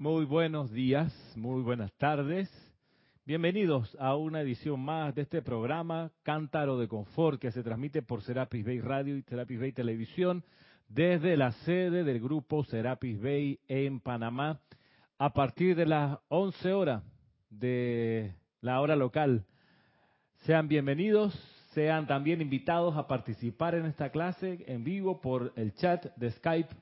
Muy 0.00 0.26
buenos 0.26 0.70
días, 0.70 1.12
muy 1.34 1.60
buenas 1.60 1.92
tardes. 1.94 2.48
Bienvenidos 3.26 3.96
a 3.98 4.14
una 4.14 4.42
edición 4.42 4.78
más 4.78 5.12
de 5.16 5.22
este 5.22 5.42
programa 5.42 6.12
Cántaro 6.22 6.78
de 6.78 6.86
Confort 6.86 7.40
que 7.40 7.50
se 7.50 7.64
transmite 7.64 8.00
por 8.02 8.22
Serapis 8.22 8.64
Bay 8.64 8.80
Radio 8.80 9.16
y 9.16 9.22
Serapis 9.22 9.58
Bay 9.58 9.72
Televisión 9.72 10.44
desde 10.86 11.36
la 11.36 11.50
sede 11.50 12.04
del 12.04 12.20
grupo 12.20 12.62
Serapis 12.62 13.20
Bay 13.20 13.58
en 13.66 13.98
Panamá 13.98 14.60
a 15.18 15.32
partir 15.32 15.74
de 15.74 15.86
las 15.86 16.20
11 16.28 16.72
horas 16.74 17.02
de 17.50 18.36
la 18.60 18.80
hora 18.80 18.94
local. 18.94 19.46
Sean 20.44 20.68
bienvenidos, 20.68 21.34
sean 21.72 22.06
también 22.06 22.40
invitados 22.40 22.96
a 22.96 23.08
participar 23.08 23.74
en 23.74 23.86
esta 23.86 24.10
clase 24.12 24.64
en 24.68 24.84
vivo 24.84 25.20
por 25.20 25.52
el 25.56 25.74
chat 25.74 26.14
de 26.14 26.30
Skype. 26.30 26.72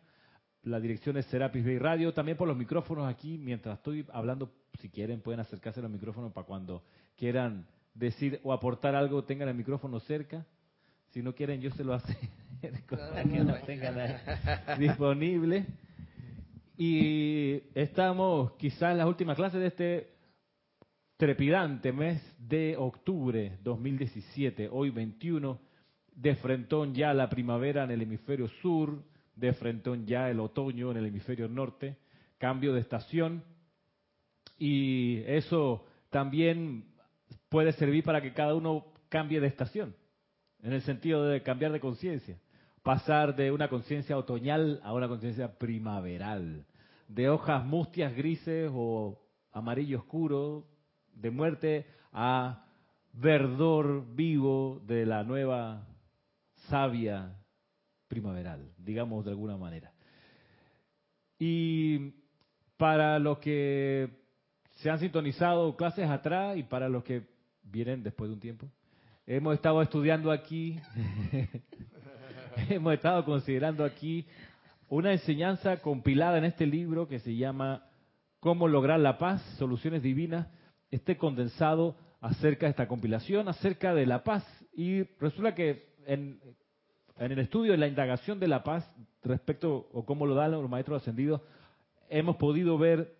La 0.66 0.80
dirección 0.80 1.16
es 1.16 1.26
Serapis 1.26 1.64
Bay 1.64 1.78
Radio, 1.78 2.12
también 2.12 2.36
por 2.36 2.48
los 2.48 2.56
micrófonos 2.56 3.08
aquí, 3.08 3.38
mientras 3.38 3.78
estoy 3.78 4.04
hablando, 4.12 4.50
si 4.80 4.88
quieren 4.88 5.20
pueden 5.20 5.38
acercarse 5.38 5.78
a 5.78 5.84
los 5.84 5.92
micrófonos 5.92 6.32
para 6.32 6.44
cuando 6.44 6.82
quieran 7.16 7.68
decir 7.94 8.40
o 8.42 8.52
aportar 8.52 8.96
algo, 8.96 9.22
tengan 9.22 9.48
el 9.48 9.54
micrófono 9.54 10.00
cerca. 10.00 10.44
Si 11.10 11.22
no 11.22 11.36
quieren, 11.36 11.60
yo 11.60 11.70
se 11.70 11.84
lo 11.84 11.94
acerco 11.94 12.96
para 12.96 13.22
que 13.22 13.44
lo 13.44 13.54
tengan 13.60 13.96
ahí 13.96 14.16
disponible. 14.76 15.66
Y 16.76 17.62
estamos 17.72 18.50
quizás 18.54 18.90
en 18.90 18.98
las 18.98 19.06
últimas 19.06 19.36
clases 19.36 19.60
de 19.60 19.66
este 19.68 20.14
trepidante 21.16 21.92
mes 21.92 22.20
de 22.40 22.74
octubre 22.76 23.56
2017, 23.62 24.68
hoy 24.72 24.90
21, 24.90 25.60
de 26.16 26.34
frentón 26.34 26.92
ya 26.92 27.14
la 27.14 27.28
primavera 27.28 27.84
en 27.84 27.92
el 27.92 28.02
hemisferio 28.02 28.48
sur, 28.60 29.00
de 29.36 29.52
frentón 29.52 30.06
ya 30.06 30.30
el 30.30 30.40
otoño 30.40 30.90
en 30.90 30.96
el 30.96 31.06
hemisferio 31.06 31.46
norte, 31.48 31.96
cambio 32.38 32.72
de 32.72 32.80
estación. 32.80 33.44
Y 34.58 35.18
eso 35.26 35.84
también 36.10 36.86
puede 37.48 37.72
servir 37.72 38.02
para 38.02 38.22
que 38.22 38.32
cada 38.32 38.54
uno 38.54 38.86
cambie 39.08 39.40
de 39.40 39.46
estación, 39.46 39.94
en 40.62 40.72
el 40.72 40.82
sentido 40.82 41.24
de 41.24 41.42
cambiar 41.42 41.72
de 41.72 41.80
conciencia, 41.80 42.38
pasar 42.82 43.36
de 43.36 43.52
una 43.52 43.68
conciencia 43.68 44.16
otoñal 44.16 44.80
a 44.82 44.94
una 44.94 45.08
conciencia 45.08 45.58
primaveral, 45.58 46.66
de 47.08 47.28
hojas 47.28 47.64
mustias 47.64 48.16
grises 48.16 48.70
o 48.74 49.20
amarillo 49.52 49.98
oscuro, 49.98 50.66
de 51.12 51.30
muerte 51.30 51.86
a 52.12 52.64
verdor 53.12 54.14
vivo 54.14 54.82
de 54.86 55.06
la 55.06 55.22
nueva 55.22 55.86
savia 56.68 57.36
primaveral, 58.08 58.70
digamos 58.78 59.24
de 59.24 59.30
alguna 59.30 59.56
manera. 59.56 59.92
Y 61.38 62.14
para 62.76 63.18
los 63.18 63.38
que 63.38 64.10
se 64.76 64.90
han 64.90 64.98
sintonizado 64.98 65.76
clases 65.76 66.08
atrás 66.08 66.56
y 66.56 66.62
para 66.62 66.88
los 66.88 67.04
que 67.04 67.26
vienen 67.62 68.02
después 68.02 68.28
de 68.28 68.34
un 68.34 68.40
tiempo, 68.40 68.70
hemos 69.26 69.54
estado 69.54 69.82
estudiando 69.82 70.30
aquí, 70.30 70.78
hemos 72.68 72.94
estado 72.94 73.24
considerando 73.24 73.84
aquí 73.84 74.26
una 74.88 75.12
enseñanza 75.12 75.78
compilada 75.80 76.38
en 76.38 76.44
este 76.44 76.66
libro 76.66 77.08
que 77.08 77.18
se 77.18 77.34
llama 77.34 77.84
Cómo 78.40 78.68
lograr 78.68 79.00
la 79.00 79.18
paz, 79.18 79.42
soluciones 79.58 80.02
divinas, 80.02 80.46
este 80.90 81.16
condensado 81.16 81.96
acerca 82.20 82.66
de 82.66 82.70
esta 82.70 82.86
compilación, 82.88 83.48
acerca 83.48 83.94
de 83.94 84.06
la 84.06 84.22
paz. 84.22 84.44
Y 84.72 85.02
resulta 85.18 85.54
que 85.54 85.96
en, 86.06 86.40
en 87.18 87.32
el 87.32 87.38
estudio 87.38 87.72
de 87.72 87.78
la 87.78 87.88
indagación 87.88 88.38
de 88.38 88.48
la 88.48 88.62
paz, 88.62 88.88
respecto 89.22 89.88
o 89.92 90.04
cómo 90.04 90.26
lo 90.26 90.34
dan 90.34 90.52
los 90.52 90.68
maestros 90.68 91.02
ascendidos, 91.02 91.40
hemos 92.08 92.36
podido 92.36 92.78
ver 92.78 93.14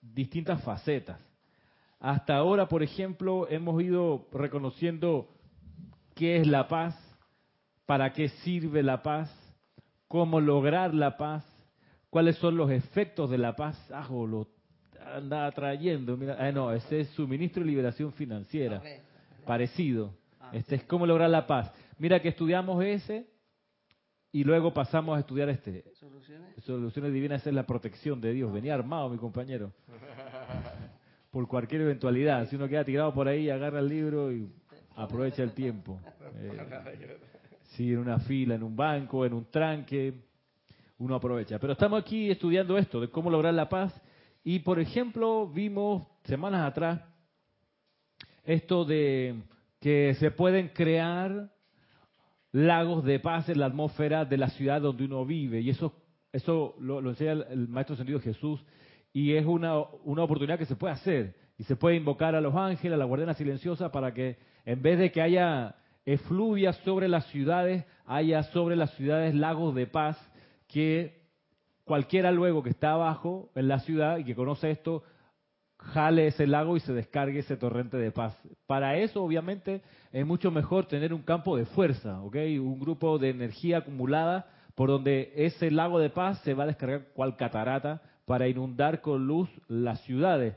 distintas 0.00 0.62
facetas. 0.62 1.18
Hasta 1.98 2.36
ahora, 2.36 2.68
por 2.68 2.82
ejemplo, 2.82 3.46
hemos 3.50 3.82
ido 3.82 4.26
reconociendo 4.32 5.28
qué 6.14 6.36
es 6.36 6.46
la 6.46 6.68
paz, 6.68 6.96
para 7.86 8.12
qué 8.12 8.28
sirve 8.28 8.82
la 8.82 9.02
paz, 9.02 9.30
cómo 10.08 10.40
lograr 10.40 10.94
la 10.94 11.16
paz, 11.16 11.44
cuáles 12.08 12.36
son 12.36 12.56
los 12.56 12.70
efectos 12.70 13.30
de 13.30 13.38
la 13.38 13.56
paz. 13.56 13.76
Ah, 13.92 14.06
lo 14.10 14.48
anda 15.14 15.50
trayendo, 15.52 16.16
mira, 16.16 16.36
ah, 16.38 16.52
no, 16.52 16.72
ese 16.72 17.00
es 17.00 17.08
suministro 17.10 17.62
y 17.62 17.66
liberación 17.66 18.12
financiera, 18.12 18.82
parecido. 19.44 20.14
Ah, 20.40 20.50
este 20.52 20.76
es 20.76 20.84
cómo 20.84 21.06
lograr 21.06 21.28
la 21.30 21.46
paz. 21.46 21.70
Mira 22.00 22.22
que 22.22 22.30
estudiamos 22.30 22.82
ese 22.82 23.26
y 24.32 24.42
luego 24.42 24.72
pasamos 24.72 25.18
a 25.18 25.20
estudiar 25.20 25.50
este. 25.50 25.84
¿Soluciones? 25.92 26.64
Soluciones 26.64 27.12
divinas 27.12 27.46
es 27.46 27.52
la 27.52 27.66
protección 27.66 28.22
de 28.22 28.32
Dios. 28.32 28.50
Venía 28.50 28.72
armado 28.72 29.10
mi 29.10 29.18
compañero. 29.18 29.70
Por 31.30 31.46
cualquier 31.46 31.82
eventualidad. 31.82 32.48
Si 32.48 32.56
uno 32.56 32.66
queda 32.68 32.86
tirado 32.86 33.12
por 33.12 33.28
ahí, 33.28 33.50
agarra 33.50 33.80
el 33.80 33.88
libro 33.88 34.32
y 34.32 34.48
aprovecha 34.96 35.42
el 35.42 35.52
tiempo. 35.52 36.00
Eh, 36.36 37.18
si 37.72 37.92
en 37.92 37.98
una 37.98 38.18
fila, 38.20 38.54
en 38.54 38.62
un 38.62 38.74
banco, 38.74 39.26
en 39.26 39.34
un 39.34 39.44
tranque, 39.50 40.14
uno 40.98 41.14
aprovecha. 41.14 41.58
Pero 41.58 41.74
estamos 41.74 42.02
aquí 42.02 42.30
estudiando 42.30 42.78
esto, 42.78 42.98
de 43.00 43.10
cómo 43.10 43.30
lograr 43.30 43.52
la 43.52 43.68
paz. 43.68 43.94
Y 44.42 44.60
por 44.60 44.80
ejemplo, 44.80 45.46
vimos 45.46 46.06
semanas 46.24 46.66
atrás 46.66 47.02
esto 48.42 48.86
de 48.86 49.42
que 49.78 50.14
se 50.14 50.30
pueden 50.30 50.68
crear 50.68 51.50
lagos 52.52 53.04
de 53.04 53.20
paz 53.20 53.48
en 53.48 53.60
la 53.60 53.66
atmósfera 53.66 54.24
de 54.24 54.36
la 54.36 54.48
ciudad 54.50 54.80
donde 54.80 55.04
uno 55.04 55.24
vive. 55.24 55.60
Y 55.60 55.70
eso, 55.70 55.94
eso 56.32 56.74
lo, 56.80 57.00
enseña 57.08 57.32
el, 57.32 57.68
Maestro 57.68 57.96
Sentido 57.96 58.20
Jesús. 58.20 58.64
Y 59.12 59.34
es 59.34 59.46
una, 59.46 59.78
una 60.04 60.24
oportunidad 60.24 60.58
que 60.58 60.66
se 60.66 60.76
puede 60.76 60.94
hacer. 60.94 61.34
Y 61.58 61.64
se 61.64 61.76
puede 61.76 61.96
invocar 61.96 62.34
a 62.34 62.40
los 62.40 62.54
ángeles, 62.54 62.94
a 62.94 62.98
la 62.98 63.04
guardiana 63.04 63.34
silenciosa, 63.34 63.92
para 63.92 64.14
que 64.14 64.38
en 64.64 64.82
vez 64.82 64.98
de 64.98 65.12
que 65.12 65.20
haya 65.20 65.76
efluvia 66.04 66.72
sobre 66.72 67.08
las 67.08 67.26
ciudades, 67.26 67.84
haya 68.06 68.42
sobre 68.44 68.76
las 68.76 68.92
ciudades 68.94 69.34
lagos 69.34 69.74
de 69.74 69.86
paz 69.86 70.18
que 70.66 71.20
cualquiera 71.84 72.30
luego 72.30 72.62
que 72.62 72.70
está 72.70 72.92
abajo 72.92 73.50
en 73.54 73.68
la 73.68 73.80
ciudad 73.80 74.18
y 74.18 74.24
que 74.24 74.34
conoce 74.34 74.70
esto, 74.70 75.02
jale 75.76 76.28
ese 76.28 76.46
lago 76.46 76.76
y 76.76 76.80
se 76.80 76.92
descargue 76.92 77.40
ese 77.40 77.56
torrente 77.56 77.96
de 77.96 78.12
paz. 78.12 78.38
Para 78.66 78.96
eso, 78.96 79.22
obviamente, 79.22 79.82
es 80.12 80.26
mucho 80.26 80.50
mejor 80.50 80.86
tener 80.86 81.14
un 81.14 81.22
campo 81.22 81.56
de 81.56 81.66
fuerza, 81.66 82.20
¿ok? 82.22 82.36
Un 82.60 82.80
grupo 82.80 83.18
de 83.18 83.30
energía 83.30 83.78
acumulada 83.78 84.46
por 84.74 84.88
donde 84.88 85.32
ese 85.36 85.70
lago 85.70 85.98
de 85.98 86.10
paz 86.10 86.40
se 86.42 86.54
va 86.54 86.64
a 86.64 86.68
descargar 86.68 87.08
cual 87.14 87.36
catarata 87.36 88.02
para 88.24 88.48
inundar 88.48 89.00
con 89.00 89.26
luz 89.26 89.48
las 89.68 90.00
ciudades. 90.02 90.54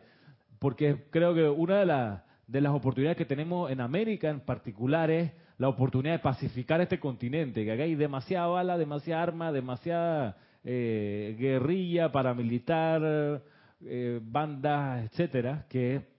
Porque 0.59 1.06
creo 1.12 1.36
que 1.36 1.47
una 1.50 1.86
de, 1.86 2.18
de 2.47 2.62
las 2.62 2.74
oportunidades 2.74 3.18
que 3.18 3.25
tenemos 3.25 3.69
en 3.69 3.81
América 3.81 4.30
en 4.30 4.40
particular 4.40 5.12
es 5.12 5.31
la 5.58 5.69
oportunidad 5.69 6.13
de 6.13 6.19
pacificar 6.19 6.81
este 6.81 7.00
continente, 7.00 7.63
que 7.63 7.72
acá 7.72 7.84
hay 7.84 7.96
demasiada 7.96 8.47
bala, 8.47 8.78
demasiada 8.78 9.24
arma, 9.24 9.52
demasiada 9.52 10.38
eh, 10.63 11.36
guerrilla 11.38 12.12
paramilitar, 12.12 13.42
eh, 13.86 14.19
bandas, 14.24 15.06
etcétera, 15.06 15.66
que 15.69 16.12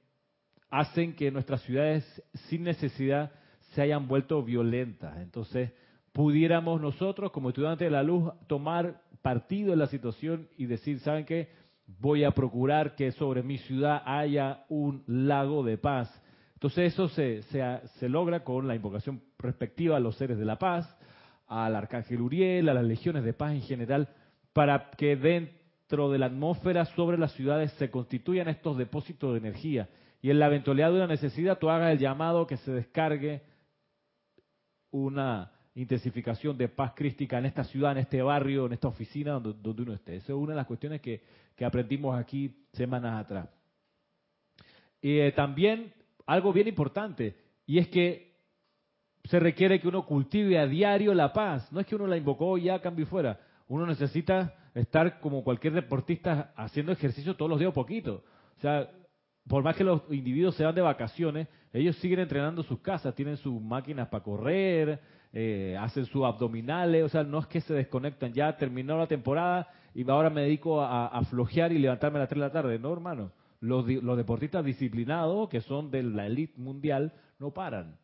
hacen 0.75 1.15
que 1.15 1.31
nuestras 1.31 1.63
ciudades 1.63 2.05
sin 2.49 2.65
necesidad 2.65 3.31
se 3.75 3.83
hayan 3.83 4.09
vuelto 4.09 4.43
violentas. 4.43 5.17
Entonces, 5.19 5.71
pudiéramos 6.13 6.81
nosotros, 6.81 7.31
como 7.31 7.51
estudiantes 7.51 7.87
de 7.87 7.93
la 7.93 8.03
luz, 8.03 8.33
tomar 8.49 9.01
partido 9.23 9.73
en 9.73 9.79
la 9.79 9.87
situación 9.87 10.49
y 10.57 10.67
decir, 10.67 10.99
¿saben 10.99 11.27
qué? 11.27 11.49
Voy 12.01 12.25
a 12.25 12.33
procurar 12.33 12.97
que 12.97 13.13
sobre 13.13 13.45
mi 13.45 13.59
ciudad 13.59 14.03
haya 14.05 14.65
un 14.69 15.05
lago 15.07 15.63
de 15.63 15.79
paz. 15.79 16.13
Entonces 16.55 16.93
eso 16.93 17.09
se, 17.09 17.43
se, 17.43 17.63
se 17.99 18.09
logra 18.09 18.43
con 18.43 18.67
la 18.67 18.75
invocación 18.75 19.23
respectiva 19.39 19.97
a 19.97 20.01
los 20.01 20.17
seres 20.17 20.39
de 20.39 20.45
la 20.45 20.59
paz, 20.59 20.93
al 21.47 21.77
arcángel 21.77 22.21
Uriel, 22.21 22.69
a 22.69 22.75
las 22.75 22.85
legiones 22.85 23.23
de 23.23 23.33
paz 23.33 23.53
en 23.53 23.63
general, 23.63 24.09
para 24.53 24.91
que 24.91 25.15
dentro 25.15 26.11
de 26.11 26.19
la 26.19 26.27
atmósfera 26.27 26.85
sobre 26.97 27.17
las 27.17 27.33
ciudades 27.33 27.71
se 27.73 27.91
constituyan 27.93 28.49
estos 28.49 28.77
depósitos 28.77 29.33
de 29.33 29.39
energía. 29.39 29.89
Y 30.25 30.31
en 30.31 30.39
la 30.39 30.47
eventualidad 30.47 30.89
de 30.89 30.97
una 30.97 31.07
necesidad, 31.07 31.59
tú 31.59 31.69
hagas 31.69 31.93
el 31.93 31.99
llamado 31.99 32.47
que 32.47 32.57
se 32.57 32.73
descargue 32.73 33.43
una 34.91 35.53
intensificación 35.75 36.57
de 36.57 36.71
paz 36.71 36.95
crística 36.97 37.37
en 37.37 37.45
esta 37.45 37.63
ciudad, 37.65 37.93
en 37.93 37.99
este 37.99 38.23
barrio, 38.23 38.65
en 38.65 38.73
esta 38.73 38.89
oficina 38.89 39.39
donde, 39.39 39.83
uno 39.83 39.93
esté. 39.93 40.17
Esa 40.17 40.33
es 40.33 40.39
una 40.39 40.53
de 40.53 40.57
las 40.57 40.67
cuestiones 40.67 41.03
que, 41.03 41.21
aprendimos 41.63 42.19
aquí 42.19 42.57
semanas 42.73 43.23
atrás. 43.23 43.51
Eh, 45.03 45.31
también 45.37 45.93
algo 46.25 46.55
bien 46.55 46.69
importante, 46.69 47.37
y 47.67 47.77
es 47.77 47.89
que 47.89 48.33
se 49.25 49.39
requiere 49.39 49.79
que 49.79 49.89
uno 49.89 50.07
cultive 50.07 50.59
a 50.59 50.67
diario 50.67 51.13
la 51.13 51.35
paz. 51.35 51.71
No 51.71 51.81
es 51.81 51.87
que 51.87 51.97
uno 51.97 52.07
la 52.07 52.17
invocó 52.17 52.57
y 52.57 52.63
ya 52.63 52.81
cambio 52.81 53.05
fuera 53.05 53.39
uno 53.69 53.87
necesita 53.87 54.55
estar 54.75 55.21
como 55.21 55.45
cualquier 55.45 55.75
deportista 55.75 56.53
haciendo 56.57 56.93
ejercicio 56.93 57.37
todos 57.37 57.51
los 57.51 57.59
días 57.59 57.69
un 57.69 57.75
poquito. 57.75 58.25
O 58.57 58.61
sea, 58.61 58.91
por 59.49 59.63
más 59.63 59.77
que 59.77 59.85
los 59.85 60.03
individuos 60.11 60.55
se 60.57 60.65
van 60.65 60.75
de 60.75 60.81
vacaciones, 60.81 61.49
ellos 61.73 61.97
siguen 61.97 62.21
entrenando 62.21 62.63
sus 62.63 62.81
casas, 62.81 63.15
tienen 63.15 63.37
sus 63.37 63.61
máquinas 63.61 64.09
para 64.09 64.25
correr, 64.25 65.01
eh, 65.33 65.77
hacen 65.79 66.07
sus 66.07 66.25
abdominales, 66.25 67.05
o 67.05 67.09
sea, 67.09 67.25
no 67.25 67.41
es 67.41 67.47
que 67.47 67.61
se 67.61 67.75
desconectan, 67.75 68.33
ya 68.33 68.57
terminó 68.57 68.97
la 68.97 69.07
temporada 69.07 69.69
y 69.95 70.09
ahora 70.09 70.31
me 70.31 70.43
dedico 70.43 70.81
a, 70.81 71.21
flojear 71.31 71.73
y 71.73 71.79
levantarme 71.79 72.19
a 72.19 72.21
las 72.21 72.29
3 72.29 72.41
de 72.41 72.47
la 72.47 72.53
tarde. 72.53 72.79
No, 72.79 72.93
hermano, 72.93 73.33
los, 73.61 73.87
los 73.87 74.17
deportistas 74.17 74.65
disciplinados, 74.65 75.49
que 75.49 75.61
son 75.61 75.91
de 75.91 76.03
la 76.03 76.27
élite 76.27 76.59
mundial, 76.61 77.13
no 77.39 77.53
paran. 77.53 77.97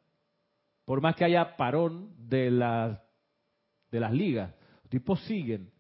Por 0.85 1.01
más 1.01 1.17
que 1.17 1.25
haya 1.25 1.57
parón 1.57 2.11
de 2.29 2.51
las, 2.51 3.01
de 3.91 4.01
las 4.01 4.13
ligas, 4.13 4.55
los 4.83 4.91
tipos 4.91 5.21
siguen. 5.25 5.71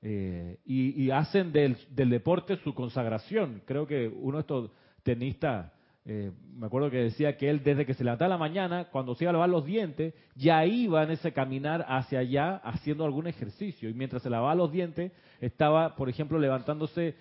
Eh, 0.00 0.60
y, 0.64 1.02
y, 1.02 1.10
hacen 1.10 1.52
del, 1.52 1.76
del, 1.90 2.10
deporte 2.10 2.56
su 2.58 2.72
consagración. 2.72 3.62
Creo 3.66 3.86
que 3.86 4.06
uno 4.06 4.36
de 4.36 4.42
estos 4.42 4.70
tenistas, 5.08 5.72
eh, 6.04 6.32
me 6.54 6.66
acuerdo 6.66 6.90
que 6.90 6.98
decía 6.98 7.38
que 7.38 7.48
él 7.48 7.62
desde 7.64 7.86
que 7.86 7.94
se 7.94 8.04
levantaba 8.04 8.28
la 8.28 8.36
mañana, 8.36 8.88
cuando 8.90 9.14
se 9.14 9.24
iba 9.24 9.30
a 9.30 9.32
lavar 9.32 9.48
los 9.48 9.64
dientes, 9.64 10.12
ya 10.34 10.66
iba 10.66 11.02
en 11.02 11.12
ese 11.12 11.32
caminar 11.32 11.86
hacia 11.88 12.18
allá 12.18 12.56
haciendo 12.56 13.06
algún 13.06 13.26
ejercicio. 13.26 13.88
Y 13.88 13.94
mientras 13.94 14.22
se 14.22 14.28
lavaba 14.28 14.54
los 14.54 14.70
dientes, 14.70 15.12
estaba, 15.40 15.96
por 15.96 16.10
ejemplo, 16.10 16.38
levantándose 16.38 17.14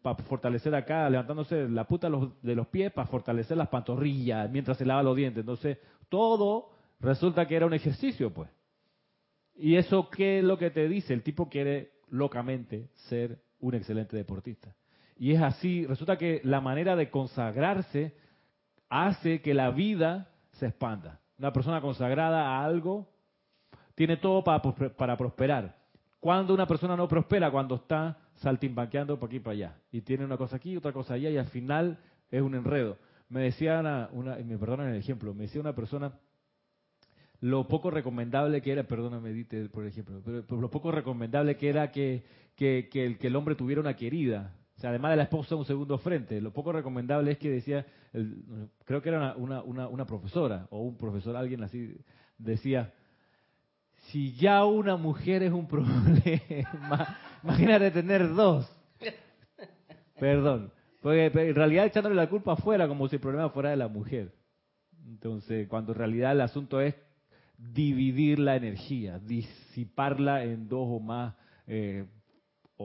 para 0.00 0.22
fortalecer 0.22 0.76
acá, 0.76 1.10
levantándose 1.10 1.68
la 1.68 1.88
puta 1.88 2.08
de 2.42 2.54
los 2.54 2.68
pies 2.68 2.92
para 2.92 3.08
fortalecer 3.08 3.56
las 3.56 3.68
pantorrillas 3.68 4.48
mientras 4.48 4.78
se 4.78 4.86
lava 4.86 5.02
los 5.02 5.16
dientes. 5.16 5.40
Entonces, 5.40 5.78
todo 6.08 6.70
resulta 7.00 7.48
que 7.48 7.56
era 7.56 7.66
un 7.66 7.74
ejercicio, 7.74 8.32
pues. 8.32 8.48
¿Y 9.56 9.74
eso 9.74 10.08
qué 10.08 10.38
es 10.38 10.44
lo 10.44 10.56
que 10.56 10.70
te 10.70 10.88
dice? 10.88 11.14
El 11.14 11.24
tipo 11.24 11.48
quiere 11.48 11.90
locamente 12.10 12.90
ser 13.08 13.40
un 13.58 13.74
excelente 13.74 14.16
deportista. 14.16 14.76
Y 15.22 15.34
es 15.34 15.40
así, 15.40 15.86
resulta 15.86 16.18
que 16.18 16.40
la 16.42 16.60
manera 16.60 16.96
de 16.96 17.08
consagrarse 17.08 18.12
hace 18.88 19.40
que 19.40 19.54
la 19.54 19.70
vida 19.70 20.32
se 20.54 20.66
expanda. 20.66 21.20
Una 21.38 21.52
persona 21.52 21.80
consagrada 21.80 22.44
a 22.44 22.64
algo 22.64 23.08
tiene 23.94 24.16
todo 24.16 24.42
para, 24.42 25.16
prosperar. 25.16 25.76
Cuando 26.18 26.52
una 26.52 26.66
persona 26.66 26.96
no 26.96 27.06
prospera, 27.06 27.52
cuando 27.52 27.76
está 27.76 28.18
saltimbanqueando 28.34 29.16
por 29.20 29.28
aquí 29.28 29.36
y 29.36 29.38
para 29.38 29.52
allá. 29.52 29.76
Y 29.92 30.00
tiene 30.00 30.24
una 30.24 30.36
cosa 30.36 30.56
aquí, 30.56 30.76
otra 30.76 30.92
cosa 30.92 31.14
allá, 31.14 31.30
y 31.30 31.38
al 31.38 31.46
final 31.46 32.00
es 32.28 32.42
un 32.42 32.56
enredo. 32.56 32.98
Me 33.28 33.42
decía 33.42 33.78
una, 33.78 34.08
una 34.10 34.34
me 34.38 34.58
perdonan 34.58 34.88
el 34.88 34.96
ejemplo, 34.96 35.34
me 35.34 35.44
decía 35.44 35.60
una 35.60 35.76
persona, 35.76 36.18
lo 37.38 37.68
poco 37.68 37.92
recomendable 37.92 38.60
que 38.60 38.72
era, 38.72 38.82
perdóname, 38.82 39.32
dite 39.32 39.68
por 39.68 39.86
ejemplo, 39.86 40.20
pero, 40.24 40.60
lo 40.60 40.68
poco 40.68 40.90
recomendable 40.90 41.56
que 41.56 41.68
era 41.68 41.92
que, 41.92 42.24
que, 42.56 42.88
el, 42.94 43.18
que, 43.18 43.28
el, 43.28 43.36
hombre 43.36 43.54
tuviera 43.54 43.80
una 43.80 43.94
querida. 43.94 44.56
Sea, 44.82 44.90
además 44.90 45.12
de 45.12 45.16
la 45.18 45.22
esposa, 45.22 45.54
un 45.54 45.64
segundo 45.64 45.96
frente. 45.96 46.40
Lo 46.40 46.52
poco 46.52 46.72
recomendable 46.72 47.30
es 47.30 47.38
que 47.38 47.48
decía, 47.48 47.86
el, 48.12 48.68
creo 48.84 49.00
que 49.00 49.10
era 49.10 49.36
una, 49.36 49.62
una, 49.62 49.86
una, 49.86 50.04
profesora 50.04 50.66
o 50.70 50.80
un 50.80 50.98
profesor, 50.98 51.36
alguien 51.36 51.62
así, 51.62 51.96
decía, 52.36 52.92
si 54.08 54.32
ya 54.32 54.64
una 54.64 54.96
mujer 54.96 55.44
es 55.44 55.52
un 55.52 55.68
problema, 55.68 57.16
imagínate 57.44 57.92
tener 57.92 58.34
dos. 58.34 58.68
Perdón. 60.18 60.72
Porque 61.00 61.26
en 61.26 61.54
realidad 61.54 61.86
echándole 61.86 62.16
la 62.16 62.28
culpa 62.28 62.54
afuera, 62.54 62.88
como 62.88 63.06
si 63.06 63.14
el 63.14 63.22
problema 63.22 63.50
fuera 63.50 63.70
de 63.70 63.76
la 63.76 63.86
mujer. 63.86 64.32
Entonces, 65.06 65.68
cuando 65.68 65.92
en 65.92 65.98
realidad 65.98 66.32
el 66.32 66.40
asunto 66.40 66.80
es 66.80 66.96
dividir 67.56 68.40
la 68.40 68.56
energía, 68.56 69.20
disiparla 69.20 70.42
en 70.42 70.66
dos 70.66 70.88
o 70.90 70.98
más 70.98 71.36
eh, 71.68 72.04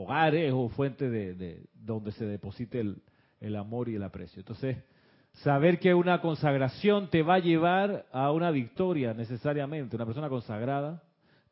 hogares 0.03 0.51
o 0.53 0.69
fuentes 0.69 1.11
de, 1.11 1.33
de, 1.33 1.63
donde 1.73 2.11
se 2.11 2.25
deposite 2.25 2.79
el, 2.79 3.01
el 3.39 3.55
amor 3.55 3.89
y 3.89 3.95
el 3.95 4.03
aprecio. 4.03 4.39
Entonces, 4.39 4.77
saber 5.33 5.79
que 5.79 5.93
una 5.93 6.21
consagración 6.21 7.09
te 7.09 7.21
va 7.21 7.35
a 7.35 7.39
llevar 7.39 8.05
a 8.11 8.31
una 8.31 8.51
victoria 8.51 9.13
necesariamente. 9.13 9.95
Una 9.95 10.05
persona 10.05 10.29
consagrada 10.29 11.03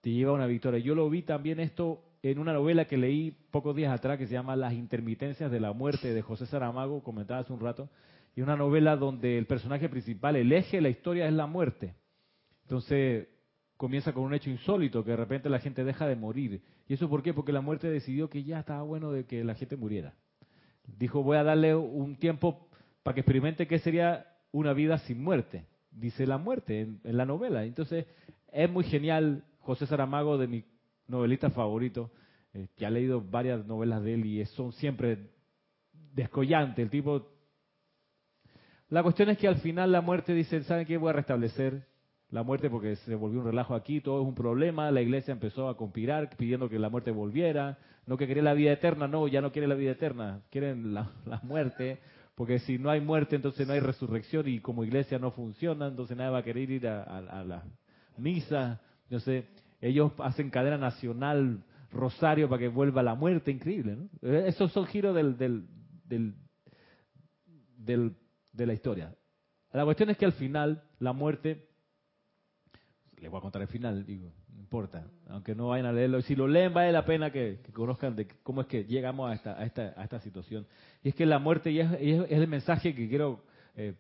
te 0.02 0.12
lleva 0.12 0.32
a 0.32 0.36
una 0.36 0.48
victoria. 0.48 0.80
Yo 0.80 0.96
lo 0.96 1.10
vi 1.10 1.22
también 1.22 1.60
esto 1.60 2.02
en 2.22 2.40
una 2.40 2.54
novela 2.54 2.86
que 2.86 2.98
leí 2.98 3.32
pocos 3.52 3.76
días 3.76 3.94
atrás 3.94 4.18
que 4.18 4.26
se 4.26 4.34
llama 4.34 4.56
Las 4.56 4.74
intermitencias 4.74 5.52
de 5.52 5.60
la 5.60 5.74
muerte 5.74 6.14
de 6.14 6.22
José 6.24 6.48
Saramago, 6.48 7.04
comentaba 7.04 7.42
hace 7.42 7.54
un 7.54 7.60
rato, 7.60 7.90
y 8.36 8.42
una 8.42 8.56
novela 8.56 8.96
donde 8.96 9.38
el 9.38 9.46
personaje 9.46 9.90
principal, 9.90 10.36
el 10.36 10.52
eje 10.52 10.78
de 10.78 10.82
la 10.82 10.90
historia 10.90 11.28
es 11.28 11.34
la 11.34 11.46
muerte. 11.46 11.94
Entonces 12.64 13.28
comienza 13.78 14.14
con 14.14 14.24
un 14.24 14.34
hecho 14.34 14.50
insólito, 14.50 15.04
que 15.04 15.12
de 15.12 15.18
repente 15.18 15.50
la 15.50 15.60
gente 15.60 15.84
deja 15.84 16.08
de 16.08 16.16
morir. 16.16 16.62
¿Y 16.88 16.94
eso 16.94 17.10
por 17.10 17.22
qué? 17.22 17.34
Porque 17.34 17.52
la 17.52 17.62
muerte 17.62 17.90
decidió 17.90 18.30
que 18.30 18.44
ya 18.44 18.60
estaba 18.60 18.84
bueno 18.84 19.12
de 19.12 19.26
que 19.26 19.44
la 19.44 19.56
gente 19.56 19.76
muriera. 19.76 20.14
Dijo, 20.98 21.24
voy 21.24 21.38
a 21.38 21.44
darle 21.44 21.76
un 21.76 22.16
tiempo 22.18 22.68
para 23.04 23.16
que 23.16 23.22
experimente 23.22 23.68
qué 23.68 23.80
sería 23.80 24.28
una 24.52 24.74
vida 24.74 24.98
sin 25.00 25.22
muerte. 25.22 25.66
Dice 25.92 26.26
la 26.26 26.38
muerte 26.38 26.82
en, 26.82 27.00
la 27.04 27.26
novela. 27.26 27.66
Entonces 27.66 28.06
es 28.52 28.70
muy 28.70 28.84
genial 28.86 29.44
José 29.60 29.88
Saramago, 29.88 30.38
de 30.38 30.48
mi 30.48 30.64
novelista 31.08 31.50
favorito, 31.50 32.12
eh, 32.54 32.68
que 32.76 32.86
ha 32.86 32.90
leído 32.90 33.22
varias 33.22 33.66
novelas 33.66 34.04
de 34.04 34.14
él 34.14 34.26
y 34.26 34.46
son 34.46 34.72
siempre 34.74 35.32
descollantes. 36.14 36.84
El 36.84 36.90
tipo... 36.90 37.32
La 38.90 39.02
cuestión 39.02 39.30
es 39.30 39.38
que 39.40 39.48
al 39.48 39.58
final 39.58 39.92
la 39.92 40.02
muerte 40.02 40.34
dice, 40.34 40.64
¿saben 40.64 40.86
qué? 40.86 40.98
Voy 40.98 41.10
a 41.10 41.14
restablecer 41.14 41.88
la 42.30 42.44
muerte 42.44 42.70
porque 42.70 42.96
se 42.98 43.16
volvió 43.16 43.40
un 43.40 43.46
relajo 43.46 43.76
aquí, 43.76 44.02
todo 44.02 44.22
es 44.22 44.28
un 44.28 44.36
problema, 44.36 44.92
la 44.92 45.02
iglesia 45.02 45.32
empezó 45.32 45.70
a 45.70 45.78
conspirar 45.78 46.36
pidiendo 46.38 46.70
que 46.70 46.80
la 46.80 46.90
muerte 46.90 47.12
volviera, 47.12 47.78
no 48.06 48.18
que 48.18 48.28
quería 48.28 48.44
la 48.44 48.54
vida 48.54 48.72
eterna, 48.72 49.08
no, 49.08 49.28
ya 49.28 49.42
no 49.42 49.52
quiere 49.52 49.68
la 49.68 49.76
vida 49.76 49.92
eterna, 49.92 50.42
quieren 50.50 50.94
la, 50.94 51.12
muerte, 51.44 52.00
porque 52.36 52.60
si 52.60 52.78
no 52.78 52.90
hay 52.90 53.02
muerte 53.02 53.36
entonces 53.36 53.68
no 53.68 53.74
hay 53.74 53.80
resurrección 53.80 54.48
y 54.48 54.60
como 54.60 54.84
iglesia 54.84 55.20
no 55.20 55.32
funciona, 55.32 55.88
entonces 55.88 56.18
nadie 56.18 56.32
va 56.32 56.40
a 56.40 56.44
querer 56.44 56.70
ir 56.70 56.88
a, 56.88 57.04
a, 57.04 57.18
a 57.18 57.44
la 57.44 57.64
misa, 58.18 58.82
no 59.10 59.20
sé, 59.20 59.46
ellos 59.82 60.12
hacen 60.20 60.50
cadena 60.50 60.78
nacional 60.78 61.64
Rosario 61.96 62.50
para 62.50 62.60
que 62.60 62.68
vuelva 62.68 63.02
la 63.02 63.16
muerte, 63.16 63.52
increíble, 63.52 63.96
¿no? 63.96 64.30
Esos 64.30 64.72
son 64.72 64.86
giros 64.86 65.16
del, 65.16 65.38
del, 65.38 65.66
del, 67.78 68.16
de 68.52 68.66
la 68.66 68.74
historia. 68.74 69.16
La 69.72 69.86
cuestión 69.86 70.10
es 70.10 70.18
que 70.18 70.26
al 70.26 70.34
final 70.34 70.84
la 71.00 71.14
muerte 71.14 71.65
les 73.26 73.32
voy 73.32 73.40
a 73.40 73.42
contar 73.42 73.64
el 73.64 73.68
final, 73.68 74.06
digo, 74.06 74.32
no 74.54 74.60
importa, 74.60 75.08
aunque 75.30 75.56
no 75.56 75.70
vayan 75.70 75.88
a 75.88 75.92
leerlo. 75.92 76.22
Si 76.22 76.36
lo 76.36 76.48
leen, 76.48 76.72
vale 76.72 76.92
la 76.92 77.06
pena 77.06 77.32
que, 77.32 77.60
conozcan 77.74 78.16
de 78.16 78.28
cómo 78.44 78.62
es 78.62 78.68
que 78.68 78.84
llegamos 78.84 79.32
a 79.32 79.34
esta, 79.34 79.60
a 79.60 79.66
esta, 79.66 79.94
a 79.98 80.04
esta 80.04 80.20
situación. 80.20 80.68
Y 81.02 81.10
es 81.10 81.16
que 81.16 81.26
la 81.26 81.40
muerte, 81.40 81.72
y 81.72 81.80
es, 81.80 81.90
el 82.30 82.48
mensaje 82.48 82.94
que 82.94 83.10
quiero 83.10 83.42
eh, 83.76 83.96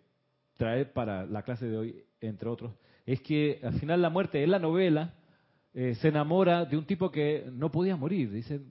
traer 0.58 0.94
para 0.94 1.26
la 1.26 1.42
clase 1.42 1.66
de 1.66 1.76
hoy, 1.76 2.06
entre 2.22 2.48
otros, 2.48 2.72
es 3.08 3.20
que 3.22 3.60
al 3.64 3.74
final 3.80 4.00
la 4.00 4.12
muerte 4.12 4.44
en 4.44 4.52
la 4.52 4.60
novela 4.60 5.16
eh, 5.74 5.96
se 5.96 6.10
enamora 6.10 6.66
de 6.66 6.78
un 6.78 6.86
tipo 6.86 7.10
que 7.10 7.50
no 7.52 7.72
podía 7.72 7.96
morir. 7.96 8.32
Dice, 8.32 8.62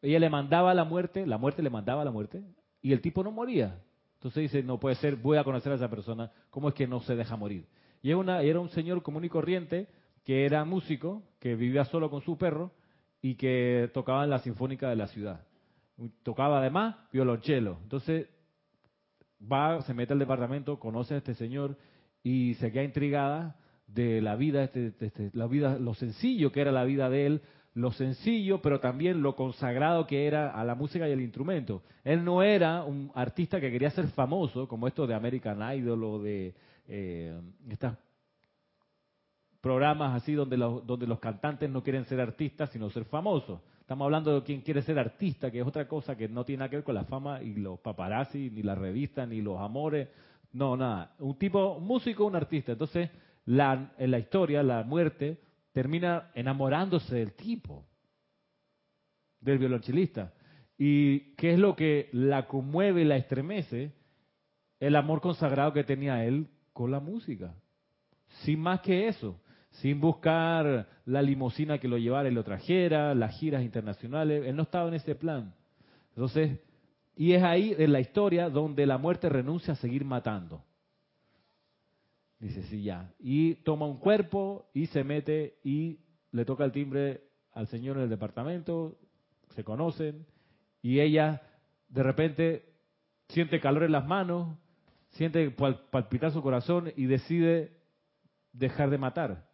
ella 0.00 0.18
le 0.18 0.30
mandaba 0.30 0.72
la 0.72 0.84
muerte, 0.84 1.26
la 1.26 1.36
muerte 1.36 1.62
le 1.62 1.68
mandaba 1.68 2.06
la 2.06 2.10
muerte, 2.10 2.42
y 2.80 2.94
el 2.94 3.02
tipo 3.02 3.22
no 3.22 3.32
moría. 3.32 3.78
Entonces 4.14 4.44
dice, 4.44 4.62
no 4.62 4.80
puede 4.80 4.94
ser, 4.94 5.16
voy 5.16 5.36
a 5.36 5.44
conocer 5.44 5.72
a 5.72 5.74
esa 5.74 5.90
persona, 5.90 6.32
¿cómo 6.48 6.70
es 6.70 6.74
que 6.74 6.86
no 6.86 7.00
se 7.00 7.14
deja 7.16 7.36
morir? 7.36 7.66
Y 8.02 8.10
era 8.10 8.60
un 8.60 8.68
señor 8.70 9.02
común 9.02 9.24
y 9.24 9.28
corriente 9.28 9.88
que 10.24 10.44
era 10.44 10.64
músico, 10.64 11.22
que 11.38 11.54
vivía 11.54 11.84
solo 11.84 12.10
con 12.10 12.22
su 12.22 12.36
perro 12.36 12.72
y 13.20 13.36
que 13.36 13.90
tocaba 13.94 14.24
en 14.24 14.30
la 14.30 14.40
sinfónica 14.40 14.88
de 14.88 14.96
la 14.96 15.06
ciudad. 15.06 15.44
Tocaba 16.22 16.58
además 16.58 16.96
violonchelo. 17.12 17.78
Entonces 17.82 18.28
va, 19.40 19.80
se 19.82 19.94
mete 19.94 20.12
al 20.12 20.18
departamento, 20.18 20.78
conoce 20.78 21.14
a 21.14 21.18
este 21.18 21.34
señor 21.34 21.76
y 22.22 22.54
se 22.54 22.72
queda 22.72 22.84
intrigada 22.84 23.56
de 23.86 24.20
la 24.20 24.36
vida, 24.36 24.64
este, 24.64 24.92
este, 25.00 25.30
la 25.34 25.46
vida, 25.46 25.78
lo 25.78 25.94
sencillo 25.94 26.50
que 26.50 26.60
era 26.60 26.72
la 26.72 26.84
vida 26.84 27.10
de 27.10 27.26
él, 27.26 27.42
lo 27.74 27.90
sencillo, 27.92 28.60
pero 28.60 28.80
también 28.80 29.22
lo 29.22 29.34
consagrado 29.34 30.06
que 30.06 30.26
era 30.26 30.50
a 30.50 30.64
la 30.64 30.74
música 30.74 31.08
y 31.08 31.12
al 31.12 31.20
instrumento. 31.20 31.82
Él 32.04 32.24
no 32.24 32.42
era 32.42 32.84
un 32.84 33.10
artista 33.14 33.60
que 33.60 33.70
quería 33.70 33.90
ser 33.90 34.08
famoso, 34.08 34.68
como 34.68 34.88
esto 34.88 35.06
de 35.06 35.14
American 35.14 35.76
Idol 35.76 36.04
o 36.04 36.18
de 36.18 36.54
eh, 36.88 37.40
programas 39.62 40.20
así 40.20 40.34
donde 40.34 40.56
los, 40.56 40.86
donde 40.86 41.06
los 41.06 41.20
cantantes 41.20 41.70
no 41.70 41.82
quieren 41.82 42.04
ser 42.04 42.20
artistas, 42.20 42.70
sino 42.70 42.90
ser 42.90 43.04
famosos. 43.04 43.60
Estamos 43.80 44.04
hablando 44.06 44.34
de 44.34 44.42
quien 44.44 44.60
quiere 44.60 44.82
ser 44.82 44.98
artista, 44.98 45.50
que 45.50 45.60
es 45.60 45.66
otra 45.66 45.86
cosa 45.86 46.16
que 46.16 46.28
no 46.28 46.44
tiene 46.44 46.60
nada 46.60 46.70
que 46.70 46.76
ver 46.76 46.84
con 46.84 46.94
la 46.94 47.04
fama 47.04 47.42
y 47.42 47.54
los 47.54 47.78
paparazzi, 47.80 48.50
ni 48.50 48.62
la 48.62 48.74
revista, 48.74 49.24
ni 49.24 49.40
los 49.40 49.60
amores. 49.60 50.08
No, 50.52 50.76
nada. 50.76 51.14
Un 51.18 51.38
tipo, 51.38 51.78
músico, 51.80 52.24
un 52.24 52.36
artista. 52.36 52.72
Entonces, 52.72 53.10
la, 53.44 53.92
en 53.98 54.10
la 54.10 54.18
historia, 54.18 54.62
la 54.62 54.82
muerte 54.82 55.40
termina 55.72 56.30
enamorándose 56.34 57.16
del 57.16 57.32
tipo, 57.32 57.86
del 59.40 59.58
violonchelista. 59.58 60.32
¿Y 60.78 61.34
qué 61.34 61.52
es 61.52 61.58
lo 61.58 61.76
que 61.76 62.08
la 62.12 62.46
conmueve 62.48 63.02
y 63.02 63.04
la 63.04 63.16
estremece? 63.16 63.92
El 64.80 64.96
amor 64.96 65.20
consagrado 65.20 65.72
que 65.72 65.84
tenía 65.84 66.24
él 66.24 66.48
con 66.72 66.90
la 66.90 67.00
música. 67.00 67.54
Sin 68.44 68.60
más 68.60 68.80
que 68.80 69.08
eso, 69.08 69.40
sin 69.70 70.00
buscar 70.00 70.88
la 71.06 71.22
limusina 71.22 71.78
que 71.78 71.88
lo 71.88 71.98
llevara 71.98 72.28
y 72.28 72.32
lo 72.32 72.44
trajera, 72.44 73.14
las 73.14 73.38
giras 73.38 73.62
internacionales, 73.62 74.44
él 74.46 74.56
no 74.56 74.62
estaba 74.62 74.88
en 74.88 74.94
ese 74.94 75.14
plan. 75.14 75.54
Entonces, 76.10 76.58
Y 77.14 77.34
es 77.34 77.42
ahí 77.42 77.74
en 77.78 77.92
la 77.92 78.00
historia 78.00 78.48
donde 78.48 78.86
la 78.86 78.98
muerte 78.98 79.28
renuncia 79.28 79.74
a 79.74 79.76
seguir 79.76 80.04
matando. 80.04 80.64
Dice, 82.38 82.62
sí, 82.64 82.82
ya. 82.82 83.12
Y 83.18 83.56
toma 83.56 83.86
un 83.86 83.98
cuerpo 83.98 84.66
y 84.72 84.86
se 84.86 85.04
mete 85.04 85.58
y 85.62 86.00
le 86.32 86.44
toca 86.44 86.64
el 86.64 86.72
timbre 86.72 87.22
al 87.52 87.68
señor 87.68 87.98
en 87.98 88.04
el 88.04 88.08
departamento, 88.08 88.98
se 89.54 89.62
conocen, 89.62 90.26
y 90.80 91.00
ella 91.00 91.42
de 91.88 92.02
repente 92.02 92.64
siente 93.28 93.60
calor 93.60 93.84
en 93.84 93.92
las 93.92 94.06
manos, 94.06 94.56
siente 95.12 95.50
palpitar 95.50 96.32
su 96.32 96.42
corazón 96.42 96.92
y 96.96 97.06
decide 97.06 97.72
dejar 98.52 98.90
de 98.90 98.98
matar. 98.98 99.48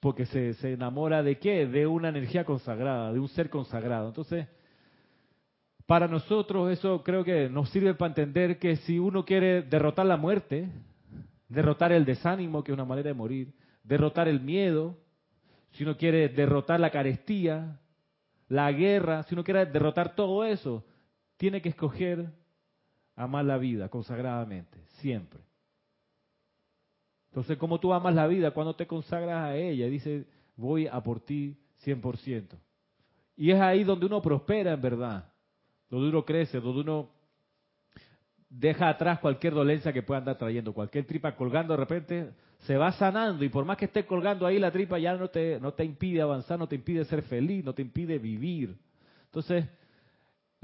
Porque 0.00 0.26
se, 0.26 0.54
se 0.54 0.72
enamora 0.72 1.22
de 1.22 1.38
qué? 1.38 1.66
De 1.66 1.86
una 1.86 2.10
energía 2.10 2.44
consagrada, 2.44 3.12
de 3.12 3.18
un 3.18 3.28
ser 3.28 3.48
consagrado. 3.48 4.08
Entonces, 4.08 4.46
para 5.86 6.08
nosotros 6.08 6.70
eso 6.70 7.02
creo 7.02 7.24
que 7.24 7.48
nos 7.48 7.70
sirve 7.70 7.94
para 7.94 8.08
entender 8.08 8.58
que 8.58 8.76
si 8.76 8.98
uno 8.98 9.24
quiere 9.24 9.62
derrotar 9.62 10.06
la 10.06 10.16
muerte, 10.16 10.68
derrotar 11.48 11.92
el 11.92 12.04
desánimo, 12.04 12.62
que 12.64 12.72
es 12.72 12.74
una 12.74 12.84
manera 12.84 13.08
de 13.08 13.14
morir, 13.14 13.54
derrotar 13.82 14.28
el 14.28 14.40
miedo, 14.40 14.98
si 15.72 15.84
uno 15.84 15.96
quiere 15.96 16.28
derrotar 16.28 16.80
la 16.80 16.90
carestía, 16.90 17.80
la 18.48 18.70
guerra, 18.72 19.22
si 19.24 19.34
uno 19.34 19.44
quiere 19.44 19.66
derrotar 19.66 20.14
todo 20.14 20.44
eso, 20.44 20.84
tiene 21.36 21.60
que 21.60 21.70
escoger 21.70 22.30
amar 23.16 23.44
la 23.44 23.58
vida 23.58 23.88
consagradamente, 23.88 24.78
siempre. 25.00 25.40
Entonces, 27.28 27.58
¿cómo 27.58 27.80
tú 27.80 27.92
amas 27.92 28.14
la 28.14 28.26
vida 28.26 28.52
cuando 28.52 28.76
te 28.76 28.86
consagras 28.86 29.44
a 29.44 29.56
ella? 29.56 29.86
Dice, 29.86 30.26
voy 30.56 30.86
a 30.86 31.00
por 31.02 31.20
ti 31.20 31.56
100%. 31.84 32.56
Y 33.36 33.50
es 33.50 33.60
ahí 33.60 33.82
donde 33.82 34.06
uno 34.06 34.22
prospera 34.22 34.72
en 34.72 34.80
verdad 34.80 35.34
donde 35.94 36.08
uno 36.08 36.24
crece, 36.24 36.60
donde 36.60 36.80
uno 36.80 37.10
deja 38.48 38.88
atrás 38.88 39.20
cualquier 39.20 39.54
dolencia 39.54 39.92
que 39.92 40.02
pueda 40.02 40.18
andar 40.18 40.38
trayendo, 40.38 40.72
cualquier 40.72 41.06
tripa 41.06 41.34
colgando 41.36 41.74
de 41.74 41.78
repente 41.78 42.30
se 42.60 42.76
va 42.76 42.92
sanando 42.92 43.44
y 43.44 43.48
por 43.48 43.64
más 43.64 43.76
que 43.76 43.84
esté 43.86 44.04
colgando 44.06 44.46
ahí 44.46 44.58
la 44.58 44.70
tripa 44.70 44.98
ya 44.98 45.14
no 45.14 45.28
te, 45.28 45.60
no 45.60 45.72
te 45.74 45.84
impide 45.84 46.22
avanzar, 46.22 46.58
no 46.58 46.66
te 46.66 46.76
impide 46.76 47.04
ser 47.04 47.22
feliz, 47.22 47.64
no 47.64 47.74
te 47.74 47.82
impide 47.82 48.18
vivir. 48.18 48.76
Entonces, 49.26 49.66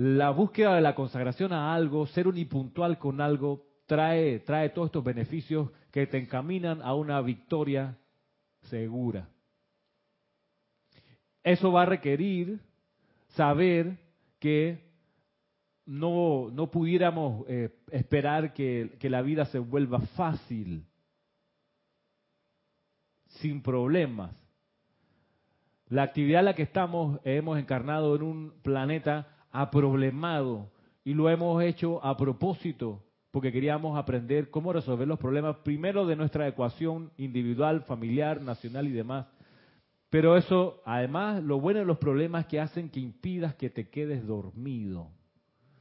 la 0.01 0.31
búsqueda 0.31 0.77
de 0.77 0.81
la 0.81 0.95
consagración 0.95 1.53
a 1.53 1.75
algo, 1.75 2.07
ser 2.07 2.27
unipuntual 2.27 2.99
con 2.99 3.21
algo, 3.21 3.67
trae, 3.85 4.39
trae 4.41 4.71
todos 4.71 4.87
estos 4.87 5.05
beneficios 5.05 5.69
que 5.91 6.07
te 6.07 6.17
encaminan 6.17 6.81
a 6.81 6.95
una 6.95 7.21
victoria 7.21 7.99
segura. 8.71 9.29
Eso 11.43 11.71
va 11.71 11.83
a 11.83 11.87
requerir 11.87 12.61
saber 13.37 13.99
que 14.39 14.89
no, 15.85 16.49
no 16.51 16.71
pudiéramos 16.71 17.45
eh, 17.47 17.69
esperar 17.91 18.55
que, 18.55 18.97
la 19.03 19.21
vida 19.21 19.45
se 19.47 19.59
vuelva 19.59 20.01
fácil, 20.17 20.87
sin 23.27 23.61
problemas. 23.61 24.35
La 25.89 26.05
actividad 26.05 26.39
en 26.39 26.47
la 26.47 26.55
que 26.55 26.63
estamos 26.63 27.21
hemos 27.25 27.59
encarnado 27.59 28.17
en 28.17 28.23
un 28.23 28.55
planeta 28.63 29.37
aproblemado 29.51 30.71
y 31.05 31.15
lo 31.15 31.29
hemos 31.31 31.63
hecho 31.63 32.05
a 32.05 32.17
propósito 32.17 33.03
porque 33.31 33.53
queríamos 33.53 33.97
aprender 33.97 34.51
cómo 34.51 34.73
resolver 34.73 35.07
los 35.07 35.19
problemas 35.19 35.57
primero 35.59 36.07
de 36.07 36.17
nuestra 36.17 36.49
ecuación 36.49 37.13
individual, 37.17 37.83
familiar, 37.83 38.41
nacional 38.41 38.89
y 38.89 38.93
demás. 38.93 39.27
Pero 40.11 40.37
eso, 40.37 40.83
además, 40.85 41.43
lo 41.43 41.61
bueno 41.61 41.79
de 41.79 41.87
los 41.87 41.99
problemas 41.99 42.47
que 42.47 42.59
hacen 42.59 42.91
que 42.91 42.99
impidas 42.99 43.55
que 43.55 43.71
te 43.71 43.89
quedes 43.89 44.27
dormido. 44.27 45.09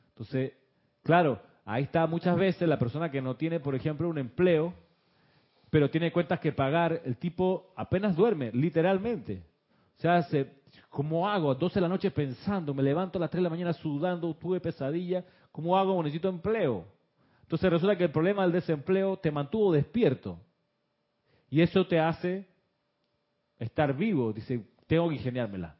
Entonces, 0.09 0.53
claro, 1.01 1.41
ahí 1.65 1.83
está 1.83 2.05
muchas 2.05 2.37
veces 2.37 2.69
la 2.69 2.77
persona 2.77 3.09
que 3.09 3.21
no 3.21 3.35
tiene, 3.35 3.59
por 3.59 3.73
ejemplo, 3.73 4.07
un 4.07 4.19
empleo, 4.19 4.73
pero 5.71 5.89
tiene 5.89 6.11
cuentas 6.11 6.39
que 6.39 6.51
pagar, 6.51 7.01
el 7.03 7.17
tipo 7.17 7.73
apenas 7.75 8.15
duerme, 8.15 8.51
literalmente. 8.51 9.41
O 9.97 10.01
sea, 10.01 10.21
se, 10.23 10.58
¿cómo 10.89 11.29
hago? 11.29 11.51
A 11.51 11.55
12 11.55 11.75
de 11.75 11.81
la 11.81 11.87
noche 11.87 12.11
pensando, 12.11 12.73
me 12.73 12.83
levanto 12.83 13.17
a 13.17 13.21
las 13.21 13.29
3 13.29 13.39
de 13.39 13.43
la 13.43 13.49
mañana 13.49 13.73
sudando, 13.73 14.33
tuve 14.35 14.59
pesadilla, 14.59 15.23
¿cómo 15.51 15.77
hago? 15.77 16.01
Necesito 16.03 16.29
empleo. 16.29 16.85
Entonces 17.43 17.69
resulta 17.71 17.97
que 17.97 18.03
el 18.03 18.11
problema 18.11 18.43
del 18.43 18.51
desempleo 18.51 19.17
te 19.17 19.31
mantuvo 19.31 19.71
despierto. 19.71 20.39
Y 21.49 21.61
eso 21.61 21.87
te 21.87 21.99
hace 21.99 22.47
estar 23.57 23.95
vivo. 23.95 24.33
Dice, 24.33 24.67
tengo 24.87 25.09
que 25.09 25.15
ingeniármela. 25.15 25.75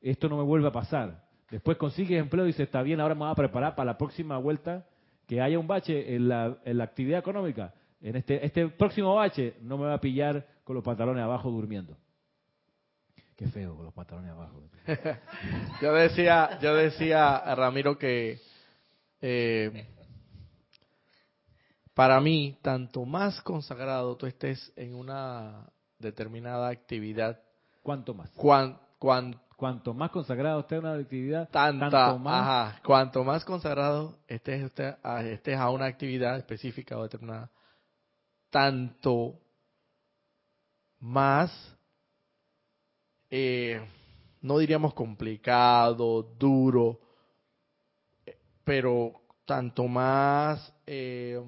Esto 0.00 0.28
no 0.28 0.38
me 0.38 0.42
vuelve 0.42 0.68
a 0.68 0.72
pasar. 0.72 1.26
Después 1.50 1.76
consigues 1.76 2.20
empleo 2.20 2.44
y 2.44 2.48
dice, 2.48 2.62
está 2.62 2.82
bien, 2.82 3.00
ahora 3.00 3.14
me 3.14 3.20
voy 3.20 3.30
a 3.30 3.34
preparar 3.34 3.74
para 3.74 3.92
la 3.92 3.98
próxima 3.98 4.38
vuelta 4.38 4.86
que 5.26 5.40
haya 5.40 5.58
un 5.58 5.66
bache 5.66 6.14
en 6.14 6.28
la, 6.28 6.58
en 6.64 6.78
la 6.78 6.84
actividad 6.84 7.18
económica. 7.18 7.74
En 8.00 8.16
este, 8.16 8.44
este 8.44 8.68
próximo 8.68 9.14
bache 9.14 9.56
no 9.60 9.76
me 9.78 9.86
va 9.86 9.94
a 9.94 10.00
pillar 10.00 10.46
con 10.64 10.74
los 10.74 10.84
pantalones 10.84 11.22
abajo 11.22 11.50
durmiendo. 11.50 11.96
Qué 13.36 13.48
feo 13.48 13.76
con 13.76 13.84
los 13.84 13.94
pantalones 13.94 14.30
abajo. 14.30 14.62
yo 15.82 15.92
decía, 15.92 16.58
yo 16.60 16.74
decía 16.74 17.36
a 17.36 17.54
Ramiro 17.54 17.98
que 17.98 18.40
eh, 19.20 19.88
para 21.94 22.20
mí, 22.20 22.58
tanto 22.62 23.04
más 23.04 23.40
consagrado 23.42 24.16
tú 24.16 24.26
estés 24.26 24.72
en 24.76 24.94
una 24.94 25.66
determinada 25.98 26.68
actividad, 26.68 27.40
¿cuánto 27.82 28.14
más? 28.14 28.30
Cuan, 28.30 28.78
Cuanto 29.56 29.94
más 29.94 30.10
consagrado 30.10 30.60
esté 30.60 30.78
una 30.78 30.92
actividad, 30.92 31.48
tanto 31.48 32.18
más. 32.18 32.78
cuanto 32.82 33.24
más 33.24 33.42
consagrado 33.42 34.18
estés, 34.28 34.62
estés 34.62 35.58
a 35.58 35.70
una 35.70 35.86
actividad 35.86 36.36
específica 36.36 36.98
o 36.98 37.02
determinada, 37.02 37.50
tanto 38.50 39.40
más, 41.00 41.50
eh, 43.30 43.80
no 44.42 44.58
diríamos 44.58 44.94
complicado, 44.94 46.22
duro, 46.38 47.00
pero 48.64 49.12
tanto 49.44 49.86
más, 49.86 50.72
eh, 50.86 51.40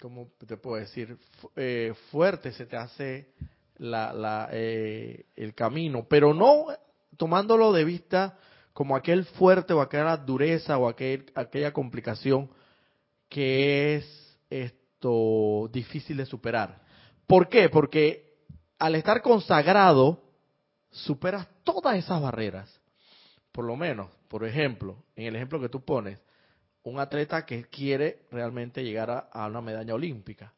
¿cómo 0.00 0.28
te 0.46 0.56
puedo 0.56 0.76
decir? 0.76 1.16
Eh, 1.56 1.94
fuerte 2.10 2.52
se 2.52 2.66
te 2.66 2.76
hace 2.76 3.32
la, 3.78 4.12
la, 4.12 4.48
eh, 4.52 5.26
el 5.36 5.54
camino, 5.54 6.06
pero 6.08 6.34
no 6.34 6.66
tomándolo 7.16 7.72
de 7.72 7.84
vista 7.84 8.38
como 8.72 8.94
aquel 8.94 9.24
fuerte 9.24 9.72
o 9.72 9.80
aquella 9.80 10.16
dureza 10.18 10.76
o 10.76 10.88
aquel, 10.88 11.32
aquella 11.34 11.72
complicación 11.72 12.50
que 13.28 13.96
es 13.96 14.38
esto 14.50 15.68
difícil 15.72 16.18
de 16.18 16.26
superar. 16.26 16.82
¿Por 17.26 17.48
qué? 17.48 17.70
Porque 17.70 18.34
al 18.78 18.94
estar 18.94 19.22
consagrado 19.22 20.25
superas 21.04 21.46
todas 21.64 21.96
esas 21.96 22.20
barreras. 22.20 22.80
Por 23.52 23.64
lo 23.64 23.76
menos, 23.76 24.10
por 24.28 24.44
ejemplo, 24.44 25.04
en 25.14 25.26
el 25.26 25.36
ejemplo 25.36 25.60
que 25.60 25.68
tú 25.68 25.84
pones, 25.84 26.18
un 26.82 27.00
atleta 27.00 27.44
que 27.44 27.64
quiere 27.64 28.26
realmente 28.30 28.84
llegar 28.84 29.28
a 29.32 29.46
una 29.46 29.60
medalla 29.60 29.94
olímpica 29.94 30.52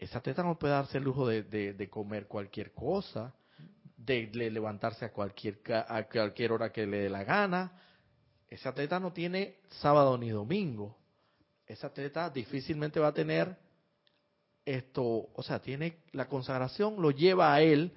esa 0.00 0.18
atleta 0.18 0.42
no 0.42 0.58
puede 0.58 0.72
darse 0.72 0.96
el 0.96 1.04
lujo 1.04 1.28
de, 1.28 1.88
comer 1.90 2.26
cualquier 2.26 2.72
cosa, 2.72 3.34
de, 3.98 4.26
levantarse 4.32 5.04
a 5.04 5.12
cualquier, 5.12 5.60
a 5.68 6.02
cualquier 6.04 6.52
hora 6.52 6.72
que 6.72 6.86
le 6.86 7.00
dé 7.00 7.10
la 7.10 7.22
gana. 7.22 7.70
Esa 8.48 8.70
atleta 8.70 8.98
no 8.98 9.12
tiene 9.12 9.58
sábado 9.68 10.16
ni 10.16 10.30
domingo. 10.30 10.96
Esa 11.66 11.88
atleta 11.88 12.30
difícilmente 12.30 12.98
va 12.98 13.08
a 13.08 13.12
tener 13.12 13.54
esto, 14.64 15.28
o 15.34 15.42
sea, 15.42 15.60
tiene 15.60 15.98
la 16.12 16.28
consagración 16.28 17.00
lo 17.00 17.10
lleva 17.10 17.52
a 17.52 17.60
él 17.60 17.92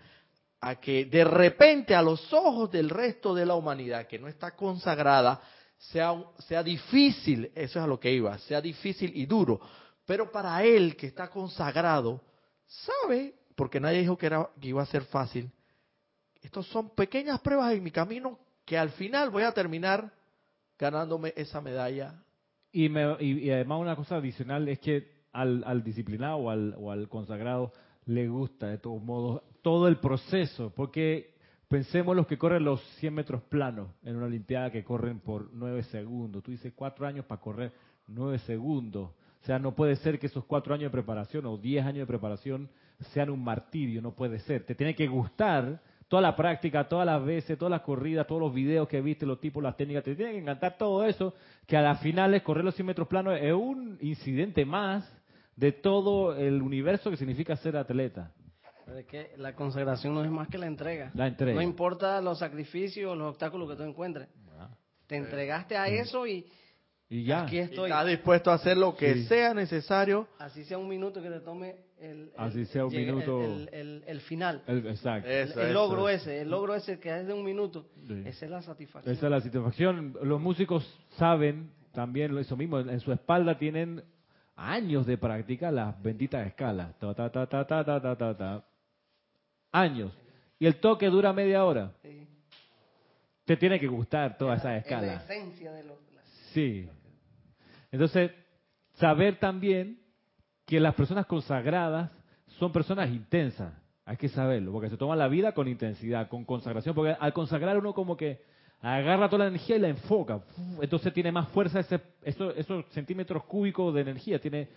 a 0.63 0.79
que 0.79 1.05
de 1.05 1.25
repente 1.25 1.93
a 1.93 2.01
los 2.01 2.32
ojos 2.32 2.72
del 2.72 2.89
resto 2.89 3.36
de 3.36 3.46
la 3.46 3.55
humanidad 3.55 4.08
que 4.08 4.17
no 4.17 4.29
está 4.29 4.55
consagrada 4.55 5.41
sea, 5.77 6.15
sea 6.39 6.63
difícil, 6.63 7.51
eso 7.53 7.79
es 7.79 7.84
a 7.84 7.88
lo 7.88 8.00
que 8.00 8.13
iba, 8.13 8.38
sea 8.39 8.62
difícil 8.62 9.12
y 9.13 9.25
duro, 9.25 9.60
pero 10.05 10.32
para 10.32 10.63
él 10.63 10.96
que 10.96 11.08
está 11.08 11.27
consagrado, 11.27 12.22
sabe, 12.65 13.36
porque 13.55 13.82
nadie 13.82 14.00
dijo 14.00 14.17
que, 14.17 14.27
era, 14.27 14.50
que 14.60 14.70
iba 14.70 14.82
a 14.82 14.86
ser 14.86 15.03
fácil, 15.03 15.51
estos 16.41 16.65
son 16.67 16.96
pequeñas 16.96 17.41
pruebas 17.41 17.74
en 17.74 17.84
mi 17.84 17.91
camino 17.91 18.39
que 18.65 18.77
al 18.77 18.91
final 18.91 19.32
voy 19.32 19.43
a 19.43 19.51
terminar 19.51 20.13
ganándome 20.79 21.34
esa 21.36 21.60
medalla. 21.60 22.24
Y, 22.72 22.89
y, 23.20 23.51
además 23.51 23.82
una 23.82 23.96
cosa 23.98 24.15
adicional 24.15 24.67
es 24.70 24.79
que 24.79 25.25
al, 25.34 25.84
disciplinado 25.84 26.38
o 26.38 26.50
al, 26.50 26.74
o 26.77 26.89
al 26.89 27.10
consagrado 27.10 27.74
le 28.05 28.27
gusta 28.27 28.67
de 28.67 28.77
todos 28.77 29.01
modos 29.01 29.41
todo 29.62 29.88
el 29.88 29.98
proceso, 29.98 30.74
porque 30.75 31.33
pensemos 31.67 32.15
los 32.15 32.27
que 32.27 32.38
corren 32.38 32.63
los 32.63 32.81
100 33.00 33.13
metros 33.13 33.41
planos 33.43 33.89
en 34.03 34.15
una 34.15 34.25
Olimpiada 34.25 34.72
que 34.72 34.83
corren 34.83 35.19
por 35.19 35.50
9 35.53 35.83
segundos. 35.83 36.43
Tú 36.43 36.51
dices 36.51 36.74
cuatro 36.75 37.07
años 37.07 37.25
para 37.25 37.41
correr 37.41 37.72
9 38.07 38.39
segundos. 38.39 39.12
O 39.41 39.45
sea, 39.45 39.60
no 39.60 39.75
puede 39.75 39.95
ser 39.98 40.19
que 40.19 40.27
esos 40.27 40.45
cuatro 40.45 40.74
años 40.74 40.86
de 40.86 40.98
preparación 40.98 41.45
o 41.45 41.57
diez 41.57 41.86
años 41.86 42.00
de 42.00 42.05
preparación 42.05 42.69
sean 43.12 43.29
un 43.29 43.43
martirio, 43.43 44.01
no 44.01 44.12
puede 44.12 44.39
ser. 44.39 44.65
Te 44.65 44.75
tiene 44.75 44.95
que 44.95 45.07
gustar 45.07 45.81
toda 46.07 46.22
la 46.22 46.36
práctica, 46.36 46.88
todas 46.88 47.05
las 47.05 47.25
veces, 47.25 47.57
todas 47.57 47.72
las 47.72 47.81
corridas, 47.81 48.27
todos 48.27 48.39
los 48.39 48.53
videos 48.53 48.88
que 48.88 49.01
viste, 49.01 49.25
los 49.25 49.39
tipos, 49.39 49.63
las 49.63 49.75
técnicas, 49.75 50.03
te 50.03 50.15
tiene 50.15 50.33
que 50.33 50.38
encantar 50.39 50.77
todo 50.77 51.03
eso, 51.05 51.33
que 51.65 51.75
a 51.75 51.81
las 51.81 52.00
finales 52.01 52.43
correr 52.43 52.63
los 52.63 52.75
100 52.75 52.86
metros 52.86 53.07
planos 53.07 53.38
es 53.41 53.51
un 53.51 53.98
incidente 54.00 54.63
más 54.63 55.12
de 55.55 55.72
todo 55.72 56.36
el 56.36 56.62
universo 56.62 57.10
que 57.12 57.17
significa 57.17 57.55
ser 57.57 57.77
atleta. 57.77 58.31
Pero 58.86 58.98
es 58.98 59.05
que 59.05 59.31
la 59.38 59.55
consagración 59.55 60.13
no 60.13 60.24
es 60.24 60.29
más 60.31 60.48
que 60.50 60.57
la 60.57 60.67
entrega. 60.67 61.12
La 61.13 61.27
entrega. 61.27 61.55
No 61.55 61.62
importa 61.62 62.22
los 62.22 62.39
sacrificios, 62.39 63.17
los 63.17 63.29
obstáculos 63.29 63.69
que 63.69 63.75
tú 63.77 63.83
encuentres. 63.83 64.27
Te 65.07 65.15
entregaste 65.17 65.75
a 65.77 65.88
eso 65.88 66.25
y 66.25 66.45
Y 67.10 67.24
ya. 67.25 67.43
aquí 67.43 67.57
Y 67.57 67.60
estoy. 67.60 67.89
Está 67.89 68.03
dispuesto 68.05 68.51
a 68.51 68.55
hacer 68.55 68.77
lo 68.77 68.95
que 68.95 69.13
Sí. 69.13 69.25
sea 69.25 69.53
necesario. 69.53 70.27
Así 70.39 70.63
sea 70.65 70.77
un 70.77 70.88
minuto 70.89 71.22
que 71.22 71.29
te 71.29 71.39
tome 71.41 71.75
el, 72.00 72.10
el- 72.10 72.31
Así 72.38 72.65
sea 72.65 72.86
un 72.86 72.91
llegue- 72.91 73.12
minuto. 73.12 73.41
el, 73.43 73.69
el- 73.72 74.03
el 74.07 74.22
final. 74.22 74.63
El- 74.67 74.88
exacto. 74.88 75.29
El, 75.29 75.50
Eso, 75.50 75.60
el 75.62 75.65
eso, 75.67 75.74
logro 75.74 76.10
eso. 76.10 76.29
ese, 76.29 76.41
el 76.41 76.50
logro 76.50 76.74
ese 76.75 77.00
que 77.00 77.15
es 77.15 77.27
de 77.27 77.33
un 77.33 77.43
minuto. 77.45 77.86
Sí. 78.07 78.24
Esa 78.25 78.45
es 78.45 78.51
la 78.51 78.62
satisfacción. 78.62 79.13
Esa 79.15 79.25
es 79.27 79.31
la 79.31 79.41
satisfacción. 79.41 80.15
Los 80.24 80.41
músicos 80.41 80.83
saben 81.17 81.69
también 81.93 82.36
eso 82.38 82.57
mismo. 82.57 82.79
En 82.79 83.00
su 83.00 83.12
espalda 83.12 83.57
tienen 83.60 84.03
años 84.55 85.05
de 85.05 85.17
práctica 85.17 85.72
las 85.72 86.01
benditas 86.01 86.45
escalas. 86.48 86.98
Ta, 87.00 87.13
ta, 87.13 87.31
ta, 87.31 87.48
ta, 87.48 87.65
ta, 87.65 87.83
ta, 87.83 88.15
ta, 88.15 88.38
ta, 88.38 88.65
Años. 89.72 90.12
Y 90.60 90.65
el 90.65 90.79
toque 90.79 91.10
dura 91.10 91.33
media 91.33 91.65
hora. 91.65 91.91
Te 93.45 93.57
tiene 93.57 93.79
que 93.79 93.88
gustar 93.88 94.38
todas 94.38 94.60
esas 94.60 94.83
escalas. 94.83 95.24
Es 95.24 95.29
la 95.29 95.36
esencia 95.36 95.72
de 95.72 95.83
los... 95.83 95.98
Sí. 96.53 96.88
Entonces, 97.91 98.31
saber 98.93 99.39
también 99.39 100.00
que 100.65 100.79
las 100.79 100.95
personas 100.95 101.25
consagradas 101.25 102.12
son 102.60 102.72
personas 102.72 103.10
intensas. 103.10 103.74
Hay 104.05 104.17
que 104.17 104.29
saberlo, 104.29 104.72
porque 104.72 104.89
se 104.89 104.98
toma 104.98 105.15
la 105.15 105.27
vida 105.27 105.53
con 105.53 105.67
intensidad, 105.67 106.27
con 106.27 106.45
consagración, 106.45 106.93
porque 106.93 107.15
al 107.17 107.33
consagrar 107.33 107.77
uno 107.77 107.93
como 107.93 108.17
que 108.17 108.43
agarra 108.92 109.30
toda 109.30 109.46
la 109.46 109.50
energía 109.50 109.78
y 109.78 109.80
la 109.80 109.88
enfoca. 109.90 110.42
Entonces 110.82 111.13
tiene 111.13 111.32
más 111.32 111.48
fuerza 111.50 111.80
ese, 111.80 112.00
eso- 112.22 112.52
esos 112.52 112.86
centímetros 112.92 113.44
cúbicos 113.46 113.94
de 113.96 114.02
energía, 114.02 114.40
tiene 114.40 114.68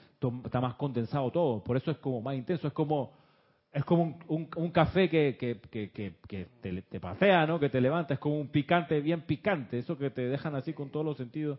está 0.45 0.61
más 0.61 0.75
condensado 0.75 1.31
todo. 1.31 1.63
Por 1.63 1.77
eso 1.77 1.91
es 1.91 1.99
como 1.99 2.21
más 2.23 2.35
intenso, 2.37 2.67
es 2.69 2.73
como 2.73 3.13
es 3.73 3.85
como 3.85 4.17
un, 4.29 4.49
un- 4.57 4.71
café 4.71 5.11
que, 5.11 5.37
que, 5.39 5.61
que, 5.71 5.91
que- 6.27 6.47
te, 6.89 6.99
pasea, 6.99 7.47
¿no? 7.47 7.61
Que 7.61 7.69
te 7.69 7.79
levanta, 7.81 8.15
es 8.15 8.21
como 8.21 8.41
un 8.41 8.49
picante 8.49 9.01
bien 9.01 9.23
picante, 9.23 9.79
eso 9.79 9.99
que 9.99 10.09
te 10.09 10.23
dejan 10.29 10.55
así 10.55 10.73
con 10.73 10.89
todos 10.89 11.05
los 11.05 11.17
sentidos. 11.19 11.59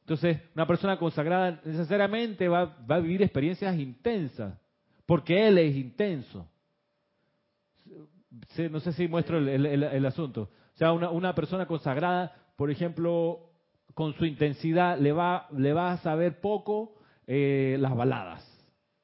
Entonces, 0.00 0.38
una 0.54 0.66
persona 0.66 0.98
consagrada 0.98 1.60
necesariamente 1.64 2.48
va, 2.48 2.64
va 2.90 2.96
a 2.96 3.00
vivir 3.00 3.20
experiencias 3.22 3.76
intensas, 3.78 4.58
porque 5.04 5.46
él 5.46 5.58
es 5.58 5.76
intenso. 5.76 6.48
No 8.70 8.80
sé 8.80 8.92
si 8.94 9.06
muestro 9.08 9.36
el- 9.36 9.48
el 9.84 10.06
asunto. 10.06 10.48
Sea, 10.82 10.90
una, 10.90 11.10
una 11.10 11.32
persona 11.32 11.66
consagrada, 11.66 12.34
por 12.56 12.68
ejemplo, 12.68 13.38
con 13.94 14.14
su 14.14 14.26
intensidad, 14.26 14.98
le 14.98 15.12
va, 15.12 15.46
le 15.56 15.72
va 15.72 15.92
a 15.92 15.98
saber 15.98 16.40
poco 16.40 16.96
eh, 17.24 17.76
las 17.78 17.94
baladas, 17.94 18.44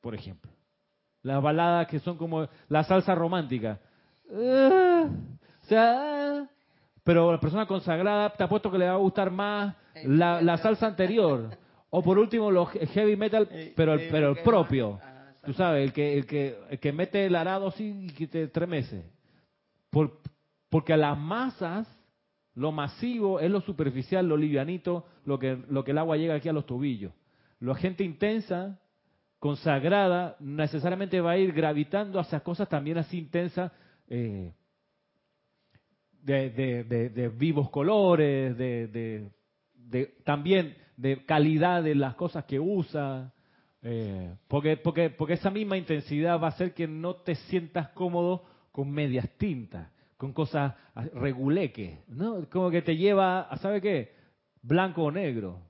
por 0.01 0.13
ejemplo. 0.17 0.51
Las 1.23 1.41
baladas 1.41 1.87
que 1.87 2.01
son 2.01 2.19
como 2.19 2.49
la 2.69 2.83
salsa 2.83 3.15
romántica. 3.15 3.79
Ah, 4.29 5.05
o 5.63 5.65
sea, 5.67 6.41
ah. 6.41 6.49
pero 7.05 7.31
la 7.31 7.39
persona 7.39 7.65
consagrada, 7.67 8.31
te 8.31 8.43
apuesto 8.43 8.73
que 8.73 8.79
le 8.79 8.89
va 8.89 8.95
a 8.95 8.97
gustar 8.97 9.31
más 9.31 9.77
la, 10.03 10.43
la 10.43 10.57
salsa 10.57 10.89
anterior. 10.89 11.57
O 11.91 12.03
por 12.03 12.19
último, 12.19 12.51
los 12.51 12.71
heavy 12.71 13.15
metal, 13.15 13.49
pero 13.77 13.93
el, 13.95 14.09
pero 14.11 14.31
el 14.31 14.43
propio. 14.43 14.99
Tú 15.45 15.53
sabes, 15.53 15.85
el 15.85 15.93
que, 15.93 16.19
el 16.19 16.27
que, 16.27 16.59
el 16.71 16.81
que 16.81 16.93
mete 16.93 17.25
el 17.27 17.37
arado 17.37 17.69
así 17.69 18.07
y 18.07 18.11
que 18.11 18.27
te 18.27 18.43
estremece. 18.43 19.05
Por, 19.91 20.19
porque 20.71 20.93
a 20.93 20.97
las 20.97 21.17
masas, 21.19 21.87
lo 22.55 22.73
masivo 22.73 23.41
es 23.41 23.51
lo 23.51 23.61
superficial, 23.61 24.27
lo 24.29 24.37
livianito, 24.37 25.07
lo 25.25 25.39
que, 25.39 25.57
lo 25.69 25.85
que 25.85 25.93
el 25.93 25.99
agua 25.99 26.17
llega 26.17 26.35
aquí 26.35 26.49
a 26.49 26.53
los 26.53 26.67
tobillos. 26.67 27.13
La 27.61 27.75
gente 27.75 28.05
intensa, 28.05 28.79
consagrada, 29.39 30.37
necesariamente 30.41 31.21
va 31.21 31.33
a 31.33 31.39
ir 31.39 31.53
gravitando 31.53 32.19
hacia 32.19 32.41
cosas 32.41 32.69
también 32.69 32.99
así 32.99 33.19
intensas, 33.19 33.71
eh, 34.09 34.53
de, 36.23 36.51
de- 36.51 36.85
de- 36.85 37.09
de 37.11 37.29
vivos 37.29 37.71
colores, 37.71 38.57
de, 38.57 39.31
también 40.25 40.77
de 40.97 41.25
calidad 41.25 41.83
de 41.83 41.95
las 41.95 42.14
cosas 42.16 42.45
que 42.45 42.59
usa, 42.61 43.33
eh, 43.83 44.35
porque, 44.49 44.77
porque, 44.77 45.11
porque 45.11 45.35
esa 45.35 45.51
misma 45.51 45.77
intensidad 45.77 46.40
va 46.40 46.47
a 46.47 46.51
hacer 46.51 46.75
que 46.75 46.87
no 46.88 47.14
te 47.14 47.37
sientas 47.37 47.88
cómodo 47.90 48.45
con 48.73 48.90
medias 48.90 49.29
tintas, 49.38 49.88
con 50.18 50.33
cosas 50.35 50.74
ah, 50.94 51.04
reguleques, 51.14 52.07
¿no? 52.09 52.46
Como 52.50 52.70
que 52.70 52.83
te 52.83 52.96
lleva 52.96 53.40
a, 53.42 53.57
¿sabe 53.57 53.81
qué? 53.81 54.12
Blanco 54.61 55.04
o 55.04 55.11
negro. 55.11 55.62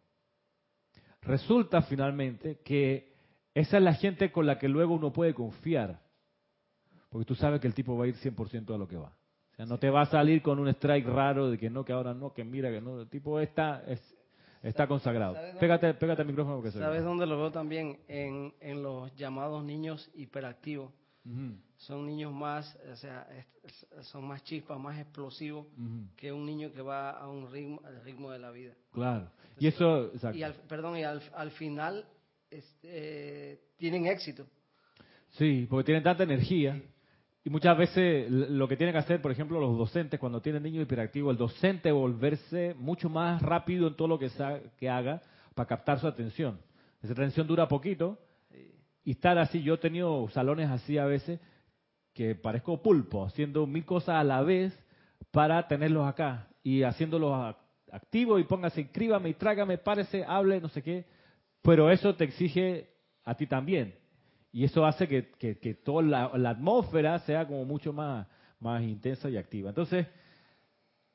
Resulta 1.23 1.83
finalmente 1.83 2.59
que 2.65 3.13
esa 3.55 3.77
es 3.77 3.83
la 3.83 3.95
gente 3.95 4.33
con 4.33 4.47
la 4.47 4.59
que 4.59 4.67
luego 4.69 4.95
uno 4.95 5.13
puede 5.13 5.35
confiar, 5.35 6.01
porque 7.11 7.27
tú 7.27 7.35
sabes 7.35 7.61
que 7.61 7.67
el 7.67 7.75
tipo 7.75 7.97
va 7.97 8.05
a 8.05 8.09
ir 8.09 8.17
100% 8.17 8.75
a 8.75 8.79
lo 8.79 8.89
que 8.89 8.97
va. 8.97 9.13
O 9.53 9.55
sea, 9.57 9.67
no 9.67 9.79
te 9.79 9.91
va 9.91 10.03
a 10.03 10.07
salir 10.07 10.41
con 10.43 10.59
un 10.59 10.69
strike 10.69 11.07
raro 11.07 11.51
de 11.51 11.59
que 11.59 11.69
no, 11.69 11.85
que 11.85 11.93
ahora 11.93 12.15
no, 12.15 12.33
que 12.33 12.45
mira, 12.45 12.71
que 12.71 12.81
no. 12.81 13.01
El 13.01 13.09
tipo 13.09 13.41
está, 13.41 13.83
es- 13.87 14.17
está 14.63 14.87
consagrado. 14.87 15.35
Pégate, 15.59 15.95
pégate 15.95 16.23
al 16.23 16.29
micrófono 16.29 16.57
porque 16.57 16.71
se 16.71 16.79
¿Sabes 16.79 17.03
dónde 17.05 17.27
lo 17.27 17.37
veo 17.37 17.51
también? 17.51 17.99
En, 18.09 18.55
en 18.61 18.83
los 18.83 19.15
llamados 19.17 19.65
niños 19.65 20.11
hiperactivos. 20.15 20.93
Son 21.79 22.05
niños 22.05 22.33
más, 22.33 22.77
o 22.93 22.97
sea, 22.97 23.27
son 24.03 24.27
más 24.27 24.43
chispas, 24.43 24.79
más 24.81 24.99
explosivos 24.99 25.67
que 26.17 26.33
un 26.33 26.45
niño 26.45 26.73
que 26.73 26.83
va 26.83 27.11
a 27.11 27.29
un 27.29 27.51
ritmo, 27.51 27.81
al 27.85 28.03
ritmo 28.03 28.31
de 28.33 28.39
la 28.41 28.51
vida. 28.51 28.75
Claro. 28.93 29.31
Y 29.61 29.69
eso, 29.69 30.07
exacto. 30.13 30.37
Y 30.37 30.43
al, 30.43 30.55
perdón, 30.69 30.97
y 30.97 31.05
al, 31.05 31.23
al 31.35 31.51
final 31.53 32.05
este, 32.51 33.61
tienen 33.77 34.07
éxito. 34.07 34.47
Sí, 35.31 35.67
porque 35.71 35.85
tienen 35.85 36.03
tanta 36.03 36.25
energía. 36.25 36.81
Y 37.45 37.51
muchas 37.51 37.79
veces 37.79 38.29
lo 38.31 38.67
que 38.69 38.77
tienen 38.77 38.93
que 38.93 38.99
hacer, 38.99 39.23
por 39.23 39.31
ejemplo, 39.31 39.61
los 39.61 39.79
docentes, 39.79 40.19
cuando 40.19 40.41
tienen 40.43 40.63
niños 40.65 40.83
hiperactivos, 40.83 41.31
el 41.33 41.39
docente 41.39 41.93
volverse 41.93 42.75
mucho 42.75 43.09
más 43.09 43.41
rápido 43.41 43.87
en 43.89 43.95
todo 43.97 44.09
lo 44.09 44.19
que, 44.19 44.29
sa- 44.31 44.61
que 44.77 44.89
haga 44.91 45.23
para 45.55 45.67
captar 45.69 46.01
su 46.01 46.07
atención. 46.09 46.61
Esa 47.03 47.13
atención 47.13 47.47
dura 47.47 47.69
poquito 47.69 48.19
y 49.05 49.13
estar 49.13 49.39
así. 49.39 49.63
Yo 49.63 49.75
he 49.75 49.79
tenido 49.79 50.29
salones 50.31 50.69
así 50.69 50.99
a 50.99 51.07
veces 51.07 51.41
que 52.19 52.35
parezco 52.35 52.83
pulpo, 52.83 53.25
haciendo 53.25 53.65
mil 53.65 53.85
cosas 53.85 54.17
a 54.17 54.25
la 54.25 54.43
vez 54.43 54.77
para 55.31 55.69
tenerlos 55.69 56.05
acá 56.05 56.49
y 56.65 56.83
haciéndolos 56.83 57.55
activos 57.93 58.41
y 58.41 58.45
póngase, 58.45 58.81
inscríbame 58.81 59.29
y 59.29 59.35
trágame, 59.35 59.79
párese, 59.79 60.25
hable, 60.27 60.61
no 60.61 60.69
sé 60.69 60.83
qué. 60.83 61.05
Pero 61.63 61.93
eso 61.93 62.17
te 62.17 62.25
exige 62.25 62.89
a 63.25 63.37
ti 63.37 63.47
también. 63.47 63.95
Y 64.51 64.65
eso 64.65 64.85
hace 64.85 65.07
que, 65.07 65.31
que- 65.39 65.59
que 65.61 65.75
toda 65.75 66.03
la, 66.03 66.33
la 66.37 66.51
atmósfera 66.51 67.21
sea 67.21 67.47
como 67.47 67.65
mucho 67.65 67.93
más, 67.93 68.27
más 68.59 68.83
intensa 68.83 69.31
y 69.31 69.37
activa. 69.37 69.69
Entonces, 69.69 70.05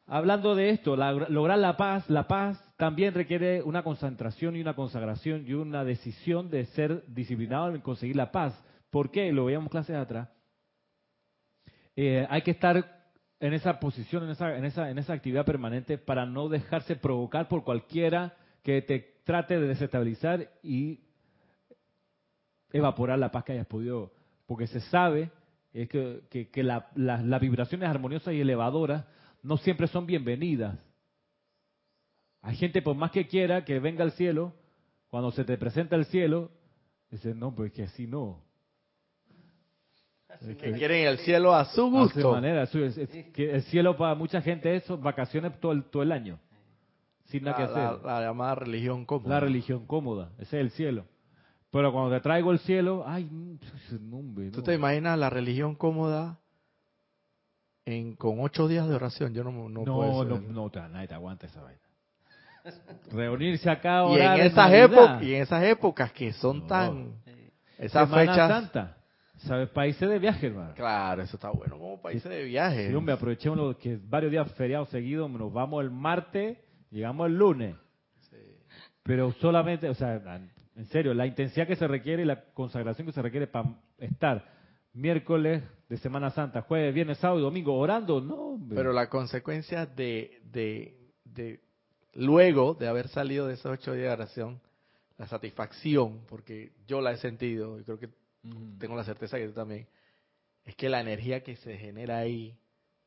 hablando 0.07 0.55
de 0.55 0.69
esto, 0.69 0.95
la- 0.95 1.11
lograr 1.11 1.59
la 1.59 1.75
paz, 1.75 2.09
la 2.09 2.29
paz 2.29 2.57
también 2.77 3.13
requiere 3.13 3.61
una 3.61 3.83
concentración 3.83 4.55
y 4.55 4.61
una 4.61 4.73
consagración 4.73 5.43
y 5.45 5.51
una 5.51 5.83
decisión 5.83 6.49
de 6.49 6.65
ser 6.67 7.03
disciplinado 7.07 7.75
en 7.75 7.81
conseguir 7.81 8.15
la 8.15 8.31
paz. 8.31 8.57
¿Por 8.89 9.11
qué? 9.11 9.33
Lo 9.33 9.43
veíamos 9.43 9.69
clases 9.69 9.97
atrás. 9.97 10.29
Eh, 11.95 12.25
hay 12.29 12.41
que 12.41 12.51
estar 12.51 13.03
en 13.39 13.53
esa 13.53 13.79
posición, 13.79 14.23
en 14.23 14.29
esa, 14.31 14.57
en, 14.57 14.65
esa, 14.65 14.89
en 14.89 14.97
esa 14.97 15.13
actividad 15.13 15.45
permanente 15.45 15.97
para 15.97 16.25
no 16.25 16.49
dejarse 16.49 16.95
provocar 16.95 17.47
por 17.47 17.63
cualquiera 17.63 18.35
que 18.63 18.81
te 18.81 19.17
trate 19.25 19.59
de 19.59 19.67
desestabilizar 19.67 20.49
y 20.63 21.01
evaporar 22.71 23.19
la 23.19 23.31
paz 23.31 23.43
que 23.43 23.53
hayas 23.53 23.67
podido, 23.67 24.11
porque 24.47 24.67
se 24.67 24.79
sabe 24.81 25.29
que, 25.71 26.49
que- 26.51 26.63
la- 26.63 26.89
las 26.95 27.41
vibraciones 27.41 27.89
armoniosas 27.89 28.33
y 28.33 28.41
elevadoras 28.41 29.05
no 29.41 29.57
siempre 29.57 29.87
son 29.87 30.05
bienvenidas. 30.05 30.77
Hay 32.41 32.55
gente, 32.55 32.81
por 32.81 32.95
más 32.95 33.11
que 33.11 33.27
quiera 33.27 33.63
que 33.65 33.79
venga 33.79 34.03
al 34.03 34.11
cielo, 34.13 34.53
cuando 35.09 35.31
se 35.31 35.43
te 35.45 35.57
presenta 35.57 35.95
el 35.95 36.05
cielo, 36.05 36.51
dice, 37.09 37.33
no, 37.35 37.53
pues 37.53 37.71
que 37.71 37.83
así 37.83 38.07
no. 38.07 38.43
Que 40.39 40.71
quieren 40.73 41.07
el 41.07 41.17
cielo 41.19 41.53
a 41.55 41.65
su 41.65 41.69
a 41.69 41.73
su 41.85 41.89
gusto. 41.89 42.31
manera, 42.31 42.65
su- 42.65 42.83
es- 42.83 42.97
es 42.97 43.09
que 43.31 43.51
el 43.55 43.63
cielo 43.63 43.95
para 43.97 44.15
mucha 44.15 44.41
gente 44.41 44.75
es 44.75 44.83
vacaciones 45.01 45.59
todo 45.59 45.71
el, 45.71 45.83
todo 45.85 46.03
el 46.03 46.11
año, 46.11 46.39
sin 47.25 47.43
nada 47.43 47.59
La, 47.59 47.65
que 47.67 47.71
hacer. 47.73 48.05
la 48.05 48.21
llamada 48.21 48.55
religión 48.55 49.05
cómoda. 49.05 49.29
La 49.35 49.39
religión 49.39 49.85
cómoda, 49.85 50.29
ese 50.39 50.57
es 50.57 50.61
el 50.65 50.71
cielo. 50.71 51.05
Pero 51.71 51.91
cuando 51.91 52.11
te 52.15 52.21
traigo 52.21 52.51
el 52.51 52.59
cielo, 52.59 53.03
ay, 53.07 53.23
mm, 53.25 53.57
no, 54.09 54.17
hombre, 54.17 54.51
¿Tú 54.51 54.61
te 54.61 54.73
imaginas 54.75 55.17
la 55.17 55.29
religión 55.29 55.75
cómoda 55.75 56.37
en, 57.85 58.15
con 58.15 58.39
ocho 58.39 58.67
días 58.67 58.87
de 58.87 58.95
oración? 58.95 59.33
Yo 59.33 59.43
no, 59.43 59.51
no, 59.51 59.83
No, 59.83 59.95
puedo 59.95 60.23
no, 60.25 60.39
no, 60.39 60.69
te- 60.69 60.79
nadie 60.89 61.07
te 61.07 61.13
aguanta 61.15 61.47
esa 61.47 61.61
vaina. 61.61 61.79
Reunirse 63.11 63.69
acá 63.69 63.99
a 64.01 64.09
y, 64.09 64.21
en 64.21 64.45
esas 64.45 64.71
épocas, 64.73 65.21
y 65.23 65.35
en 65.35 65.41
esas 65.41 65.63
épocas 65.63 66.11
que 66.13 66.31
son 66.33 66.59
No. 66.59 66.65
tan... 66.67 67.13
Esas 67.77 68.07
Semana 68.07 68.31
fechas... 68.31 68.49
Santa. 68.49 68.97
¿Sabes? 69.45 69.69
Países 69.69 70.09
de 70.09 70.19
viaje, 70.19 70.47
hermano. 70.47 70.73
Claro, 70.73 71.21
eso 71.21 71.35
está 71.35 71.49
bueno, 71.49 71.77
como 71.77 72.01
países 72.01 72.31
de 72.31 72.43
viaje. 72.43 72.87
Sí, 72.87 72.93
hombre, 72.95 73.13
aprovechemos 73.13 73.75
que 73.77 73.99
varios 74.01 74.31
días 74.31 74.51
feriados 74.53 74.89
seguidos, 74.89 75.29
nos 75.29 75.51
vamos 75.51 75.83
el 75.83 75.91
martes, 75.91 76.57
llegamos 76.91 77.27
el 77.27 77.37
lunes. 77.37 77.75
Pero 79.03 79.33
solamente, 79.33 79.89
o 79.89 79.95
sea, 79.95 80.15
en 80.75 80.85
serio, 80.85 81.13
la 81.13 81.27
intensidad 81.27 81.67
que 81.67 81.75
se 81.75 81.87
requiere 81.87 82.23
y 82.23 82.25
la 82.25 82.45
consagración 82.53 83.05
que 83.05 83.11
se 83.11 83.21
requiere 83.21 83.47
para 83.47 83.75
estar 83.97 84.45
miércoles 84.93 85.61
de 85.89 85.97
Semana 85.97 86.29
Santa, 86.29 86.61
jueves, 86.61 86.93
viernes, 86.93 87.17
sábado 87.17 87.39
y 87.39 87.43
domingo 87.43 87.75
orando, 87.75 88.21
no. 88.21 88.35
hombre. 88.35 88.77
Pero 88.77 88.93
la 88.93 89.09
consecuencia 89.09 89.85
de, 89.85 90.39
de, 90.51 90.95
de 91.25 91.59
luego 92.13 92.75
de 92.75 92.87
haber 92.87 93.09
salido 93.09 93.47
de 93.47 93.55
esos 93.55 93.73
ocho 93.73 93.91
días 93.91 94.07
de 94.07 94.13
oración, 94.13 94.61
la 95.17 95.27
satisfacción, 95.27 96.21
porque 96.29 96.71
yo 96.87 97.01
la 97.01 97.11
he 97.11 97.17
sentido 97.17 97.77
y 97.79 97.83
creo 97.83 97.99
que 97.99 98.09
Tengo 98.77 98.95
la 98.95 99.03
certeza 99.03 99.37
que 99.37 99.47
tú 99.47 99.53
también, 99.53 99.87
es 100.65 100.75
que 100.75 100.89
la 100.89 101.01
energía 101.01 101.43
que 101.43 101.55
se 101.55 101.77
genera 101.77 102.17
ahí 102.19 102.57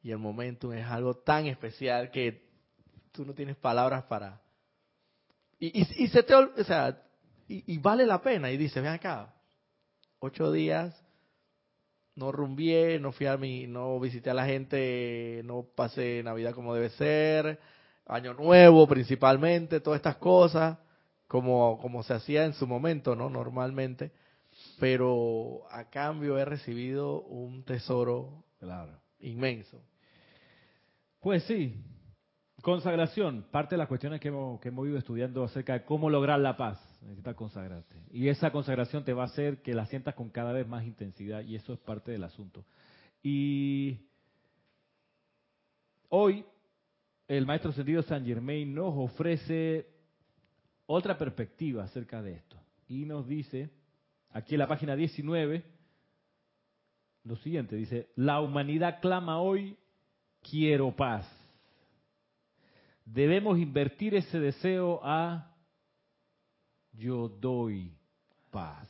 y 0.02 0.10
el 0.10 0.18
momentum 0.18 0.72
es 0.72 0.86
algo 0.86 1.14
tan 1.14 1.46
especial 1.46 2.10
que 2.10 2.46
tú 3.12 3.24
no 3.24 3.34
tienes 3.34 3.56
palabras 3.56 4.04
para... 4.04 4.40
Y, 5.58 5.80
y, 6.02 6.08
se 6.08 6.22
te... 6.22 6.34
O 6.34 6.64
sea, 6.64 7.02
y, 7.48 7.74
y 7.74 7.78
vale 7.78 8.06
la 8.06 8.20
pena. 8.20 8.50
Y 8.50 8.56
dices, 8.56 8.82
ven 8.82 8.92
acá, 8.92 9.34
ocho 10.18 10.52
días, 10.52 10.94
no 12.14 12.32
rumbié, 12.32 12.98
no 12.98 13.12
fui 13.12 13.26
a 13.26 13.36
mi, 13.36 13.66
no 13.66 14.00
visité 14.00 14.30
a 14.30 14.34
la 14.34 14.46
gente, 14.46 15.42
no 15.44 15.66
pasé 15.74 16.22
Navidad 16.22 16.52
como 16.52 16.74
debe 16.74 16.90
ser, 16.90 17.60
Año 18.06 18.34
Nuevo 18.34 18.86
principalmente, 18.86 19.80
todas 19.80 19.98
estas 19.98 20.16
cosas, 20.16 20.78
como, 21.26 21.78
como 21.78 22.02
se 22.02 22.14
hacía 22.14 22.44
en 22.44 22.54
su 22.54 22.66
momento, 22.66 23.14
¿no? 23.14 23.28
Normalmente 23.28 24.12
pero 24.78 25.62
a 25.70 25.88
cambio 25.90 26.38
he 26.38 26.44
recibido 26.44 27.22
un 27.22 27.64
tesoro 27.64 28.44
Claro. 28.58 28.98
inmenso. 29.20 29.80
Pues 31.20 31.42
sí, 31.44 31.74
consagración, 32.62 33.46
parte 33.50 33.74
de 33.74 33.78
las 33.78 33.88
cuestiones 33.88 34.20
que 34.20 34.28
hemos, 34.28 34.60
que 34.60 34.68
hemos 34.68 34.86
ido 34.86 34.98
estudiando 34.98 35.44
acerca 35.44 35.74
de 35.74 35.84
cómo 35.84 36.10
lograr 36.10 36.38
la 36.40 36.56
paz, 36.56 36.78
necesitas 37.02 37.34
consagrarte. 37.34 37.96
Y 38.10 38.28
esa 38.28 38.50
consagración 38.50 39.04
te 39.04 39.12
va 39.12 39.22
a 39.22 39.26
hacer 39.26 39.62
que 39.62 39.74
la 39.74 39.86
sientas 39.86 40.14
con 40.14 40.30
cada 40.30 40.52
vez 40.52 40.66
más 40.66 40.84
intensidad 40.84 41.42
y 41.42 41.56
eso 41.56 41.72
es 41.72 41.78
parte 41.78 42.12
del 42.12 42.24
asunto. 42.24 42.64
Y 43.22 43.98
hoy 46.08 46.44
el 47.28 47.46
maestro 47.46 47.72
sentido 47.72 48.02
San 48.02 48.24
Germain 48.24 48.72
nos 48.74 48.94
ofrece 48.96 49.88
otra 50.86 51.18
perspectiva 51.18 51.84
acerca 51.84 52.22
de 52.22 52.34
esto 52.34 52.56
y 52.88 53.04
nos 53.04 53.26
dice, 53.26 53.70
aquí 54.36 54.54
en 54.54 54.58
la 54.58 54.68
página 54.68 54.94
19, 54.96 55.64
lo 57.24 57.36
siguiente, 57.36 57.74
dice, 57.76 58.10
la 58.16 58.40
humanidad 58.40 59.00
clama 59.00 59.40
hoy 59.40 59.76
quiero 60.42 60.94
paz. 60.94 61.26
Debemos 63.04 63.58
invertir 63.58 64.14
ese 64.14 64.38
deseo 64.38 65.00
a 65.02 65.54
yo 66.92 67.28
doy 67.28 67.92
paz. 68.50 68.88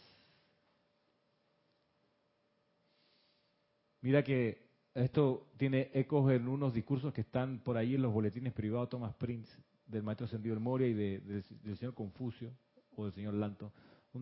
Mira 4.01 4.23
que 4.23 4.67
esto 4.95 5.49
tiene 5.57 5.91
ecos 5.95 6.31
en 6.33 6.49
unos 6.49 6.73
discursos 6.75 7.13
que 7.13 7.21
están 7.21 7.61
por 7.61 7.77
ahí 7.77 7.95
en 7.95 8.03
los 8.03 8.13
boletines 8.13 8.53
privados 8.53 8.89
Thomas 8.89 9.15
Prince, 9.15 9.51
del 9.87 10.03
maestro 10.03 10.27
Ascendido 10.27 10.55
del 10.55 10.63
Moria 10.63 10.89
y 10.89 10.95
de- 10.95 11.21
del- 11.21 11.45
del 11.63 11.77
señor 11.77 11.95
Confucio 11.95 12.53
o 12.97 13.05
del 13.05 13.15
señor 13.15 13.35
Lanto, 13.35 13.73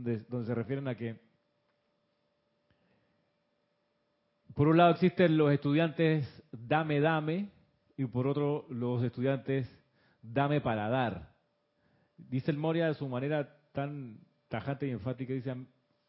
donde, 0.02 0.44
se 0.44 0.54
refieren 0.54 0.88
a 0.88 0.96
que 0.96 1.16
por 4.54 4.68
un 4.68 4.76
lado 4.76 4.92
existen 4.92 5.36
los 5.36 5.52
estudiantes 5.52 6.26
dame, 6.52 7.00
dame, 7.00 7.50
y 7.96 8.06
por 8.06 8.26
otro 8.26 8.66
los 8.70 9.02
estudiantes 9.02 9.68
dame 10.22 10.60
para 10.60 10.88
dar. 10.88 11.32
Dice 12.16 12.50
el 12.50 12.56
Moria 12.56 12.86
de 12.86 12.94
su 12.94 13.08
manera 13.08 13.56
tan 13.72 14.18
tajante 14.48 14.86
y 14.86 14.90
enfática, 14.90 15.32
dice, 15.32 15.54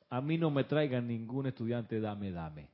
a 0.10 0.21
mí 0.21 0.38
no 0.38 0.52
me 0.52 0.63
traigan 0.63 1.08
ningún 1.08 1.48
estudiante 1.48 2.00
dame, 2.00 2.32
dame. 2.32 2.69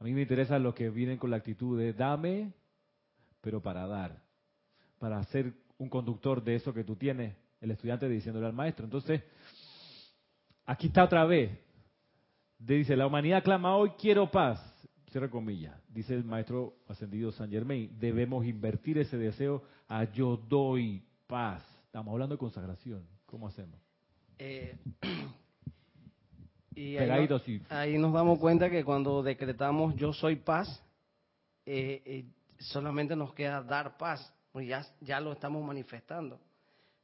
A 0.00 0.04
mí 0.04 0.12
me 0.12 0.22
interesan 0.22 0.62
los 0.62 0.74
que 0.74 0.90
vienen 0.90 1.18
con 1.18 1.30
la 1.30 1.36
actitud 1.36 1.78
de 1.78 1.92
dame, 1.92 2.52
pero 3.40 3.62
para 3.62 3.86
dar, 3.86 4.22
para 4.98 5.22
ser 5.24 5.52
un 5.78 5.88
conductor 5.88 6.42
de 6.42 6.56
eso 6.56 6.74
que 6.74 6.84
tú 6.84 6.96
tienes, 6.96 7.36
el 7.60 7.70
estudiante 7.70 8.08
diciéndole 8.08 8.46
al 8.46 8.52
maestro. 8.52 8.84
Entonces, 8.84 9.22
aquí 10.66 10.88
está 10.88 11.04
otra 11.04 11.24
vez, 11.24 11.50
dice, 12.58 12.96
la 12.96 13.06
humanidad 13.06 13.42
clama 13.42 13.76
hoy, 13.76 13.90
quiero 13.98 14.30
paz. 14.30 14.60
Cierra 15.10 15.30
comillas. 15.30 15.80
Dice 15.88 16.14
el 16.14 16.24
maestro 16.24 16.74
ascendido 16.88 17.30
San 17.30 17.48
Germain, 17.50 17.88
debemos 18.00 18.44
invertir 18.46 18.98
ese 18.98 19.16
deseo 19.16 19.62
a 19.86 20.04
yo 20.12 20.36
doy 20.36 21.04
paz. 21.28 21.62
Estamos 21.86 22.12
hablando 22.12 22.34
de 22.34 22.38
consagración. 22.38 23.06
¿Cómo 23.26 23.46
hacemos? 23.46 23.78
Eh, 24.38 24.76
y 26.74 26.96
ahí 26.96 27.96
nos 27.96 28.12
damos 28.12 28.40
cuenta 28.40 28.68
que 28.68 28.84
cuando 28.84 29.22
decretamos 29.22 29.94
yo 29.94 30.12
soy 30.12 30.36
paz, 30.36 30.82
eh, 31.64 32.02
eh, 32.04 32.24
solamente 32.58 33.14
nos 33.14 33.32
queda 33.34 33.62
dar 33.62 33.96
paz, 33.96 34.34
pues 34.50 34.66
ya, 34.66 34.84
ya 35.00 35.20
lo 35.20 35.32
estamos 35.32 35.64
manifestando. 35.64 36.40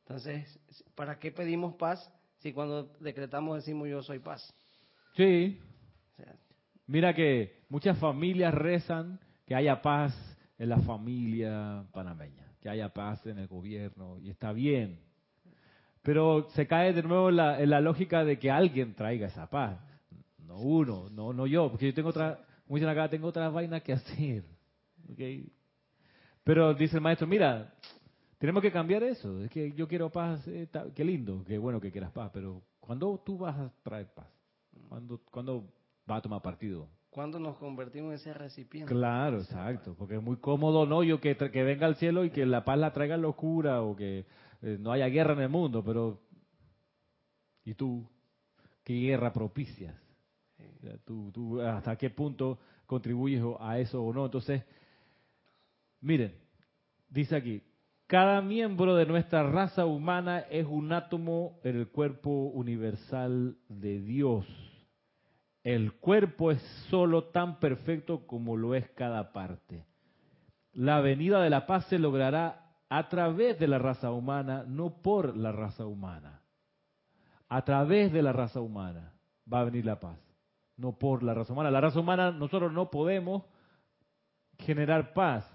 Entonces, 0.01 0.59
¿para 0.97 1.19
qué 1.21 1.31
pedimos 1.31 1.75
paz 1.77 2.13
si 2.41 2.53
cuando 2.53 2.91
decretamos 3.01 3.57
decimos 3.57 3.89
yo 3.89 4.03
soy 4.03 4.19
paz? 4.19 4.53
Sí. 5.15 5.59
O 6.13 6.17
sea, 6.17 6.35
Mira 6.87 7.15
que 7.15 7.61
muchas 7.69 7.99
familias 7.99 8.53
rezan 8.53 9.21
que 9.47 9.55
haya 9.55 9.81
paz 9.81 10.15
en 10.59 10.69
la 10.69 10.79
familia 10.79 11.85
panameña, 11.93 12.53
que 12.61 12.69
haya 12.69 12.89
paz 12.91 13.25
en 13.27 13.39
el 13.39 13.47
gobierno, 13.47 14.19
y 14.19 14.31
está 14.31 14.53
bien. 14.53 15.01
Pero 16.03 16.49
se 16.51 16.67
cae 16.67 16.93
de 16.93 17.03
nuevo 17.03 17.29
en 17.29 17.37
la, 17.37 17.61
en 17.61 17.71
la 17.71 17.81
lógica 17.81 18.25
de 18.25 18.39
que 18.39 18.51
alguien 18.51 18.95
traiga 18.95 19.27
esa 19.27 19.49
paz. 19.49 19.79
No 20.47 20.59
uno, 20.59 21.09
no, 21.11 21.33
no 21.33 21.47
yo, 21.47 21.71
porque 21.71 21.87
yo 21.87 21.95
tengo 21.95 22.09
otra, 22.09 22.41
como 22.67 22.77
dicen 22.77 22.89
acá, 22.89 23.09
tengo 23.09 23.29
otras 23.29 23.53
vainas 23.53 23.83
que 23.83 23.93
hacer. 23.93 24.45
¿ok? 25.11 25.21
Pero 26.45 26.75
dice 26.75 26.97
el 26.97 27.03
maestro, 27.03 27.27
mira, 27.27 27.75
tenemos 28.41 28.63
que 28.63 28.73
cambiar 28.73 29.03
eso. 29.03 29.39
Es 29.45 29.51
que 29.51 29.71
yo 29.73 29.87
quiero 29.87 30.11
paz, 30.11 30.49
eh, 30.49 30.67
ta- 30.73 30.87
qué 30.95 31.05
lindo, 31.05 31.45
qué 31.47 31.59
bueno 31.59 31.79
que 31.79 31.93
quieras 31.93 32.11
paz, 32.11 32.31
pero 32.33 32.63
¿cuándo 32.81 33.21
tú 33.25 33.37
vas 33.37 33.55
a 33.57 33.71
traer 33.83 34.09
paz? 34.15 34.27
¿Cuándo, 34.89 35.21
cuándo 35.31 35.71
vas 36.07 36.19
a 36.19 36.23
tomar 36.23 36.41
partido? 36.41 36.89
¿Cuándo 37.11 37.39
nos 37.39 37.59
convertimos 37.59 38.09
en 38.09 38.15
ese 38.15 38.33
recipiente? 38.33 38.93
Claro, 38.95 39.41
exacto, 39.41 39.95
porque 39.99 40.15
es 40.17 40.23
muy 40.23 40.37
cómodo, 40.39 40.87
¿no? 40.87 41.03
Yo 41.03 41.21
que, 41.21 41.37
que 41.37 41.63
venga 41.63 41.87
al 41.87 41.97
cielo 41.97 42.25
y 42.25 42.31
que 42.31 42.47
la 42.47 42.65
paz 42.65 42.79
la 42.79 42.95
traiga 42.95 43.19
locura 43.19 43.83
o 43.83 43.95
que 43.95 44.25
eh, 44.63 44.79
no 44.81 44.91
haya 44.91 45.09
guerra 45.09 45.35
en 45.35 45.41
el 45.41 45.49
mundo, 45.51 45.85
pero 45.85 46.19
¿y 47.65 47.75
tú 47.75 48.09
qué 48.85 48.95
guerra 48.95 49.33
propicias? 49.35 49.95
O 50.79 50.81
sea, 50.81 50.97
¿Tú, 51.05 51.31
tú 51.31 51.61
hasta 51.61 51.97
qué 51.97 52.09
punto 52.09 52.59
contribuyes 52.87 53.43
a 53.61 53.79
eso 53.79 54.03
o 54.03 54.15
no? 54.15 54.25
Entonces, 54.25 54.63
miren, 56.01 56.35
dice 57.11 57.37
aquí, 57.37 57.63
cada 58.11 58.41
miembro 58.41 58.97
de 58.97 59.07
nuestra 59.07 59.45
raza 59.45 59.87
humana 59.87 60.41
es 60.51 60.67
un 60.67 60.93
átomo 60.93 61.61
en 61.63 61.77
el 61.77 61.91
cuerpo 61.91 62.29
universal 62.49 63.57
de 63.69 64.01
Dios. 64.01 64.45
El 65.63 65.93
cuerpo 65.93 66.51
es 66.51 66.61
solo 66.91 67.27
tan 67.27 67.61
perfecto 67.61 68.27
como 68.27 68.57
lo 68.57 68.75
es 68.75 68.91
cada 68.97 69.33
parte. 69.33 69.87
La 70.73 71.01
venida 71.01 71.41
de 71.41 71.51
la 71.51 71.69
paz 71.69 71.85
se 71.85 72.01
logrará 72.01 72.75
a 72.89 73.09
través 73.09 73.61
de 73.61 73.69
la 73.69 73.79
raza 73.79 74.11
humana, 74.11 74.65
no 74.67 75.01
por 75.03 75.37
la 75.37 75.53
raza 75.53 75.87
humana. 75.87 76.43
A 77.49 77.65
través 77.65 78.13
de 78.13 78.23
la 78.23 78.33
raza 78.33 78.61
humana 78.61 79.15
va 79.53 79.61
a 79.61 79.65
venir 79.67 79.87
la 79.87 80.01
paz, 80.01 80.19
no 80.77 80.99
por 80.99 81.23
la 81.23 81.33
raza 81.33 81.53
humana. 81.53 81.71
La 81.71 81.81
raza 81.81 82.01
humana, 82.01 82.33
nosotros 82.33 82.73
no 82.73 82.91
podemos 82.91 83.45
generar 84.59 85.13
paz. 85.13 85.49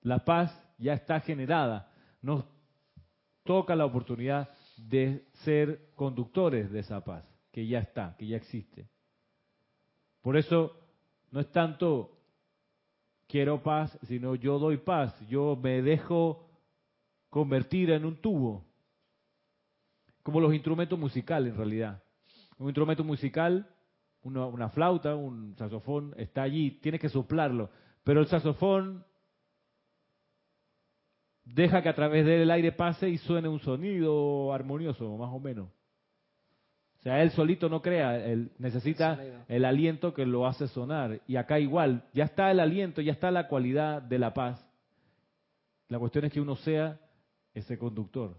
La 0.00 0.24
paz 0.24 0.64
ya 0.78 0.94
está 0.94 1.20
generada. 1.20 1.90
Nos 2.22 2.44
toca 3.44 3.76
la 3.76 3.84
oportunidad 3.84 4.48
de 4.76 5.26
ser 5.44 5.90
conductores 5.94 6.70
de 6.70 6.80
esa 6.80 7.04
paz, 7.04 7.28
que 7.52 7.66
ya 7.66 7.80
está, 7.80 8.16
que 8.16 8.26
ya 8.26 8.36
existe. 8.36 8.88
Por 10.22 10.36
eso 10.36 10.76
no 11.30 11.40
es 11.40 11.50
tanto 11.50 12.18
quiero 13.26 13.62
paz, 13.62 13.96
sino 14.06 14.34
yo 14.34 14.58
doy 14.58 14.78
paz. 14.78 15.14
Yo 15.28 15.56
me 15.56 15.82
dejo 15.82 16.48
convertir 17.28 17.90
en 17.90 18.04
un 18.04 18.16
tubo. 18.16 18.64
Como 20.22 20.40
los 20.40 20.54
instrumentos 20.54 20.98
musicales 20.98 21.52
en 21.52 21.58
realidad. 21.58 22.02
Un 22.58 22.66
instrumento 22.66 23.04
musical, 23.04 23.68
una, 24.22 24.46
una 24.46 24.68
flauta, 24.70 25.14
un 25.14 25.54
saxofón, 25.56 26.14
está 26.16 26.42
allí, 26.42 26.72
tienes 26.82 27.00
que 27.00 27.08
soplarlo. 27.08 27.70
Pero 28.02 28.20
el 28.20 28.26
saxofón 28.26 29.04
deja 31.54 31.82
que 31.82 31.88
a 31.88 31.94
través 31.94 32.24
del 32.26 32.50
aire 32.50 32.72
pase 32.72 33.08
y 33.08 33.18
suene 33.18 33.48
un 33.48 33.60
sonido 33.60 34.52
armonioso, 34.52 35.16
más 35.16 35.30
o 35.32 35.40
menos. 35.40 35.68
O 36.98 37.02
sea, 37.02 37.22
él 37.22 37.30
solito 37.30 37.68
no 37.68 37.80
crea, 37.80 38.16
él 38.24 38.50
necesita 38.58 39.18
el 39.46 39.64
aliento 39.64 40.12
que 40.12 40.26
lo 40.26 40.46
hace 40.46 40.66
sonar. 40.68 41.20
Y 41.28 41.36
acá 41.36 41.60
igual, 41.60 42.02
ya 42.12 42.24
está 42.24 42.50
el 42.50 42.58
aliento, 42.58 43.00
ya 43.00 43.12
está 43.12 43.30
la 43.30 43.46
cualidad 43.46 44.02
de 44.02 44.18
la 44.18 44.34
paz. 44.34 44.64
La 45.88 45.98
cuestión 45.98 46.24
es 46.24 46.32
que 46.32 46.40
uno 46.40 46.56
sea 46.56 46.98
ese 47.54 47.78
conductor. 47.78 48.36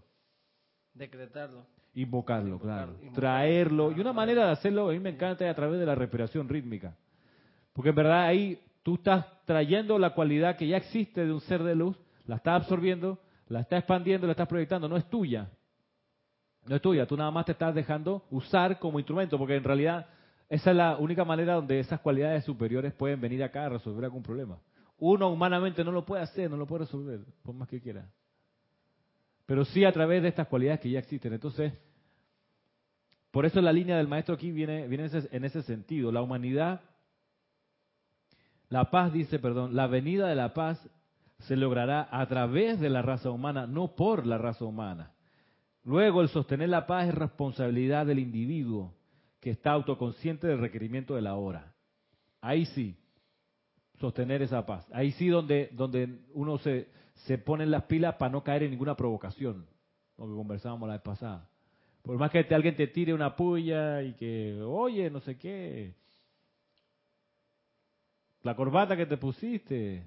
Decretarlo. 0.94 1.64
Invocarlo, 1.94 2.56
Invocar- 2.56 2.60
claro. 2.60 3.12
Traerlo. 3.14 3.92
Y 3.92 4.00
una 4.00 4.12
manera 4.12 4.46
de 4.46 4.52
hacerlo, 4.52 4.90
a 4.90 4.92
mí 4.92 5.00
me 5.00 5.10
encanta, 5.10 5.44
es 5.44 5.50
a 5.50 5.54
través 5.56 5.80
de 5.80 5.86
la 5.86 5.94
respiración 5.94 6.48
rítmica. 6.48 6.94
Porque 7.72 7.88
en 7.90 7.96
verdad 7.96 8.26
ahí 8.26 8.58
tú 8.82 8.94
estás 8.96 9.26
trayendo 9.46 9.98
la 9.98 10.10
cualidad 10.14 10.56
que 10.56 10.68
ya 10.68 10.76
existe 10.76 11.24
de 11.24 11.32
un 11.32 11.40
ser 11.40 11.62
de 11.64 11.74
luz, 11.74 11.96
la 12.30 12.36
estás 12.36 12.62
absorbiendo, 12.62 13.18
la 13.48 13.60
estás 13.60 13.80
expandiendo, 13.80 14.24
la 14.24 14.32
estás 14.32 14.46
proyectando, 14.46 14.88
no 14.88 14.96
es 14.96 15.04
tuya. 15.10 15.50
No 16.64 16.76
es 16.76 16.80
tuya, 16.80 17.04
tú 17.04 17.16
nada 17.16 17.32
más 17.32 17.44
te 17.44 17.52
estás 17.52 17.74
dejando 17.74 18.24
usar 18.30 18.78
como 18.78 19.00
instrumento, 19.00 19.36
porque 19.36 19.56
en 19.56 19.64
realidad 19.64 20.06
esa 20.48 20.70
es 20.70 20.76
la 20.76 20.96
única 20.96 21.24
manera 21.24 21.54
donde 21.54 21.80
esas 21.80 21.98
cualidades 21.98 22.44
superiores 22.44 22.92
pueden 22.92 23.20
venir 23.20 23.42
acá 23.42 23.64
a 23.66 23.70
resolver 23.70 24.04
algún 24.04 24.22
problema. 24.22 24.60
Uno 24.98 25.28
humanamente 25.28 25.82
no 25.82 25.90
lo 25.90 26.04
puede 26.04 26.22
hacer, 26.22 26.48
no 26.48 26.56
lo 26.56 26.66
puede 26.66 26.84
resolver, 26.84 27.18
por 27.42 27.52
más 27.56 27.66
que 27.68 27.80
quiera. 27.80 28.08
Pero 29.46 29.64
sí 29.64 29.84
a 29.84 29.90
través 29.90 30.22
de 30.22 30.28
estas 30.28 30.46
cualidades 30.46 30.78
que 30.78 30.90
ya 30.90 31.00
existen. 31.00 31.32
Entonces, 31.32 31.72
por 33.32 33.44
eso 33.44 33.60
la 33.60 33.72
línea 33.72 33.96
del 33.96 34.06
maestro 34.06 34.36
aquí 34.36 34.52
viene, 34.52 34.86
viene 34.86 35.06
en, 35.06 35.16
ese, 35.16 35.36
en 35.36 35.44
ese 35.44 35.62
sentido. 35.62 36.12
La 36.12 36.22
humanidad, 36.22 36.82
la 38.68 38.88
paz 38.88 39.12
dice, 39.12 39.40
perdón, 39.40 39.74
la 39.74 39.88
venida 39.88 40.28
de 40.28 40.36
la 40.36 40.54
paz 40.54 40.88
se 41.40 41.56
logrará 41.56 42.08
a 42.10 42.26
través 42.26 42.80
de 42.80 42.90
la 42.90 43.02
raza 43.02 43.30
humana, 43.30 43.66
no 43.66 43.94
por 43.94 44.26
la 44.26 44.38
raza 44.38 44.64
humana. 44.64 45.12
Luego, 45.84 46.20
el 46.20 46.28
sostener 46.28 46.68
la 46.68 46.86
paz 46.86 47.08
es 47.08 47.14
responsabilidad 47.14 48.06
del 48.06 48.18
individuo 48.18 48.94
que 49.40 49.50
está 49.50 49.72
autoconsciente 49.72 50.46
del 50.46 50.58
requerimiento 50.58 51.14
de 51.14 51.22
la 51.22 51.34
hora. 51.36 51.72
Ahí 52.42 52.66
sí, 52.66 52.96
sostener 53.98 54.42
esa 54.42 54.66
paz. 54.66 54.86
Ahí 54.92 55.12
sí 55.12 55.28
donde, 55.28 55.70
donde 55.72 56.20
uno 56.34 56.58
se, 56.58 56.88
se 57.26 57.38
pone 57.38 57.64
en 57.64 57.70
las 57.70 57.84
pilas 57.84 58.16
para 58.16 58.30
no 58.32 58.42
caer 58.44 58.64
en 58.64 58.70
ninguna 58.70 58.94
provocación, 58.94 59.66
lo 60.18 60.26
que 60.26 60.34
conversábamos 60.34 60.86
la 60.88 60.94
vez 60.96 61.02
pasada. 61.02 61.48
Por 62.02 62.18
más 62.18 62.30
que 62.30 62.44
te- 62.44 62.54
alguien 62.54 62.76
te 62.76 62.86
tire 62.86 63.12
una 63.14 63.34
puya 63.36 64.02
y 64.02 64.14
que, 64.14 64.60
oye, 64.62 65.10
no 65.10 65.20
sé 65.20 65.36
qué, 65.38 65.94
la 68.42 68.54
corbata 68.54 68.96
que 68.96 69.06
te 69.06 69.16
pusiste, 69.18 70.02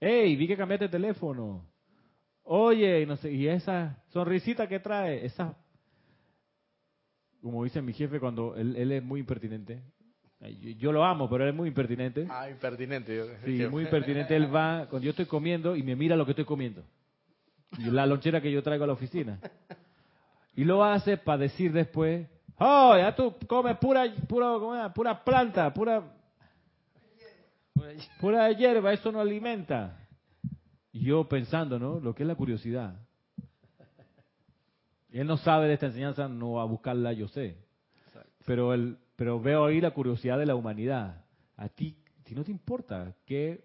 hey, 0.00 0.34
vi 0.36 0.46
que 0.48 0.56
cambiaste 0.56 0.86
de 0.86 0.90
teléfono, 0.92 1.64
oye, 2.42 3.02
y 3.02 3.06
no 3.06 3.16
sé, 3.16 3.30
y 3.32 3.46
esa 3.48 4.02
sonrisita 4.08 4.66
que 4.68 4.80
trae, 4.80 5.24
esa, 5.26 5.54
como 7.42 7.64
dice 7.64 7.80
mi 7.80 7.92
jefe 7.92 8.20
cuando 8.20 8.54
él, 8.56 8.76
él 8.76 8.92
es 8.92 9.02
muy 9.02 9.20
impertinente, 9.20 9.82
yo, 10.40 10.70
yo 10.70 10.92
lo 10.92 11.04
amo, 11.04 11.28
pero 11.28 11.44
él 11.44 11.50
es 11.50 11.54
muy 11.56 11.68
impertinente. 11.68 12.26
Ah, 12.30 12.48
impertinente. 12.48 13.14
yo- 13.14 13.26
Sí, 13.44 13.58
que- 13.58 13.68
muy 13.68 13.84
impertinente. 13.84 14.34
Él 14.34 14.54
va, 14.54 14.86
cuando 14.88 15.04
yo 15.04 15.10
estoy 15.10 15.26
comiendo, 15.26 15.76
y 15.76 15.82
me 15.82 15.94
mira 15.96 16.16
lo 16.16 16.24
que 16.24 16.30
estoy 16.32 16.46
comiendo. 16.46 16.82
Y 17.78 17.90
la 17.90 18.06
lonchera 18.06 18.40
que 18.40 18.50
yo 18.50 18.62
traigo 18.62 18.84
a 18.84 18.86
la 18.86 18.94
oficina. 18.94 19.38
Y 20.56 20.64
lo 20.64 20.82
hace 20.82 21.18
para 21.18 21.38
decir 21.38 21.72
después, 21.72 22.26
oh, 22.58 22.96
ya 22.96 23.14
tú 23.14 23.34
comes 23.46 23.76
pura, 23.76 24.04
pura, 24.26 24.92
pura 24.94 25.22
planta, 25.24 25.72
pura, 25.74 26.02
Pura 28.20 28.50
hierba, 28.52 28.92
eso 28.92 29.10
no 29.12 29.20
alimenta. 29.20 29.96
Y 30.92 31.04
yo 31.04 31.28
pensando, 31.28 31.78
¿no? 31.78 32.00
Lo 32.00 32.14
que 32.14 32.22
es 32.24 32.26
la 32.26 32.34
curiosidad. 32.34 32.96
Él 35.10 35.26
no 35.26 35.36
sabe 35.38 35.66
de 35.68 35.74
esta 35.74 35.86
enseñanza, 35.86 36.28
no 36.28 36.52
va 36.52 36.62
a 36.62 36.66
buscarla, 36.66 37.12
yo 37.12 37.28
sé. 37.28 37.56
Pero, 38.46 38.72
el, 38.74 38.96
pero 39.16 39.40
veo 39.40 39.64
ahí 39.66 39.80
la 39.80 39.90
curiosidad 39.90 40.38
de 40.38 40.46
la 40.46 40.54
humanidad. 40.54 41.24
A 41.56 41.68
ti, 41.68 41.96
si 42.26 42.34
no 42.34 42.44
te 42.44 42.50
importa, 42.50 43.14
¿qué 43.26 43.64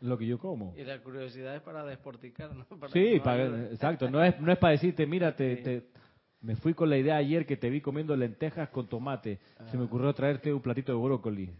lo 0.00 0.16
que 0.18 0.26
yo 0.26 0.38
como? 0.38 0.74
Y 0.76 0.84
la 0.84 1.00
curiosidad 1.00 1.56
es 1.56 1.62
para 1.62 1.84
desporticar, 1.84 2.54
¿no? 2.54 2.64
Para 2.80 2.92
Sí, 2.92 3.14
no 3.16 3.22
para- 3.22 3.66
exacto. 3.70 4.10
No 4.10 4.22
es, 4.22 4.38
no 4.40 4.52
es 4.52 4.58
para 4.58 4.72
decirte, 4.72 5.06
mira, 5.06 5.34
te, 5.34 5.56
Sí. 5.56 5.62
te- 5.62 5.86
me 6.40 6.54
fui 6.56 6.74
con 6.74 6.88
la 6.88 6.96
idea 6.98 7.16
ayer 7.16 7.46
que 7.46 7.56
te 7.56 7.68
vi 7.70 7.80
comiendo 7.80 8.14
lentejas 8.16 8.68
con 8.70 8.86
tomate. 8.88 9.40
Se 9.70 9.76
me 9.76 9.84
ocurrió 9.84 10.12
traerte 10.12 10.52
un 10.52 10.60
platito 10.62 10.92
de 10.92 10.98
brócoli. 11.02 11.50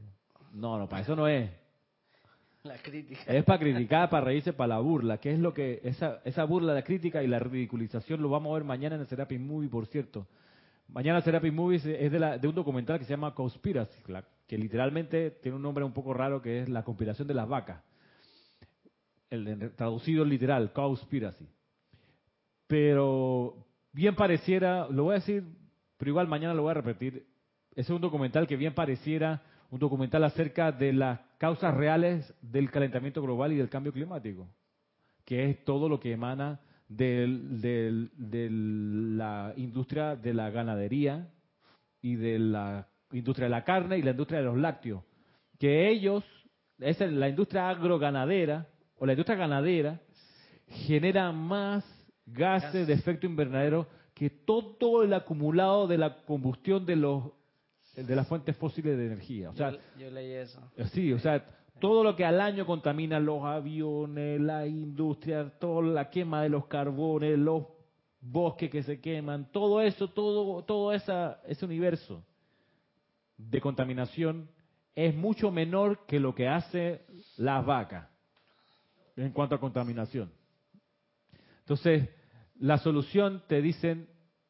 No, 0.59 0.79
no, 0.79 0.89
para 0.89 1.03
eso 1.03 1.15
no 1.15 1.29
es. 1.29 1.51
La 2.65 2.77
crítica. 2.79 3.21
Es 3.33 3.45
para 3.45 3.61
criticar, 3.61 4.11
para 4.11 4.27
reírse, 4.27 4.53
para 4.53 4.69
la 4.75 4.79
burla. 4.81 5.19
que 5.19 5.33
es 5.33 5.39
lo 5.39 5.55
que 5.55 5.81
esa, 5.85 6.21
esa 6.25 6.45
burla, 6.45 6.75
la 6.75 6.83
crítica 6.83 7.23
y 7.23 7.29
la 7.29 7.39
ridiculización 7.39 8.21
lo 8.21 8.29
vamos 8.29 8.51
a 8.51 8.55
ver 8.55 8.65
mañana 8.65 8.97
en 8.97 9.03
el 9.03 9.07
Serapis 9.07 9.39
Movie, 9.41 9.69
por 9.69 9.87
cierto. 9.87 10.27
Mañana 10.89 11.21
Serapis 11.21 11.53
Movie 11.53 11.77
es 11.77 12.11
de, 12.13 12.19
la- 12.19 12.37
de 12.39 12.49
un 12.49 12.55
documental 12.55 12.99
que 12.99 13.05
se 13.05 13.11
llama 13.11 13.35
Conspiracy, 13.35 14.03
que 14.47 14.59
literalmente 14.59 15.31
tiene 15.31 15.57
un 15.57 15.63
nombre 15.63 15.85
un 15.85 15.93
poco 15.93 16.13
raro 16.13 16.43
que 16.43 16.63
es 16.63 16.69
la 16.69 16.83
conspiración 16.83 17.29
de 17.29 17.35
las 17.35 17.49
vacas. 17.49 17.83
El, 19.31 19.73
traducido 19.77 20.25
literal, 20.25 20.73
Conspiracy. 20.73 21.47
Pero 22.67 23.67
bien 23.93 24.15
pareciera, 24.15 24.89
lo 24.91 25.05
voy 25.05 25.13
a 25.13 25.19
decir, 25.21 25.45
pero 25.97 26.11
igual 26.11 26.27
mañana 26.29 26.55
lo 26.55 26.63
voy 26.63 26.73
a 26.73 26.75
repetir. 26.75 27.27
Es 27.75 27.89
un 27.91 28.01
documental 28.01 28.47
que 28.47 28.57
bien 28.57 28.75
pareciera 28.75 29.43
un 29.71 29.79
documental 29.79 30.25
acerca 30.25 30.73
de 30.73 30.93
las 30.93 31.21
causas 31.39 31.75
reales 31.75 32.33
del 32.43 32.71
calentamiento 32.71 33.21
global 33.23 33.53
y 33.53 33.57
del 33.57 33.69
cambio 33.69 33.93
climático, 33.93 34.49
que 35.25 35.51
es 35.51 35.65
todo 35.65 35.89
lo 35.89 36.01
que 36.01 36.13
emana 36.13 36.61
del- 36.89 37.61
del- 37.61 38.11
de 38.17 38.49
la 38.51 39.53
industria 39.57 40.17
de 40.17 40.33
la 40.33 40.49
ganadería 40.51 41.29
y 42.01 42.17
de 42.17 42.39
la 42.39 42.89
industria 43.13 43.45
de 43.47 43.51
la 43.51 43.65
carne 43.65 43.99
y 43.99 44.03
la 44.03 44.13
industria 44.13 44.39
de 44.41 44.47
los 44.47 44.57
lácteos, 44.57 45.03
que 45.59 45.89
ellos, 45.91 46.25
es 46.79 46.99
la 47.01 47.29
industria 47.29 47.69
agroganadera 47.69 48.67
o 48.99 49.05
la 49.07 49.13
industria 49.13 49.37
ganadera, 49.37 50.01
genera 50.69 51.31
más 51.33 51.85
Gases. 52.27 52.87
de 52.87 52.93
efecto 52.93 53.27
invernadero 53.27 53.87
que 54.15 54.31
todo 54.31 55.03
el 55.03 55.13
acumulado 55.15 55.87
de 55.87 55.99
la 55.99 56.17
combustión 56.25 56.85
de 56.87 56.97
los 56.97 57.25
de 58.07 58.17
las 58.17 58.27
fuentes 58.27 58.57
fósiles 58.57 58.97
de 58.97 59.07
energía. 59.07 59.51
O 59.51 59.55
sea, 59.55 59.71
yo, 59.71 59.79
yo 59.99 60.11
leí 60.11 60.33
eso. 60.33 60.61
Sí, 60.93 61.13
o 61.13 61.19
sea, 61.19 61.45
todo 61.81 62.03
lo 62.03 62.17
que 62.17 62.25
al 62.25 62.41
año 62.41 62.67
contamina 62.67 63.21
los 63.21 63.45
aviones, 63.45 64.41
la 64.41 64.67
industria, 64.67 65.51
toda 65.59 65.83
la 65.83 66.11
quema 66.11 66.43
de 66.43 66.49
los 66.49 66.67
carbones, 66.67 67.39
los 67.39 67.65
bosques 68.21 68.71
que 68.71 68.83
se 68.83 69.01
queman, 69.01 69.51
todo 69.53 69.81
eso, 69.81 70.09
todo, 70.09 70.63
todo 70.65 70.93
esa, 70.93 71.41
ese 71.47 71.65
universo 71.65 72.25
de 73.37 73.61
contaminación 73.61 74.51
es 74.95 75.15
mucho 75.15 75.51
menor 75.51 76.05
que 76.07 76.19
lo 76.19 76.35
que 76.35 76.49
hace 76.49 77.03
las 77.37 77.65
vacas 77.65 78.09
en 79.17 79.33
cuanto 79.33 79.55
a 79.55 79.61
contaminación. 79.61 80.33
Entonces, 81.61 82.09
la 82.59 82.79
solución 82.79 83.43
te 83.47 83.63
dicen 83.63 84.09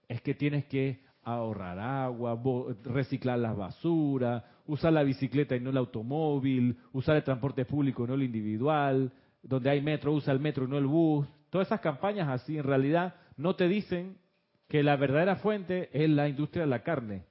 es 0.08 0.22
que 0.22 0.34
tienes 0.34 0.64
que 0.66 1.04
ahorrar 1.34 1.78
agua, 1.78 2.40
reciclar 2.84 3.38
las 3.38 3.56
basuras, 3.56 4.42
usar 4.66 4.92
la 4.92 5.02
bicicleta 5.02 5.56
y 5.56 5.60
no 5.60 5.70
el 5.70 5.76
automóvil, 5.76 6.78
usar 6.92 7.16
el 7.16 7.24
transporte 7.24 7.64
público 7.64 8.04
y 8.04 8.08
no 8.08 8.14
el 8.14 8.22
individual, 8.22 9.12
donde 9.42 9.70
hay 9.70 9.80
metro, 9.80 10.12
usa 10.12 10.32
el 10.32 10.40
metro 10.40 10.64
y 10.64 10.68
no 10.68 10.78
el 10.78 10.86
bus. 10.86 11.26
Todas 11.50 11.68
esas 11.68 11.80
campañas 11.80 12.28
así 12.28 12.58
en 12.58 12.64
realidad 12.64 13.14
no 13.36 13.56
te 13.56 13.68
dicen 13.68 14.18
que 14.68 14.82
la 14.82 14.96
verdadera 14.96 15.36
fuente 15.36 15.88
es 15.92 16.08
la 16.10 16.28
industria 16.28 16.64
de 16.64 16.70
la 16.70 16.82
carne. 16.82 17.24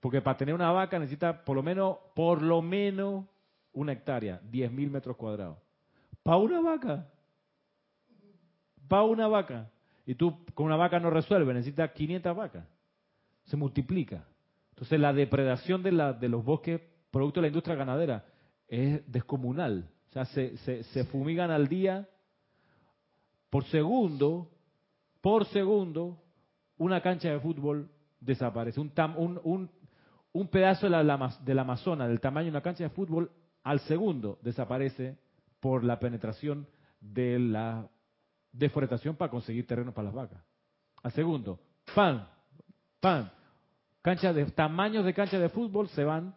Porque 0.00 0.20
para 0.20 0.36
tener 0.36 0.54
una 0.54 0.70
vaca 0.70 0.98
necesita 0.98 1.44
por 1.44 1.56
lo 1.56 1.62
menos, 1.62 1.96
por 2.14 2.42
lo 2.42 2.62
menos 2.62 3.24
una 3.72 3.92
hectárea, 3.92 4.40
10.000 4.42 4.90
metros 4.90 5.16
cuadrados. 5.16 5.58
Para 6.22 6.38
una 6.38 6.60
vaca. 6.60 7.08
Para 8.88 9.02
una 9.02 9.26
vaca. 9.26 9.70
Y 10.06 10.14
tú 10.14 10.44
con 10.54 10.66
una 10.66 10.76
vaca 10.76 11.00
no 11.00 11.10
resuelves, 11.10 11.54
necesitas 11.54 11.90
500 11.90 12.36
vacas. 12.36 12.66
Se 13.44 13.56
multiplica. 13.56 14.24
Entonces 14.70 15.00
la 15.00 15.12
depredación 15.12 15.82
de, 15.82 15.92
los 15.92 16.44
bosques 16.44 16.80
producto 17.10 17.40
de 17.40 17.42
la 17.42 17.48
industria 17.48 17.74
ganadera 17.76 18.24
es 18.68 19.10
descomunal. 19.10 19.90
O 20.10 20.12
sea, 20.12 20.24
se, 20.26 20.56
se, 20.58 20.84
se 20.84 21.04
fumigan 21.04 21.50
al 21.50 21.66
día 21.68 22.08
por 23.50 23.64
segundo, 23.64 24.50
por 25.20 25.46
segundo, 25.46 26.22
una 26.78 27.00
cancha 27.00 27.30
de 27.30 27.40
fútbol 27.40 27.90
desaparece. 28.20 28.80
Un, 28.80 28.92
un, 29.44 29.70
un, 30.32 30.48
pedazo 30.48 30.86
de 30.86 30.90
la, 30.90 31.02
la- 31.02 32.08
del 32.08 32.20
tamaño 32.20 32.44
de 32.46 32.50
una 32.50 32.60
cancha 32.62 32.84
de 32.84 32.90
fútbol, 32.90 33.30
al 33.62 33.80
segundo 33.80 34.38
desaparece 34.42 35.18
por 35.60 35.84
la 35.84 35.98
penetración 35.98 36.66
de 37.00 37.38
la 37.38 37.88
deforestación 38.58 39.16
para 39.16 39.30
conseguir 39.30 39.66
terreno 39.66 39.92
para 39.92 40.06
las 40.06 40.14
vacas. 40.14 40.42
Al 41.02 41.12
segundo, 41.12 41.58
pan, 41.94 42.28
pan, 43.00 43.30
canchas 44.02 44.34
de 44.34 44.46
tamaños 44.46 45.04
de 45.04 45.14
canchas 45.14 45.40
de 45.40 45.48
fútbol 45.48 45.88
se 45.88 46.04
van 46.04 46.34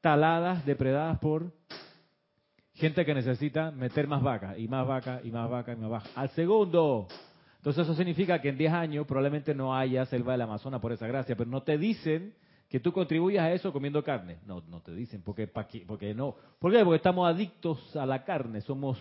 taladas, 0.00 0.64
depredadas 0.64 1.18
por 1.18 1.52
gente 2.74 3.04
que 3.04 3.14
necesita 3.14 3.70
meter 3.70 4.06
más 4.06 4.22
vacas 4.22 4.58
y 4.58 4.66
más 4.66 4.86
vacas 4.86 5.24
y 5.24 5.30
más 5.30 5.50
vacas 5.50 5.76
y 5.76 5.80
más 5.80 5.90
vacas. 5.90 6.16
Al 6.16 6.30
segundo, 6.30 7.08
Entonces 7.58 7.84
eso 7.84 7.94
significa 7.94 8.40
que 8.40 8.48
en 8.48 8.56
10 8.56 8.72
años 8.72 9.06
probablemente 9.06 9.54
no 9.54 9.76
haya 9.76 10.06
selva 10.06 10.32
del 10.32 10.40
Amazonas 10.42 10.80
por 10.80 10.92
esa 10.92 11.06
gracia, 11.06 11.36
pero 11.36 11.50
no 11.50 11.62
te 11.62 11.76
dicen 11.76 12.34
que 12.70 12.80
tú 12.80 12.92
contribuyas 12.92 13.44
a 13.44 13.52
eso 13.52 13.72
comiendo 13.72 14.02
carne. 14.02 14.38
No, 14.46 14.62
no 14.68 14.80
te 14.80 14.94
dicen, 14.94 15.20
porque, 15.22 15.46
porque 15.46 16.14
no. 16.14 16.36
¿Por 16.58 16.72
qué? 16.72 16.82
Porque 16.82 16.96
estamos 16.96 17.28
adictos 17.28 17.94
a 17.96 18.06
la 18.06 18.24
carne, 18.24 18.62
somos 18.62 18.98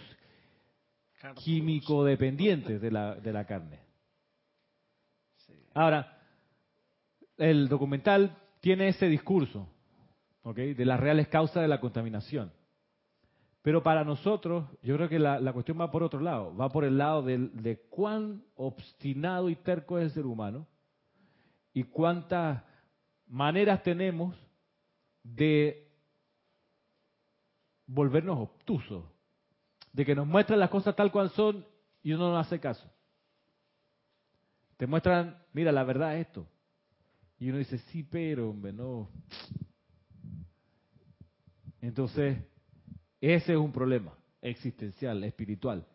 químico 1.44 2.04
dependientes 2.04 2.82
de 2.82 2.92
la, 2.92 3.16
de 3.16 3.34
la 3.34 3.46
carne. 3.46 3.80
Ahora, 5.74 6.20
el 7.38 7.68
documental 7.70 8.36
tiene 8.60 8.90
ese 8.90 9.08
discurso, 9.08 9.68
¿ok? 10.44 10.58
De 10.58 10.86
las 10.86 11.00
reales 11.00 11.28
causas 11.28 11.62
de 11.62 11.68
la 11.68 11.80
contaminación. 11.80 12.52
Pero 13.62 13.84
para 13.84 14.04
nosotros, 14.04 14.66
yo 14.82 14.96
creo 14.96 15.10
que 15.10 15.20
la, 15.20 15.54
cuestión 15.54 15.80
va 15.80 15.92
por 15.92 16.04
otro 16.04 16.22
lado, 16.22 16.56
va 16.56 16.70
por 16.70 16.86
el 16.86 16.98
lado 16.98 17.24
de, 17.24 17.82
cuán 17.90 18.44
obstinado 18.56 19.50
y 19.50 19.56
terco 19.56 19.98
es 19.98 20.06
el 20.06 20.12
ser 20.12 20.26
humano 20.26 20.66
y 21.74 21.84
cuántas 21.84 22.64
maneras 23.28 23.84
tenemos 23.84 24.36
de 25.24 25.92
volvernos 27.86 28.40
obtusos, 28.40 29.04
de 29.94 30.06
que 30.06 30.16
nos 30.16 30.28
muestran 30.28 30.60
las 30.60 30.70
cosas 30.70 30.96
tal 30.96 31.12
cual 31.12 31.30
son 31.32 31.66
y 32.02 32.14
uno 32.14 32.30
no 32.32 32.38
hace 32.38 32.60
caso. 32.60 32.90
Te 34.78 34.88
muestran, 34.88 35.38
mira, 35.54 35.72
la 35.72 35.84
verdad 35.84 36.16
es 36.16 36.28
esto. 36.28 36.48
Y 37.40 37.50
uno 37.50 37.58
dice, 37.58 37.78
sí, 37.78 38.04
pero, 38.04 38.50
hombre, 38.50 38.74
no. 38.74 39.10
Entonces, 41.82 42.38
ese 43.22 43.54
es 43.54 43.58
un 43.58 43.72
problema 43.72 44.14
existencial, 44.42 45.24
espiritual. 45.24 45.86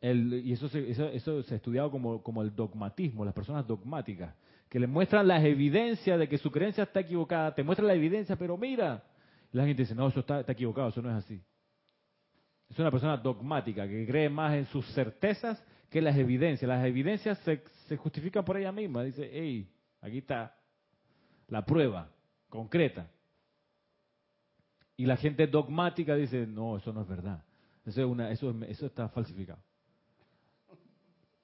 y 0.00 0.52
eso 0.52 0.68
se, 0.68 0.90
eso, 0.90 1.42
se 1.42 1.54
ha 1.54 1.56
estudiado 1.56 1.90
como, 1.90 2.22
como 2.22 2.42
el 2.42 2.54
dogmatismo, 2.54 3.24
las 3.24 3.34
personas 3.34 3.66
dogmáticas, 3.66 4.34
que 4.68 4.78
le 4.78 4.86
muestran 4.86 5.26
las 5.28 5.44
evidencias 5.44 6.18
de 6.18 6.28
que 6.28 6.38
su 6.38 6.50
creencia 6.50 6.84
está 6.84 7.00
equivocada, 7.00 7.54
te 7.54 7.62
muestran 7.62 7.88
la 7.88 7.94
evidencia, 7.94 8.36
pero 8.36 8.56
mira, 8.56 9.04
la 9.52 9.64
gente 9.64 9.82
dice, 9.82 9.94
no, 9.94 10.08
eso 10.08 10.20
está, 10.20 10.40
equivocado, 10.40 10.88
eso 10.88 11.00
no 11.00 11.10
es 11.10 11.24
así. 11.24 11.40
Es 12.68 12.78
una 12.78 12.90
persona 12.90 13.16
dogmática 13.16 13.86
que 13.86 14.06
cree 14.06 14.28
más 14.28 14.54
en 14.54 14.66
sus 14.66 14.86
certezas 14.94 15.62
que 15.90 16.02
las 16.02 16.16
evidencias. 16.16 16.68
Las 16.68 16.84
evidencias 16.84 17.38
se, 17.38 17.62
se 17.86 17.96
justifican 17.96 18.44
por 18.44 18.56
ella 18.56 18.72
misma. 18.72 19.02
Dice, 19.02 19.30
hey, 19.32 19.68
aquí 20.00 20.18
está 20.18 20.56
la 21.48 21.64
prueba 21.64 22.10
concreta. 22.48 23.10
Y 24.96 25.06
la 25.06 25.16
gente 25.16 25.46
dogmática 25.46 26.14
dice, 26.14 26.46
no, 26.46 26.76
eso 26.76 26.92
no 26.92 27.02
es 27.02 27.08
verdad. 27.08 27.42
Eso, 27.84 28.00
es 28.00 28.06
una, 28.06 28.30
eso, 28.30 28.54
eso 28.68 28.86
está 28.86 29.08
falsificado. 29.08 29.60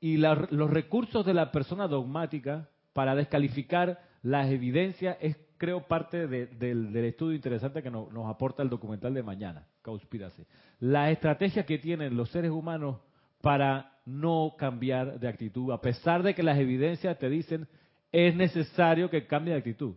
Y 0.00 0.16
los 0.16 0.70
recursos 0.70 1.26
de 1.26 1.34
la 1.34 1.52
persona 1.52 1.86
dogmática 1.86 2.68
para 2.92 3.14
descalificar 3.14 4.00
las 4.22 4.50
evidencias 4.50 5.18
es, 5.20 5.36
creo, 5.60 5.86
parte 5.86 6.26
del, 6.26 6.96
estudio 7.04 7.36
interesante 7.36 7.82
que 7.82 7.90
nos, 7.90 8.08
aporta 8.26 8.62
el 8.62 8.70
documental 8.70 9.12
de 9.12 9.22
mañana, 9.22 9.66
Conspiracy. 9.82 10.42
La 10.78 11.10
estrategia 11.10 11.66
que 11.66 11.76
tienen 11.76 12.16
los 12.16 12.30
seres 12.30 12.50
humanos 12.50 12.96
para 13.42 13.98
no 14.06 14.54
cambiar 14.56 15.20
de 15.20 15.28
actitud, 15.28 15.70
a 15.70 15.82
pesar 15.82 16.22
de 16.22 16.34
que 16.34 16.42
las 16.42 16.58
evidencias 16.58 17.18
te 17.18 17.28
dicen 17.28 17.68
es 18.10 18.34
necesario 18.34 19.10
que 19.10 19.26
cambie 19.26 19.52
de 19.52 19.58
actitud. 19.58 19.96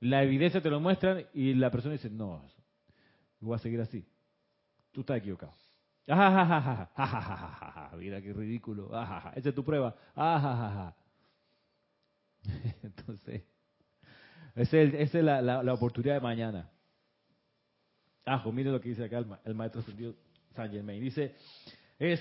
La 0.00 0.24
evidencia 0.24 0.60
te 0.60 0.70
lo 0.70 0.80
muestran 0.80 1.24
y 1.32 1.54
la 1.54 1.70
persona 1.70 1.92
dice, 1.92 2.10
no, 2.10 2.44
voy 3.38 3.54
a 3.54 3.58
seguir 3.58 3.80
así. 3.80 4.04
Tú 4.90 5.02
estás 5.02 5.18
equivocado. 5.18 5.54
Mira 7.96 8.20
qué 8.20 8.32
ridículo. 8.32 8.90
Esa 9.36 9.48
es 9.50 9.54
tu 9.54 9.64
prueba. 9.64 9.94
Entonces, 12.82 13.44
esa 14.54 14.78
es, 14.80 15.14
la, 15.14 15.72
oportunidad 15.72 16.14
de 16.14 16.20
mañana. 16.20 16.70
Ajo, 18.24 18.52
mire 18.52 18.70
lo 18.70 18.80
que 18.80 18.90
dice 18.90 19.04
acá 19.04 19.24
el, 19.44 19.54
maestro 19.54 19.82
San 20.54 20.70
Germain. 20.70 21.02
Dice, 21.02 21.34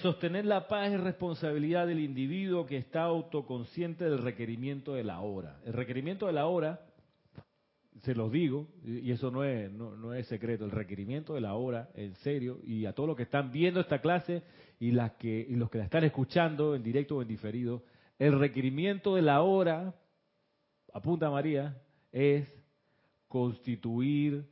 sostener 0.02 0.46
la 0.46 0.68
paz 0.68 0.92
es 0.92 1.00
responsabilidad 1.00 1.88
del 1.88 2.00
individuo 2.00 2.66
que 2.66 2.78
está 2.78 3.04
autoconsciente 3.04 4.06
del 4.06 4.20
requerimiento 4.20 4.96
de 4.96 5.04
la 5.04 5.22
hora. 5.22 5.60
El 5.66 5.74
requerimiento 5.74 6.26
de 6.28 6.34
la 6.34 6.48
hora 6.48 6.82
se 8.02 8.16
los 8.16 8.32
digo, 8.32 8.68
y 8.84 9.12
eso 9.12 9.32
no 9.32 9.44
es, 9.44 9.72
no, 9.72 10.14
es 10.14 10.28
secreto, 10.28 10.66
el 10.66 10.72
requerimiento 10.72 11.36
de 11.36 11.42
la 11.42 11.54
hora, 11.54 11.90
en 11.94 12.16
serio, 12.16 12.60
y 12.64 12.86
a 12.86 12.94
todos 12.94 13.08
los 13.08 13.16
que 13.16 13.24
están 13.24 13.52
viendo 13.52 13.80
esta 13.80 14.02
clase 14.02 14.44
y, 14.80 14.92
las 14.92 15.14
que, 15.14 15.46
y 15.48 15.56
los 15.56 15.70
que 15.70 15.78
la 15.78 15.86
están 15.86 16.04
escuchando 16.04 16.76
en 16.76 16.84
directo 16.84 17.16
o 17.16 17.22
en 17.22 17.28
diferido, 17.28 17.84
el 18.20 18.38
requerimiento 18.38 19.16
de 19.16 19.22
la 19.22 19.42
hora, 19.42 19.96
apunta 20.92 21.30
María, 21.30 21.82
es 22.14 22.48
constituir 23.28 24.48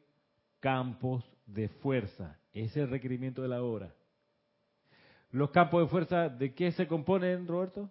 campos 0.60 1.24
de 1.46 1.70
fuerza. 1.70 2.38
Ese 2.52 2.66
es 2.66 2.78
el 2.78 2.90
requerimiento 2.90 3.42
de 3.42 3.48
la 3.48 3.64
hora. 3.64 3.94
¿Los 5.30 5.52
campos 5.52 5.84
de 5.84 5.88
fuerza 5.88 6.28
de 6.28 6.54
qué 6.54 6.72
se 6.72 6.88
componen, 6.88 7.48
Roberto? 7.48 7.90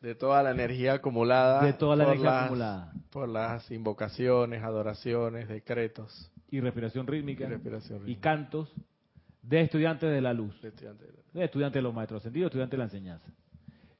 De 0.00 0.14
toda 0.14 0.42
la 0.44 0.52
energía 0.52 0.94
acumulada. 0.94 1.64
De 1.64 1.72
toda 1.72 1.96
la 1.96 2.04
energía 2.04 2.44
acumulada. 2.44 2.92
Por 3.10 3.28
las 3.28 3.68
invocaciones, 3.70 4.62
adoraciones, 4.62 5.48
decretos. 5.48 6.30
Y 6.50 6.60
respiración 6.60 7.06
rítmica. 7.06 7.48
Y, 8.06 8.16
cantos 8.16 8.72
de 9.42 9.62
estudiantes 9.62 10.10
de 10.10 10.20
la 10.20 10.32
luz. 10.32 10.60
De 10.62 10.68
estudiantes 10.68 11.74
de, 11.74 11.82
los 11.82 11.92
maestros 11.92 12.20
ascendidos, 12.20 12.48
estudiantes 12.48 12.72
de 12.72 12.78
la 12.78 12.84
enseñanza. 12.84 13.32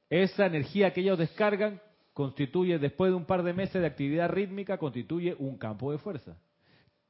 Esa 0.09 0.47
energía 0.47 0.93
que 0.93 1.01
ellos 1.01 1.19
descargan 1.19 1.81
constituye, 2.19 2.81
después 2.81 3.13
de 3.13 3.17
un 3.17 3.27
par 3.27 3.45
de 3.45 3.53
meses 3.53 3.81
de 3.81 3.87
actividad 3.87 4.29
rítmica, 4.29 4.77
constituye 4.77 5.37
un 5.39 5.57
campo 5.57 5.93
de 5.93 5.99
fuerza. 5.99 6.37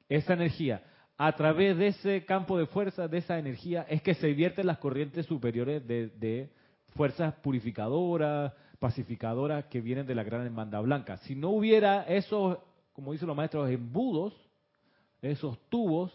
Esa 0.07 0.35
energía, 0.35 0.83
a 1.17 1.33
través 1.33 1.79
de 1.79 1.87
ese 1.87 2.27
campo 2.27 2.59
de 2.59 2.67
fuerza, 2.67 3.09
de 3.09 3.17
esa 3.17 3.39
energía, 3.39 3.87
es 3.89 4.03
que 4.03 4.13
se 4.13 4.35
vierten 4.35 4.67
las 4.67 4.77
corrientes 4.77 5.25
superiores 5.25 5.87
de, 5.89 6.51
fuerzas 6.89 7.33
purificadoras, 7.37 8.53
pacificadoras 8.79 9.65
que 9.71 9.81
vienen 9.81 10.07
de 10.07 10.15
la 10.15 10.25
gran 10.25 10.45
hermandad 10.45 10.83
blanca. 10.83 11.17
Si 11.17 11.35
no 11.35 11.53
hubiera 11.53 12.03
esos, 12.03 12.59
como 12.93 13.13
dicen 13.13 13.29
los 13.29 13.37
maestros, 13.37 13.71
embudos, 13.71 14.35
esos 15.23 15.59
tubos, 15.71 16.13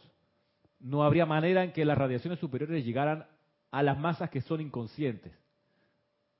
no 0.79 1.01
habría 1.01 1.25
manera 1.25 1.63
en 1.63 1.71
que 1.71 1.83
las 1.83 1.97
radiaciones 1.97 2.37
superiores 2.37 2.85
llegaran 2.85 3.25
a 3.71 3.81
las 3.81 3.97
masas 3.97 4.29
que 4.29 4.41
son 4.41 4.61
inconscientes 4.61 5.33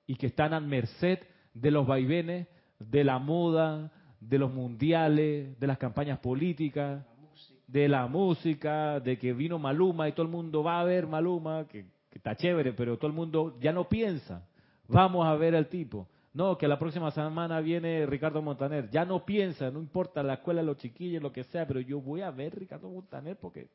y 0.06 0.18
que 0.18 0.28
están 0.28 0.54
a 0.54 0.60
merced 0.60 1.18
de 1.54 1.72
los 1.72 1.86
vaivenes, 1.86 2.48
de 2.80 3.04
la 3.04 3.20
moda, 3.20 3.92
de 4.20 4.38
los 4.38 4.54
mundiales, 4.54 5.60
de 5.60 5.68
las 5.68 5.78
campañas 5.78 6.20
políticas, 6.20 7.06
de 7.68 7.88
la 7.88 8.08
música, 8.08 9.00
de 9.00 9.18
que 9.18 9.34
vino 9.34 9.60
Maluma 9.60 10.08
y 10.08 10.12
todo 10.12 10.26
el 10.26 10.32
mundo 10.32 10.64
va 10.64 10.80
a 10.80 10.84
ver 10.84 11.08
Maluma, 11.08 11.68
que, 11.68 11.86
que 12.10 12.18
está 12.18 12.36
chévere, 12.36 12.74
pero 12.74 12.98
todo 12.98 13.08
el 13.08 13.14
mundo 13.14 13.58
ya 13.60 13.72
no 13.72 13.88
piensa. 13.88 14.48
Vamos 14.88 15.26
a 15.26 15.36
ver 15.36 15.56
al 15.56 15.68
tipo. 15.68 16.08
No, 16.34 16.58
que 16.58 16.68
la 16.68 16.80
próxima 16.80 17.12
semana 17.12 17.62
viene 17.62 18.08
Ricardo 18.08 18.42
Montaner. 18.42 18.90
Ya 18.90 19.06
no 19.06 19.24
piensa, 19.24 19.70
no 19.70 19.80
importa 19.80 20.24
la 20.24 20.36
escuela, 20.36 20.64
los 20.64 20.78
chiquillos, 20.78 21.22
lo 21.22 21.32
que 21.32 21.44
sea, 21.44 21.68
pero 21.68 21.80
yo 21.80 22.02
voy 22.02 22.22
a 22.22 22.32
ver 22.32 22.56
Ricardo 22.56 22.90
Montaner 22.90 23.38
porque... 23.38 23.68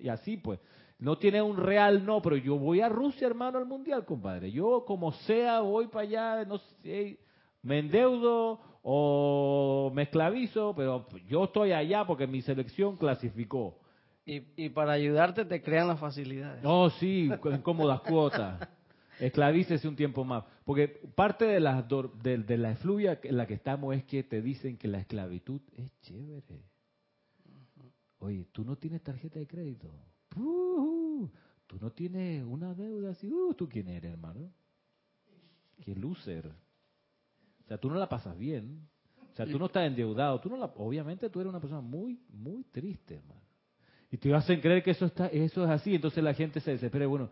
Y 0.00 0.08
así 0.08 0.38
pues. 0.38 0.58
No 0.98 1.18
tiene 1.18 1.42
un 1.42 1.58
real 1.58 2.04
no, 2.04 2.22
pero 2.22 2.36
yo 2.36 2.56
voy 2.56 2.80
a 2.80 2.88
Rusia, 2.88 3.26
hermano, 3.26 3.58
al 3.58 3.66
Mundial, 3.66 4.06
compadre. 4.06 4.50
Yo 4.50 4.84
como 4.86 5.12
sea 5.12 5.60
voy 5.60 5.88
para 5.88 6.02
allá, 6.02 6.44
no 6.46 6.58
sé, 6.58 7.18
me 7.62 7.80
endeudo 7.80 8.60
o 8.82 9.90
me 9.94 10.02
esclavizo, 10.04 10.74
pero 10.74 11.06
yo 11.28 11.44
estoy 11.44 11.72
allá 11.72 12.06
porque 12.06 12.26
mi 12.26 12.40
selección 12.40 12.96
clasificó. 12.96 13.78
Y, 14.24 14.42
y 14.56 14.68
para 14.70 14.92
ayudarte 14.92 15.44
te 15.44 15.62
crean 15.62 15.88
las 15.88 16.00
facilidades. 16.00 16.62
No, 16.62 16.88
sí, 16.90 17.30
en 17.44 17.62
cómodas 17.62 18.00
cuotas. 18.00 18.68
Esclavícese 19.20 19.86
un 19.86 19.96
tiempo 19.96 20.24
más. 20.24 20.44
Porque 20.64 20.88
parte 21.14 21.44
de 21.44 21.60
la, 21.60 21.86
de, 22.22 22.56
la 22.56 22.72
efluvia 22.72 23.20
en 23.22 23.36
la 23.36 23.46
que 23.46 23.54
estamos 23.54 23.94
es 23.94 24.04
que 24.04 24.22
te 24.22 24.40
dicen 24.40 24.78
que 24.78 24.88
la 24.88 24.98
esclavitud 24.98 25.60
es 25.76 25.90
chévere. 26.00 26.64
Oye, 28.18 28.46
tú 28.52 28.64
no 28.64 28.76
tienes 28.76 29.02
tarjeta 29.02 29.38
de 29.38 29.46
crédito. 29.46 29.90
tú 30.30 31.78
no 31.80 31.92
tienes 31.92 32.44
una 32.44 32.74
deuda 32.74 33.10
así. 33.10 33.30
Uh, 33.30 33.54
¿Tú 33.54 33.68
quién 33.68 33.88
eres, 33.88 34.10
hermano? 34.10 34.50
Qué 35.80 35.94
loser. 35.94 36.46
O 36.46 37.68
sea, 37.68 37.78
tú 37.78 37.90
no 37.90 37.96
la 37.96 38.08
pasas 38.08 38.36
bien. 38.38 38.88
O 39.32 39.36
sea, 39.36 39.46
tú 39.46 39.58
no 39.58 39.66
estás 39.66 39.86
endeudado. 39.86 40.40
Tú 40.40 40.48
no 40.48 40.56
la, 40.56 40.66
obviamente 40.76 41.28
tú 41.28 41.40
eres 41.40 41.50
una 41.50 41.60
persona 41.60 41.80
muy, 41.80 42.18
muy 42.30 42.64
triste, 42.64 43.16
hermano. 43.16 43.40
Y 44.10 44.16
te 44.16 44.34
hacen 44.34 44.60
creer 44.60 44.82
que 44.82 44.90
eso, 44.90 45.06
está, 45.06 45.28
eso 45.28 45.64
es 45.64 45.70
así. 45.70 45.94
Entonces 45.94 46.24
la 46.24 46.34
gente 46.34 46.60
se 46.60 46.72
desespera. 46.72 47.06
Bueno, 47.06 47.30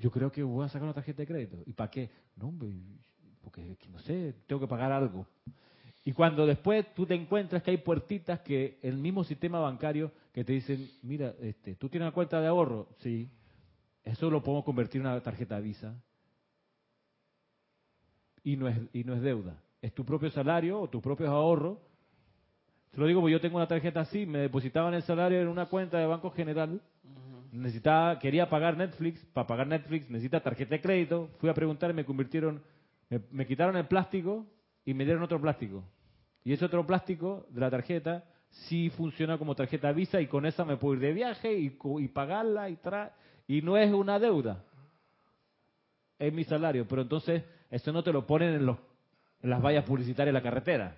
yo 0.00 0.10
creo 0.10 0.32
que 0.32 0.42
voy 0.42 0.64
a 0.64 0.68
sacar 0.68 0.84
una 0.84 0.94
tarjeta 0.94 1.22
de 1.22 1.26
crédito. 1.26 1.62
¿Y 1.66 1.72
para 1.74 1.90
qué? 1.90 2.10
No, 2.36 2.52
porque 3.42 3.76
no 3.90 3.98
sé, 4.00 4.34
tengo 4.46 4.60
que 4.60 4.66
pagar 4.66 4.90
algo. 4.90 5.26
Y 6.04 6.12
cuando 6.12 6.46
después 6.46 6.94
tú 6.94 7.04
te 7.04 7.14
encuentras 7.14 7.62
que 7.62 7.72
hay 7.72 7.76
puertitas 7.76 8.40
que 8.40 8.78
el 8.82 8.96
mismo 8.96 9.22
sistema 9.22 9.60
bancario 9.60 10.10
que 10.32 10.42
te 10.42 10.54
dicen, 10.54 10.88
mira, 11.02 11.34
este, 11.40 11.76
tú 11.76 11.90
tienes 11.90 12.06
una 12.06 12.14
cuenta 12.14 12.40
de 12.40 12.46
ahorro, 12.46 12.88
sí, 13.00 13.28
eso 14.02 14.30
lo 14.30 14.42
podemos 14.42 14.64
convertir 14.64 15.02
en 15.02 15.08
una 15.08 15.22
tarjeta 15.22 15.60
Visa. 15.60 15.94
y 18.42 18.56
no 18.56 18.68
es, 18.68 18.78
y 18.94 19.04
no 19.04 19.14
es 19.14 19.20
deuda. 19.20 19.62
Es 19.82 19.94
tu 19.94 20.04
propio 20.04 20.30
salario 20.30 20.80
o 20.80 20.88
tus 20.88 21.02
propios 21.02 21.28
ahorros. 21.28 21.78
Se 22.92 22.98
lo 22.98 23.06
digo 23.06 23.20
porque 23.20 23.32
yo 23.32 23.40
tengo 23.40 23.56
una 23.56 23.68
tarjeta 23.68 24.00
así, 24.00 24.24
me 24.24 24.38
depositaban 24.38 24.94
el 24.94 25.02
salario 25.02 25.40
en 25.40 25.48
una 25.48 25.66
cuenta 25.66 25.98
de 25.98 26.06
Banco 26.06 26.30
General. 26.30 26.80
Necesitaba, 27.52 28.18
quería 28.18 28.48
pagar 28.48 28.76
Netflix, 28.76 29.24
para 29.32 29.46
pagar 29.46 29.66
Netflix 29.66 30.08
necesita 30.08 30.40
tarjeta 30.40 30.74
de 30.76 30.80
crédito. 30.80 31.30
Fui 31.38 31.48
a 31.48 31.54
preguntar 31.54 31.90
y 31.90 31.94
me 31.94 32.04
convirtieron, 32.04 32.62
me, 33.30 33.46
quitaron 33.46 33.76
el 33.76 33.86
plástico 33.86 34.46
y 34.84 34.94
me 34.94 35.04
dieron 35.04 35.22
otro 35.22 35.40
plástico. 35.40 35.84
Y 36.44 36.52
ese 36.52 36.64
otro 36.64 36.86
plástico 36.86 37.46
de 37.50 37.60
la 37.60 37.70
tarjeta 37.70 38.24
sí 38.48 38.90
funciona 38.90 39.36
como 39.38 39.54
tarjeta 39.54 39.92
Visa 39.92 40.20
y 40.20 40.26
con 40.26 40.46
esa 40.46 40.64
me 40.64 40.76
puedo 40.76 40.94
ir 40.94 41.00
de 41.00 41.12
viaje 41.12 41.52
y, 41.52 41.76
y 41.98 42.08
pagarla 42.08 42.68
y 42.70 42.76
tra 42.76 43.14
y 43.46 43.62
no 43.62 43.76
es 43.76 43.92
una 43.92 44.18
deuda. 44.18 44.64
Es 46.18 46.32
mi 46.32 46.44
salario, 46.44 46.86
pero 46.86 47.02
entonces 47.02 47.42
eso 47.70 47.92
no 47.92 48.04
te 48.04 48.12
lo 48.12 48.26
ponen 48.26 48.54
en, 48.54 48.66
los, 48.66 48.78
en 49.42 49.50
las 49.50 49.60
vallas 49.60 49.84
publicitarias 49.84 50.32
de 50.32 50.38
la 50.38 50.42
carretera. 50.42 50.96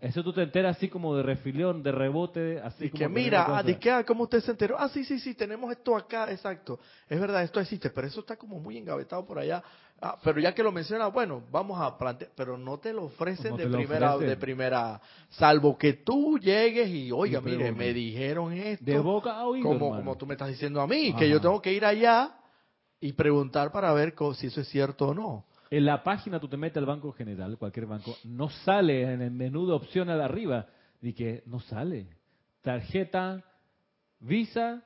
Eso 0.00 0.22
tú 0.22 0.32
te 0.32 0.42
enteras 0.42 0.76
así 0.76 0.88
como 0.88 1.16
de 1.16 1.24
refilión, 1.24 1.82
de 1.82 1.90
rebote, 1.90 2.60
así 2.60 2.86
Y 2.86 2.90
como 2.90 2.98
que 3.00 3.08
mira, 3.08 3.58
ah, 3.58 3.62
de 3.64 3.78
que, 3.78 3.90
ah, 3.90 4.04
¿cómo 4.04 4.24
usted 4.24 4.40
se 4.40 4.52
enteró? 4.52 4.78
Ah, 4.78 4.88
sí, 4.88 5.04
sí, 5.04 5.18
sí, 5.18 5.34
tenemos 5.34 5.72
esto 5.72 5.96
acá, 5.96 6.30
exacto. 6.30 6.78
Es 7.08 7.18
verdad, 7.20 7.42
esto 7.42 7.58
existe, 7.58 7.90
pero 7.90 8.06
eso 8.06 8.20
está 8.20 8.36
como 8.36 8.60
muy 8.60 8.78
engavetado 8.78 9.26
por 9.26 9.40
allá. 9.40 9.62
Ah, 10.00 10.16
pero 10.22 10.38
ya 10.38 10.54
que 10.54 10.62
lo 10.62 10.70
menciona, 10.70 11.08
bueno, 11.08 11.42
vamos 11.50 11.80
a 11.80 11.98
plantear, 11.98 12.30
pero 12.36 12.56
no 12.56 12.78
te 12.78 12.92
lo 12.92 13.06
ofrecen 13.06 13.50
No 13.50 13.56
de 13.56 13.66
primera, 13.66 14.14
ofrecen. 14.14 14.28
de 14.28 14.40
primera, 14.40 15.00
salvo 15.30 15.76
que 15.76 15.94
tú 15.94 16.38
llegues 16.38 16.88
y, 16.88 17.10
oiga, 17.10 17.40
mire, 17.40 17.72
me 17.72 17.92
dijeron 17.92 18.52
esto. 18.52 18.84
De 18.84 19.00
boca 19.00 19.32
a 19.32 19.46
oído, 19.46 19.64
como, 19.68 19.86
hermano. 19.86 19.96
como 19.96 20.16
tú 20.16 20.26
me 20.26 20.34
estás 20.34 20.48
diciendo 20.48 20.80
a 20.80 20.86
mí, 20.86 21.12
que 21.14 21.28
yo 21.28 21.40
tengo 21.40 21.60
que 21.60 21.72
ir 21.72 21.84
allá 21.84 22.36
y 23.00 23.12
preguntar 23.14 23.72
para 23.72 23.92
ver 23.92 24.14
si 24.36 24.46
eso 24.46 24.60
es 24.60 24.68
cierto 24.68 25.08
o 25.08 25.14
no. 25.14 25.47
En 25.70 25.84
la 25.84 26.02
página 26.02 26.40
tú 26.40 26.48
te 26.48 26.56
metes 26.56 26.78
al 26.78 26.86
Banco 26.86 27.12
General, 27.12 27.56
cualquier 27.58 27.86
banco, 27.86 28.16
no 28.24 28.48
sale 28.48 29.02
en 29.02 29.20
el 29.22 29.30
menú 29.30 29.66
de 29.66 29.74
opciones 29.74 30.16
de 30.16 30.24
arriba, 30.24 30.66
y 31.02 31.12
que 31.12 31.42
no 31.46 31.60
sale. 31.60 32.06
Tarjeta, 32.62 33.42
Visa, 34.20 34.82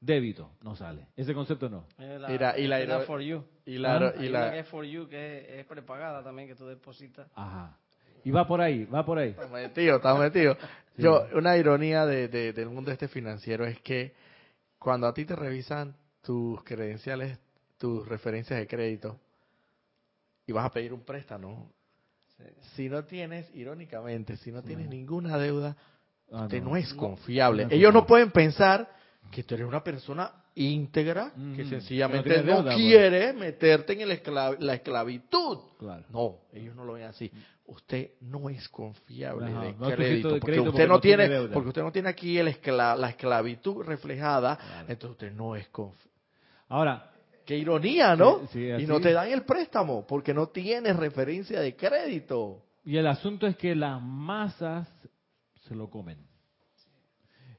débito, 0.00 0.52
no 0.62 0.74
sale. 0.74 1.08
Ese 1.16 1.34
concepto 1.34 1.68
no. 1.68 1.84
Y 1.98 2.38
la- 2.38 2.50
es 2.82 2.88
la 2.88 3.00
for 3.00 3.20
you. 3.20 3.44
Y 3.66 3.76
la, 3.78 3.96
Ah, 3.96 4.14
y 4.18 4.28
la- 4.28 4.50
que 4.52 4.58
es 4.60 4.66
for 4.68 4.84
you, 4.84 5.06
que 5.08 5.38
es, 5.38 5.60
es 5.60 5.66
prepagada 5.66 6.22
también, 6.22 6.48
que 6.48 6.54
tú 6.54 6.66
depositas. 6.66 7.28
Ajá. 7.34 7.76
Y 8.24 8.30
va 8.30 8.46
por 8.46 8.60
ahí, 8.60 8.84
va 8.86 9.04
por 9.04 9.18
ahí. 9.18 9.30
Está 9.30 9.46
metido, 9.48 9.96
está 9.96 10.14
metido. 10.14 10.54
Sí. 10.96 11.02
Yo, 11.02 11.26
una 11.34 11.56
ironía 11.56 12.06
de, 12.06 12.28
de- 12.28 12.52
del 12.52 12.68
mundo 12.70 12.90
este 12.90 13.08
financiero 13.08 13.66
es 13.66 13.78
que 13.80 14.14
cuando 14.78 15.06
a 15.06 15.12
ti 15.14 15.24
te 15.24 15.36
revisan 15.36 15.94
tus 16.22 16.62
credenciales, 16.64 17.38
tus 17.78 18.06
referencias 18.08 18.58
de 18.58 18.66
crédito, 18.66 19.18
y 20.50 20.52
vas 20.52 20.66
a 20.66 20.70
pedir 20.70 20.92
un 20.92 21.02
préstamo, 21.04 21.70
Sí. 22.36 22.42
si 22.74 22.88
no 22.88 23.04
tienes, 23.04 23.48
irónicamente, 23.54 24.36
si 24.36 24.50
no 24.50 24.62
tienes 24.62 24.88
ninguna 24.88 25.38
deuda, 25.38 25.76
Ah, 26.32 26.42
usted 26.44 26.60
no. 26.62 26.70
no 26.70 26.76
es 26.76 26.92
confiable. 26.94 27.66
No 27.66 27.70
Ellos 27.70 27.92
no 27.94 28.04
pueden 28.06 28.30
pensar 28.32 28.88
que 29.30 29.44
tú 29.44 29.54
eres 29.54 29.66
una 29.68 29.84
persona 29.84 30.32
íntegra 30.56 31.32
que 31.54 31.62
Ujú. 31.62 31.70
sencillamente 31.70 32.28
Que 32.28 32.36
no 32.38 32.42
tiene 32.42 32.50
no, 32.50 32.56
deuda, 32.62 32.72
pues. 32.72 32.76
quiere 32.84 33.32
meterte 33.32 33.92
en 33.92 34.00
el 34.00 34.10
esclav- 34.10 34.58
la 34.58 34.74
esclavitud. 34.74 35.58
Claro. 35.78 36.04
No, 36.10 36.38
ellos 36.52 36.74
no 36.74 36.84
lo 36.84 36.94
ven 36.94 37.04
así. 37.04 37.30
Usted 37.66 38.12
no 38.22 38.48
es 38.50 38.68
confiable 38.70 39.46
Ajá, 39.52 39.60
de 39.62 39.72
no 39.74 39.90
crédito, 39.94 40.28
de 40.34 40.40
porque 40.40 40.46
crédito 40.52 40.70
usted 40.70 40.72
porque 40.72 40.86
no 40.88 40.94
no 40.94 41.00
tiene 41.00 41.24
tiene, 41.28 41.34
deuda. 41.40 41.54
porque 41.54 41.68
usted 41.68 41.82
no 41.82 41.92
tiene 41.92 42.08
aquí 42.08 42.38
el 42.38 42.48
escla- 42.48 42.96
la 42.96 43.10
esclavitud 43.10 43.84
reflejada, 43.84 44.56
Claro. 44.56 44.86
entonces 44.88 45.10
usted 45.12 45.32
no 45.32 45.54
es 45.54 45.68
confiable. 45.68 46.10
Ahora, 46.68 47.10
Qué 47.50 47.58
ironía, 47.58 48.14
¿no? 48.14 48.46
Sí, 48.46 48.46
sí, 48.52 48.82
y 48.82 48.86
no 48.86 49.00
te 49.00 49.12
dan 49.12 49.28
el 49.32 49.42
préstamo 49.42 50.06
porque 50.06 50.32
no 50.32 50.50
tienes 50.50 50.94
referencia 50.94 51.60
de 51.60 51.74
crédito. 51.74 52.62
y 52.84 52.96
el 52.96 53.06
asunto 53.08 53.46
es 53.48 53.56
que 53.56 53.74
las 53.74 54.00
masas 54.00 54.88
se 55.62 55.74
lo 55.74 55.90
comen. 55.90 56.18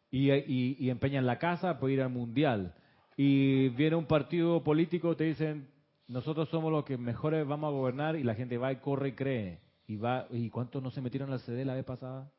Y, 0.09 0.31
y- 0.31 0.77
y 0.79 0.89
empeñan 0.89 1.25
la 1.25 1.37
casa 1.37 1.77
para 1.77 1.91
ir 1.91 2.01
al 2.01 2.09
mundial. 2.09 2.73
Y 3.17 3.67
viene 3.69 3.97
un 3.97 4.05
partido 4.05 4.63
político, 4.63 5.15
te 5.17 5.25
dicen, 5.25 5.67
nosotros 6.07 6.47
somos 6.49 6.71
los 6.71 6.85
que 6.85 6.97
mejores 6.97 7.45
vamos 7.45 7.67
a 7.67 7.71
gobernar, 7.71 8.15
y 8.15 8.23
la 8.23 8.35
gente 8.35 8.57
va 8.57 8.71
y 8.71 8.77
corre 8.77 9.09
y 9.09 9.13
cree. 9.13 9.59
Y 9.87 9.97
va 9.97 10.25
¿Y 10.31 10.49
cuántos 10.49 10.81
no 10.81 10.89
se 10.91 11.01
metieron 11.01 11.31
al 11.33 11.39
CD 11.41 11.65
la 11.65 11.75
vez 11.75 11.83
pasada? 11.85 12.31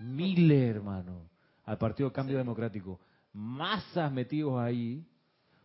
Miles, 0.00 0.70
hermano, 0.76 1.28
al 1.64 1.76
Partido 1.78 2.10
Cambio 2.12 2.38
Democrático. 2.38 3.00
Masas 3.34 4.10
metidos 4.10 4.58
ahí. 4.58 5.04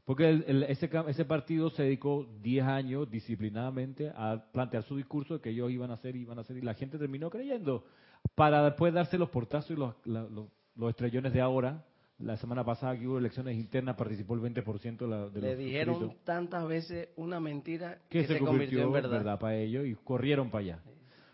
Porque 0.10 0.28
el- 0.28 0.44
el- 0.48 0.64
ese, 0.64 0.90
ese 1.08 1.24
partido 1.24 1.70
se 1.70 1.84
dedicó 1.84 2.26
10 2.42 2.66
años 2.66 3.12
disciplinadamente 3.12 4.10
a 4.16 4.44
plantear 4.52 4.82
su 4.82 4.98
discurso 4.98 5.36
de 5.36 5.40
que 5.40 5.52
ellos 5.52 5.70
iban 5.70 5.92
a 5.92 5.94
hacer, 5.94 6.16
iban 6.16 6.36
a 6.40 6.42
hacer, 6.42 6.58
y 6.58 6.62
la 6.62 6.74
gente 6.74 6.98
terminó 6.98 7.30
creyendo. 7.30 7.86
Para 8.34 8.64
después 8.64 8.92
darse 8.92 9.20
los 9.20 9.30
portazos 9.30 9.70
y 9.70 9.76
los, 9.76 9.94
la- 10.06 10.24
los, 10.24 10.48
los 10.76 10.90
estrellones 10.90 11.32
de 11.32 11.42
ahora. 11.42 11.86
La 12.18 12.38
semana 12.38 12.66
pasada 12.66 12.98
que 12.98 13.08
hubo 13.08 13.20
elecciones 13.20 13.56
internas 13.56 13.96
participó 13.98 14.34
el 14.34 14.42
20% 14.42 14.98
de, 14.98 15.08
la, 15.08 15.30
de 15.30 15.42
Le 15.42 15.50
los 15.50 15.58
dijeron 15.60 15.96
suscritos, 16.00 16.26
tantas 16.26 16.68
veces 16.68 17.10
una 17.16 17.40
mentira 17.40 18.00
que, 18.10 18.26
se, 18.26 18.40
convirtió 18.40 18.82
en 18.82 18.92
verdad. 18.92 19.38
para 19.38 19.58
ellos 19.58 19.86
y 19.86 19.94
corrieron 19.94 20.50
para 20.50 20.64
allá. 20.64 20.80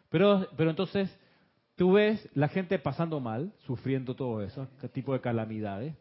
Pero, 0.09 0.47
pero 0.57 0.69
entonces, 0.69 1.17
tú 1.75 1.93
ves 1.93 2.27
la 2.33 2.49
gente 2.49 2.77
pasando 2.77 3.21
mal, 3.21 3.53
sufriendo 3.59 4.17
todo 4.17 4.41
eso, 4.43 4.63
este 4.75 4.89
tipo 4.89 5.13
de 5.13 5.21
calamidades. 5.21 5.95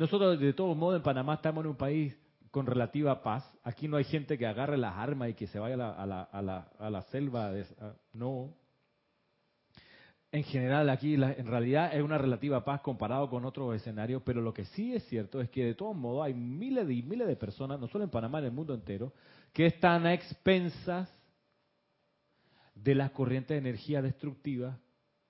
Nosotros, 0.00 0.40
de 0.40 0.54
todos 0.54 0.74
modos, 0.74 0.96
en 0.96 1.02
Panamá 1.02 1.34
estamos 1.34 1.62
en 1.62 1.72
un 1.72 1.76
país 1.76 2.16
con 2.50 2.64
relativa 2.64 3.22
paz. 3.22 3.44
Aquí 3.62 3.86
no 3.86 3.98
hay 3.98 4.04
gente 4.04 4.38
que 4.38 4.46
agarre 4.46 4.78
las 4.78 4.96
armas 4.96 5.28
y 5.28 5.34
que 5.34 5.46
se 5.46 5.58
vaya 5.58 5.74
a 5.74 5.76
la, 5.76 5.90
a 5.90 6.06
la, 6.06 6.22
a 6.22 6.40
la, 6.40 6.68
a 6.78 6.88
la 6.88 7.02
selva. 7.02 7.50
de- 7.52 7.66
no. 8.14 8.48
En 10.32 10.42
general, 10.44 10.88
aquí 10.88 11.16
en 11.16 11.46
realidad 11.46 11.94
es 11.94 12.02
una 12.02 12.16
relativa 12.16 12.64
paz 12.64 12.80
comparado 12.80 13.28
con 13.28 13.44
otros 13.44 13.76
escenarios, 13.76 14.22
pero 14.24 14.40
lo 14.40 14.54
que 14.54 14.64
sí 14.64 14.94
es 14.94 15.04
cierto 15.08 15.38
es 15.38 15.50
que 15.50 15.66
de 15.66 15.74
todos 15.74 15.94
modos 15.94 16.24
hay 16.24 16.32
miles 16.32 16.88
y 16.88 17.02
miles 17.02 17.28
de 17.28 17.36
personas, 17.36 17.78
no 17.78 17.86
solo 17.86 18.04
en 18.04 18.10
Panamá, 18.10 18.38
en 18.38 18.46
el 18.46 18.52
mundo 18.52 18.72
entero, 18.72 19.12
que 19.52 19.66
están 19.66 20.06
a 20.06 20.14
expensas 20.14 21.10
de 22.74 22.94
las 22.94 23.10
corrientes 23.10 23.50
de 23.54 23.68
energía 23.68 24.00
destructivas 24.00 24.78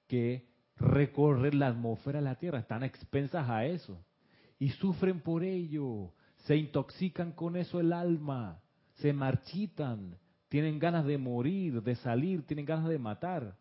que 0.06 0.46
recorren 0.76 1.58
la 1.58 1.66
atmósfera 1.66 2.20
de 2.20 2.24
la 2.26 2.36
Tierra, 2.36 2.60
están 2.60 2.84
a 2.84 2.86
expensas 2.86 3.50
a 3.50 3.64
eso 3.66 3.98
y 4.60 4.68
sufren 4.68 5.20
por 5.20 5.42
ello, 5.42 6.12
se 6.44 6.54
intoxican 6.54 7.32
con 7.32 7.56
eso 7.56 7.80
el 7.80 7.92
alma, 7.94 8.60
se 8.96 9.12
marchitan, 9.12 10.18
tienen 10.50 10.78
ganas 10.78 11.06
de 11.06 11.16
morir, 11.16 11.82
de 11.82 11.94
salir, 11.96 12.46
tienen 12.46 12.66
ganas 12.66 12.88
de 12.88 12.98
matar. 12.98 13.56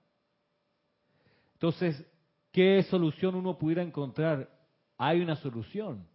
Entonces, 1.53 2.05
¿qué 2.51 2.83
solución 2.83 3.35
uno 3.35 3.57
pudiera 3.57 3.81
encontrar? 3.81 4.49
Hay 4.97 5.21
una 5.21 5.37
solución. 5.37 6.05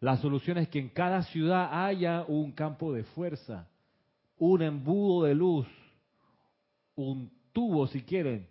La 0.00 0.16
solución 0.16 0.58
es 0.58 0.68
que 0.68 0.80
en 0.80 0.88
cada 0.88 1.22
ciudad 1.22 1.86
haya 1.86 2.24
un 2.26 2.50
campo 2.50 2.92
de 2.92 3.04
fuerza, 3.04 3.68
un 4.38 4.62
embudo 4.62 5.24
de 5.24 5.36
luz, 5.36 5.68
un 6.96 7.30
tubo, 7.52 7.86
si 7.86 8.02
quieren, 8.02 8.48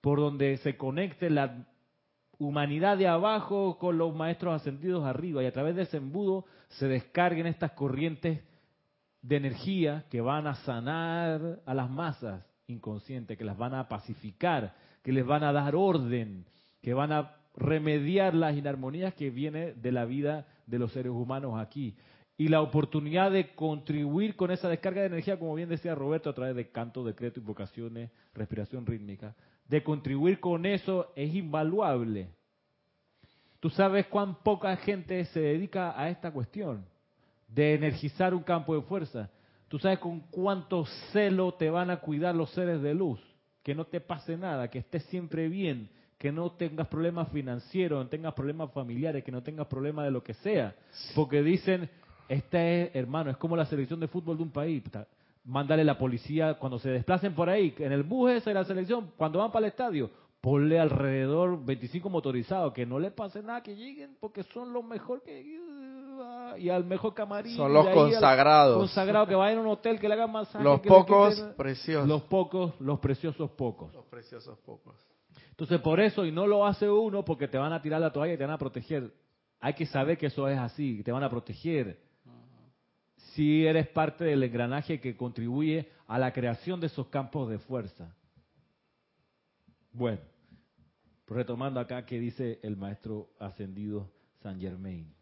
por 0.00 0.18
donde 0.18 0.56
se 0.58 0.76
conecte 0.76 1.30
la 1.30 1.64
humanidad 2.38 2.98
de 2.98 3.08
abajo 3.08 3.78
con 3.78 3.98
los 3.98 4.14
maestros 4.14 4.54
ascendidos 4.54 5.04
arriba 5.04 5.42
y 5.42 5.46
a 5.46 5.52
través 5.52 5.76
de 5.76 5.82
ese 5.82 5.96
embudo 5.96 6.44
se 6.68 6.86
descarguen 6.88 7.46
estas 7.46 7.72
corrientes 7.72 8.42
de 9.22 9.36
energía 9.36 10.04
que 10.10 10.20
van 10.20 10.46
a 10.46 10.54
sanar 10.56 11.60
a 11.64 11.74
las 11.74 11.90
masas 11.90 12.44
inconscientes, 12.66 13.36
que 13.36 13.44
las 13.44 13.56
van 13.56 13.74
a 13.74 13.88
pacificar, 13.88 14.74
que 15.02 15.12
les 15.12 15.24
van 15.24 15.44
a 15.44 15.52
dar 15.52 15.74
orden, 15.74 16.44
que 16.82 16.94
van 16.94 17.12
a 17.12 17.36
remediar 17.56 18.34
las 18.34 18.56
inarmonías 18.56 19.14
que 19.14 19.30
viene 19.30 19.72
de 19.72 19.92
la 19.92 20.04
vida 20.04 20.46
de 20.66 20.78
los 20.78 20.92
seres 20.92 21.12
humanos 21.12 21.58
aquí. 21.58 21.96
Y 22.38 22.48
la 22.48 22.60
oportunidad 22.60 23.30
de 23.30 23.54
contribuir 23.54 24.36
con 24.36 24.50
esa 24.50 24.68
descarga 24.68 25.00
de 25.00 25.06
energía, 25.06 25.38
como 25.38 25.54
bien 25.54 25.70
decía 25.70 25.94
Roberto, 25.94 26.28
a 26.28 26.34
través 26.34 26.54
de 26.54 26.70
canto, 26.70 27.02
decreto, 27.02 27.40
invocaciones, 27.40 28.10
respiración 28.34 28.84
rítmica, 28.84 29.34
de 29.68 29.82
contribuir 29.82 30.40
con 30.40 30.66
eso 30.66 31.12
es 31.16 31.34
invaluable. 31.34 32.28
Tú 33.60 33.70
sabes 33.70 34.06
cuán 34.06 34.36
poca 34.42 34.76
gente 34.76 35.24
se 35.26 35.40
dedica 35.40 35.98
a 36.00 36.08
esta 36.08 36.30
cuestión 36.30 36.84
de 37.48 37.74
energizar 37.74 38.34
un 38.34 38.42
campo 38.42 38.74
de 38.74 38.82
fuerza. 38.82 39.30
Tú 39.68 39.78
sabes 39.78 39.98
con 39.98 40.20
cuánto 40.30 40.84
celo 41.12 41.54
te 41.54 41.70
van 41.70 41.90
a 41.90 41.98
cuidar 41.98 42.34
los 42.34 42.50
seres 42.50 42.80
de 42.82 42.94
luz. 42.94 43.20
Que 43.62 43.74
no 43.74 43.84
te 43.84 44.00
pase 44.00 44.36
nada, 44.36 44.68
que 44.68 44.78
estés 44.78 45.02
siempre 45.06 45.48
bien, 45.48 45.90
que 46.18 46.30
no 46.30 46.52
tengas 46.52 46.86
problemas 46.86 47.28
financieros, 47.30 48.04
no 48.04 48.08
tengas 48.08 48.34
problemas 48.34 48.70
familiares, 48.72 49.24
que 49.24 49.32
no 49.32 49.42
tengas 49.42 49.66
problemas 49.66 50.04
de 50.04 50.12
lo 50.12 50.22
que 50.22 50.34
sea. 50.34 50.76
Porque 51.16 51.42
dicen, 51.42 51.90
este 52.28 52.84
es, 52.84 52.94
hermano, 52.94 53.30
es 53.30 53.36
como 53.36 53.56
la 53.56 53.66
selección 53.66 53.98
de 53.98 54.06
fútbol 54.06 54.36
de 54.36 54.42
un 54.44 54.50
país. 54.50 54.84
Mándale 55.46 55.84
la 55.84 55.96
policía 55.96 56.54
cuando 56.54 56.78
se 56.78 56.90
desplacen 56.90 57.34
por 57.34 57.48
ahí, 57.48 57.72
en 57.78 57.92
el 57.92 58.02
bus 58.02 58.32
ese 58.32 58.50
de 58.50 58.54
la 58.54 58.64
selección, 58.64 59.12
cuando 59.16 59.38
van 59.38 59.50
para 59.52 59.66
el 59.66 59.70
estadio, 59.70 60.10
ponle 60.40 60.78
alrededor 60.78 61.64
25 61.64 62.08
motorizados, 62.10 62.72
que 62.72 62.84
no 62.84 62.98
les 62.98 63.12
pase 63.12 63.42
nada, 63.42 63.62
que 63.62 63.74
lleguen, 63.76 64.16
porque 64.20 64.42
son 64.42 64.72
los 64.72 64.84
mejor 64.84 65.22
que... 65.22 65.40
y 66.58 66.68
al 66.68 66.84
mejor 66.84 67.14
camarín. 67.14 67.56
Son 67.56 67.72
los 67.72 67.86
consagrados. 67.88 68.78
Consagrado 68.78 69.26
que 69.26 69.34
vayan 69.34 69.58
a 69.58 69.60
un 69.62 69.66
hotel, 69.68 70.00
que 70.00 70.08
le 70.08 70.14
hagan 70.14 70.32
masaje. 70.32 70.64
Los 70.64 70.80
pocos 70.80 71.34
quiten- 71.38 71.54
preciosos. 71.56 72.08
Los 72.08 72.22
pocos, 72.22 72.80
los 72.80 72.98
preciosos 72.98 73.50
pocos. 73.50 73.92
Los 73.94 74.04
preciosos 74.06 74.58
pocos. 74.58 74.94
Entonces, 75.50 75.80
por 75.80 76.00
eso, 76.00 76.24
y 76.26 76.32
no 76.32 76.46
lo 76.46 76.66
hace 76.66 76.88
uno 76.90 77.24
porque 77.24 77.48
te 77.48 77.56
van 77.56 77.72
a 77.72 77.80
tirar 77.80 78.00
la 78.00 78.12
toalla 78.12 78.34
y 78.34 78.36
te 78.36 78.44
van 78.44 78.54
a 78.54 78.58
proteger. 78.58 79.12
Hay 79.60 79.74
que 79.74 79.86
saber 79.86 80.18
que 80.18 80.26
eso 80.26 80.48
es 80.48 80.58
así, 80.58 81.02
te 81.02 81.12
van 81.12 81.22
a 81.24 81.30
proteger. 81.30 81.98
Si 83.36 83.66
eres 83.66 83.86
parte 83.88 84.24
del 84.24 84.42
engranaje 84.42 84.98
que 84.98 85.14
contribuye 85.14 85.90
a 86.06 86.18
la 86.18 86.32
creación 86.32 86.80
de 86.80 86.86
esos 86.86 87.08
campos 87.08 87.50
de 87.50 87.58
fuerza. 87.58 88.16
Bueno, 89.92 90.22
retomando 91.26 91.78
acá 91.78 92.06
que 92.06 92.18
dice 92.18 92.58
el 92.62 92.78
maestro 92.78 93.28
ascendido 93.38 94.10
San 94.42 94.58
Germain. 94.58 95.14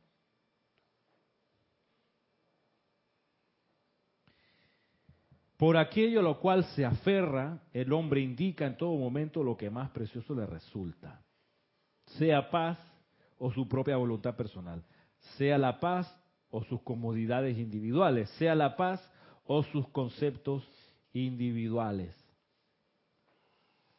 Por 5.57 5.77
aquello 5.77 6.21
a 6.21 6.23
lo 6.23 6.39
cual 6.39 6.65
se 6.77 6.85
aferra, 6.85 7.65
el 7.73 7.93
hombre 7.93 8.21
indica 8.21 8.65
en 8.65 8.77
todo 8.77 8.95
momento 8.97 9.43
lo 9.43 9.57
que 9.57 9.71
más 9.71 9.91
precioso 9.91 10.37
le 10.37 10.47
resulta, 10.47 11.21
sea 12.05 12.49
paz 12.49 12.79
o 13.39 13.51
su 13.51 13.67
propia 13.67 13.97
voluntad 13.97 14.37
personal, 14.37 14.85
sea 15.37 15.59
la 15.59 15.81
paz 15.81 16.24
o 16.55 16.63
sus 16.63 16.81
comodidades 16.83 17.59
individuales, 17.59 18.31
sea 18.39 18.55
la 18.55 18.77
paz 18.77 19.05
o 19.45 19.65
sus 19.65 19.89
conceptos 19.89 20.65
individuales. 21.13 22.15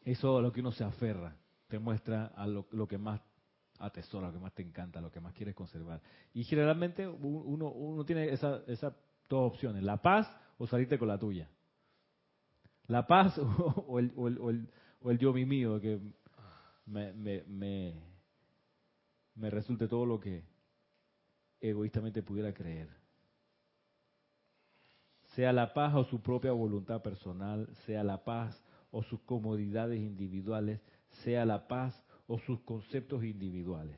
Eso 0.05 0.37
a 0.37 0.41
lo 0.41 0.53
que 0.53 0.61
uno 0.61 0.71
se 0.71 0.85
aferra, 0.85 1.35
te 1.67 1.79
muestra 1.79 2.27
a 2.27 2.47
lo, 2.47 2.65
que 2.87 2.97
más 2.97 3.19
atesora, 3.77 4.27
lo 4.27 4.33
que 4.33 4.39
más 4.39 4.53
te 4.53 4.61
encanta, 4.61 5.01
lo 5.01 5.11
que 5.11 5.19
más 5.19 5.33
quieres 5.33 5.53
conservar. 5.53 6.01
Y 6.33 6.45
generalmente 6.45 7.05
uno, 7.05 8.05
tiene 8.05 8.29
esas 8.29 8.65
esa 8.69 8.95
dos 9.27 9.51
opciones, 9.51 9.83
la 9.83 10.01
paz 10.01 10.25
o 10.57 10.65
salirte 10.65 10.97
con 10.97 11.09
la 11.09 11.19
tuya. 11.19 11.49
La 12.87 13.05
paz 13.05 13.37
o, 13.87 13.99
el, 13.99 14.13
o, 15.01 15.11
yo 15.11 15.33
mi 15.33 15.45
mío, 15.45 15.81
que 15.81 15.99
me, 16.85 17.11
me, 17.11 17.43
me, 17.47 18.01
me 19.35 19.49
resulte 19.49 19.89
todo 19.89 20.05
lo 20.05 20.21
que 20.21 20.54
egoístamente 21.59 22.23
pudiera 22.23 22.53
creer. 22.53 22.89
Sea 25.35 25.51
la 25.51 25.73
paz 25.73 25.93
o 25.95 26.03
su 26.05 26.21
propia 26.21 26.51
voluntad 26.51 27.01
personal, 27.01 27.67
sea 27.85 28.03
la 28.03 28.23
paz 28.23 28.61
o 28.91 29.03
sus 29.03 29.19
comodidades 29.21 29.99
individuales, 29.99 30.79
sea 31.23 31.45
la 31.45 31.67
paz 31.67 32.01
o 32.27 32.39
sus 32.39 32.61
conceptos 32.61 33.23
individuales. 33.23 33.97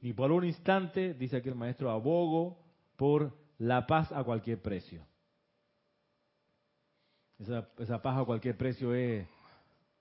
Ni 0.00 0.12
por 0.12 0.30
un 0.30 0.44
instante, 0.44 1.14
dice 1.14 1.36
aquí 1.36 1.48
el 1.48 1.54
maestro, 1.54 1.90
abogo 1.90 2.58
por 2.96 3.36
la 3.58 3.86
paz 3.86 4.12
a 4.12 4.22
cualquier 4.22 4.60
precio. 4.62 5.04
Esa, 7.38 7.68
esa 7.78 8.00
paz 8.00 8.18
a 8.18 8.24
cualquier 8.24 8.56
precio 8.56 8.94
es, 8.94 9.26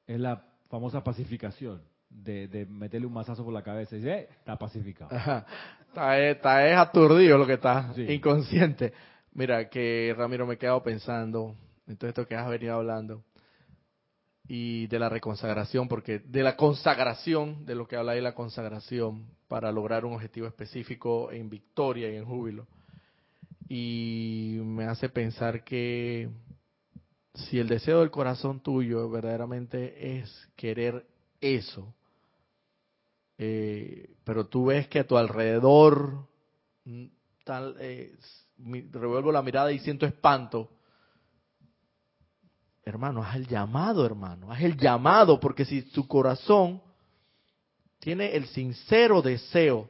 es 0.06 0.20
la 0.20 0.46
famosa 0.70 1.04
pacificación, 1.04 1.82
de, 2.24 2.48
de 2.48 2.66
meterle 2.66 3.08
un 3.08 3.14
mazazo 3.14 3.44
por 3.44 3.54
la 3.54 3.62
cabeza 3.64 3.96
y 3.96 4.00
decir, 4.00 4.12
eh, 4.14 4.28
está 4.40 4.58
pacificado. 4.58 5.16
Ajá. 5.16 5.46
Está, 5.88 6.20
es- 6.20 6.36
está 6.38 6.68
es 6.68 6.78
aturdido 6.78 7.38
lo 7.38 7.46
que 7.48 7.54
está, 7.54 7.94
Sí. 7.94 8.02
inconsciente. 8.12 8.94
Mira, 9.34 9.70
que 9.70 10.14
Ramiro 10.18 10.46
me 10.46 10.56
he 10.56 10.58
quedado 10.58 10.82
pensando 10.84 11.56
en 11.88 11.98
todo 11.98 12.10
esto 12.10 12.26
que 12.28 12.36
has 12.36 12.48
venido 12.50 12.76
hablando 12.76 13.24
y 14.48 14.86
de 14.88 15.00
la 15.00 15.10
reconsagración, 15.10 15.88
porque 15.88 16.20
de 16.20 16.44
la 16.44 16.56
consagración, 16.56 17.66
de 17.66 17.74
lo 17.76 17.88
que 17.88 17.96
habla 17.96 18.12
ahí 18.12 18.22
la 18.22 18.36
consagración, 18.36 19.26
para 19.48 19.72
lograr 19.72 20.06
un 20.06 20.14
objetivo 20.14 20.46
específico 20.48 21.32
en 21.32 21.50
victoria 21.50 22.12
y 22.12 22.16
en 22.18 22.26
júbilo. 22.26 22.68
Y 23.68 24.60
me 24.64 24.84
hace 24.86 25.10
pensar 25.10 25.64
que 25.64 26.30
si 27.34 27.58
el 27.60 27.68
deseo 27.68 28.02
del 28.02 28.12
corazón 28.12 28.60
tuyo 28.62 29.10
verdaderamente 29.10 30.20
es 30.20 30.50
querer 30.56 31.06
eso, 31.42 31.95
eh, 33.38 34.16
pero 34.24 34.48
tú 34.48 34.66
ves 34.66 34.88
que 34.88 35.00
a 35.00 35.08
tu 35.08 35.18
alrededor 35.18 36.28
mm, 36.86 37.06
eh, 37.80 38.16
revuelvo 38.92 39.32
la 39.32 39.42
mirada 39.42 39.72
y 39.72 39.80
siento 39.80 40.06
espanto. 40.06 40.72
Hermano, 42.84 43.24
haz 43.24 43.36
el 43.36 43.48
llamado, 43.48 44.06
hermano, 44.06 44.52
haz 44.52 44.62
el 44.62 44.78
llamado, 44.78 45.40
porque 45.40 45.66
si 45.66 45.82
tu 45.82 46.08
corazón 46.08 46.82
tiene 48.00 48.36
el 48.36 48.46
sincero 48.48 49.22
deseo, 49.22 49.90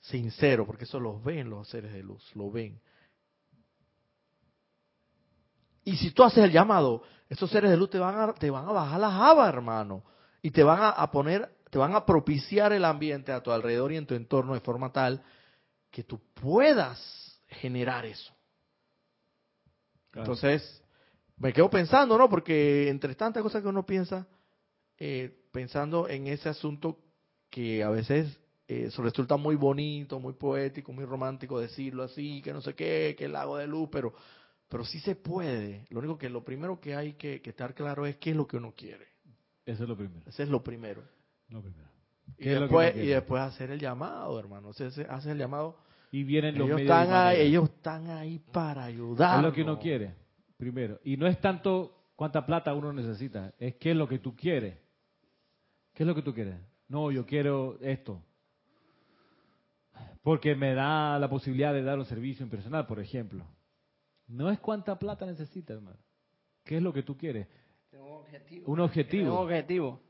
sincero, 0.00 0.64
porque 0.64 0.84
eso 0.84 1.00
lo 1.00 1.20
ven 1.20 1.50
los 1.50 1.68
seres 1.68 1.92
de 1.92 2.02
luz, 2.02 2.24
lo 2.36 2.50
ven. 2.50 2.80
Y 5.84 5.96
si 5.96 6.12
tú 6.12 6.22
haces 6.22 6.44
el 6.44 6.52
llamado, 6.52 7.02
esos 7.28 7.50
seres 7.50 7.70
de 7.70 7.76
luz 7.76 7.90
te 7.90 7.98
van 7.98 8.30
a, 8.30 8.34
te 8.34 8.50
van 8.50 8.68
a 8.68 8.72
bajar 8.72 9.00
la 9.00 9.10
java, 9.10 9.48
hermano, 9.48 10.04
y 10.40 10.50
te 10.50 10.62
van 10.62 10.80
a, 10.80 10.90
a 10.90 11.10
poner, 11.10 11.50
te 11.70 11.78
van 11.78 11.94
a 11.94 12.04
propiciar 12.04 12.72
el 12.72 12.84
ambiente 12.84 13.32
a 13.32 13.42
tu 13.42 13.50
alrededor 13.50 13.92
y 13.92 13.96
en 13.96 14.06
tu 14.06 14.14
entorno 14.14 14.54
de 14.54 14.60
forma 14.60 14.92
tal 14.92 15.22
que 15.90 16.04
tú 16.04 16.20
puedas 16.34 17.40
generar 17.48 18.04
eso. 18.06 18.32
Claro. 20.10 20.32
Entonces, 20.32 20.82
me 21.36 21.52
quedo 21.52 21.70
pensando, 21.70 22.18
¿no? 22.18 22.28
Porque 22.28 22.88
entre 22.88 23.14
tantas 23.14 23.42
cosas 23.42 23.62
que 23.62 23.68
uno 23.68 23.86
piensa, 23.86 24.26
eh, 24.98 25.44
pensando 25.52 26.08
en 26.08 26.26
ese 26.26 26.48
asunto 26.48 26.98
que 27.50 27.82
a 27.82 27.90
veces 27.90 28.38
eh, 28.66 28.84
eso 28.88 29.02
resulta 29.02 29.36
muy 29.36 29.56
bonito, 29.56 30.18
muy 30.18 30.34
poético, 30.34 30.92
muy 30.92 31.04
romántico 31.04 31.60
decirlo 31.60 32.02
así, 32.02 32.42
que 32.42 32.52
no 32.52 32.60
sé 32.60 32.74
qué, 32.74 33.14
que 33.16 33.26
el 33.26 33.32
lago 33.32 33.56
de 33.56 33.66
luz, 33.66 33.88
pero, 33.90 34.12
pero 34.68 34.84
sí 34.84 35.00
se 35.00 35.14
puede. 35.14 35.86
Lo 35.90 36.00
único 36.00 36.18
que 36.18 36.28
lo 36.28 36.44
primero 36.44 36.80
que 36.80 36.94
hay 36.94 37.14
que, 37.14 37.40
que 37.40 37.50
estar 37.50 37.74
claro 37.74 38.06
es 38.06 38.16
qué 38.16 38.30
es 38.30 38.36
lo 38.36 38.46
que 38.46 38.56
uno 38.56 38.74
quiere. 38.76 39.06
Eso 39.64 39.84
es 39.84 39.88
lo 39.88 39.96
primero. 39.96 40.22
Ese 40.26 40.42
es 40.42 40.48
lo 40.48 40.62
primero. 40.62 41.02
Lo 41.48 41.62
primero. 41.62 41.88
Y 42.36 42.44
¿Qué 42.44 42.52
es 42.52 42.54
lo 42.54 42.60
que 42.60 42.64
después, 42.66 42.92
quiere? 42.92 43.06
y 43.06 43.10
después 43.10 43.42
hacer 43.42 43.70
el 43.70 43.80
llamado, 43.80 44.38
hermano. 44.38 44.72
Se- 44.72 44.86
hace 45.08 45.30
el 45.32 45.38
llamado. 45.38 45.78
Y 46.10 46.24
vienen 46.24 46.56
los 46.56 46.66
Ellos 46.66 46.76
medios 46.76 46.98
están, 46.98 47.12
ahí, 47.14 47.40
ellos 47.40 47.64
están 47.70 48.10
ahí 48.10 48.38
para 48.52 48.84
ayudar. 48.84 49.36
Es 49.38 49.42
lo 49.42 49.52
que 49.52 49.62
uno 49.62 49.78
quiere, 49.78 50.14
primero. 50.56 51.00
Y 51.04 51.16
no 51.16 51.26
es 51.26 51.38
tanto 51.40 52.10
cuánta 52.16 52.44
plata 52.46 52.72
uno 52.74 52.92
necesita, 52.92 53.52
es 53.58 53.74
qué 53.76 53.90
es 53.90 53.96
lo 53.96 54.08
que 54.08 54.18
tú 54.18 54.34
quieres. 54.34 54.78
¿Qué 55.94 56.02
es 56.04 56.06
lo 56.06 56.14
que 56.14 56.22
tú 56.22 56.32
quieres? 56.32 56.56
No, 56.88 57.10
yo 57.10 57.26
quiero 57.26 57.78
esto. 57.82 58.22
Porque 60.22 60.54
me 60.54 60.74
da 60.74 61.18
la 61.18 61.28
posibilidad 61.28 61.72
de 61.72 61.82
dar 61.82 61.98
un 61.98 62.04
servicio 62.04 62.44
impersonal, 62.44 62.86
por 62.86 63.00
ejemplo. 63.00 63.44
No 64.26 64.50
es 64.50 64.58
cuánta 64.60 64.98
plata 64.98 65.26
necesitas, 65.26 65.76
hermano. 65.76 65.98
¿Qué 66.64 66.76
es 66.76 66.82
lo 66.82 66.92
que 66.92 67.02
tú 67.02 67.16
quieres? 67.16 67.46
Tengo 67.90 68.06
un 68.06 68.12
objetivo. 68.22 68.72
Un 68.72 68.80
objetivo. 68.80 69.22
Tengo 69.24 69.36
un 69.40 69.44
objetivo. 69.44 70.00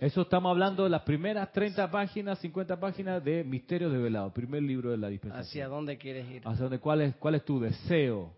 Eso 0.00 0.22
estamos 0.22 0.50
hablando 0.50 0.84
de 0.84 0.90
las 0.90 1.02
primeras 1.02 1.50
30 1.52 1.90
páginas, 1.90 2.38
50 2.38 2.78
páginas 2.78 3.24
de 3.24 3.42
Misterios 3.42 3.90
de 3.92 3.98
Velado, 3.98 4.32
primer 4.32 4.62
libro 4.62 4.92
de 4.92 4.96
la 4.96 5.08
dispensación. 5.08 5.44
¿Hacia 5.46 5.68
dónde 5.68 5.98
quieres 5.98 6.28
ir? 6.30 6.42
hacia 6.46 6.62
dónde, 6.64 6.78
cuál 6.78 7.00
es, 7.00 7.16
cuál 7.16 7.34
es 7.34 7.44
tu 7.44 7.58
deseo. 7.58 8.32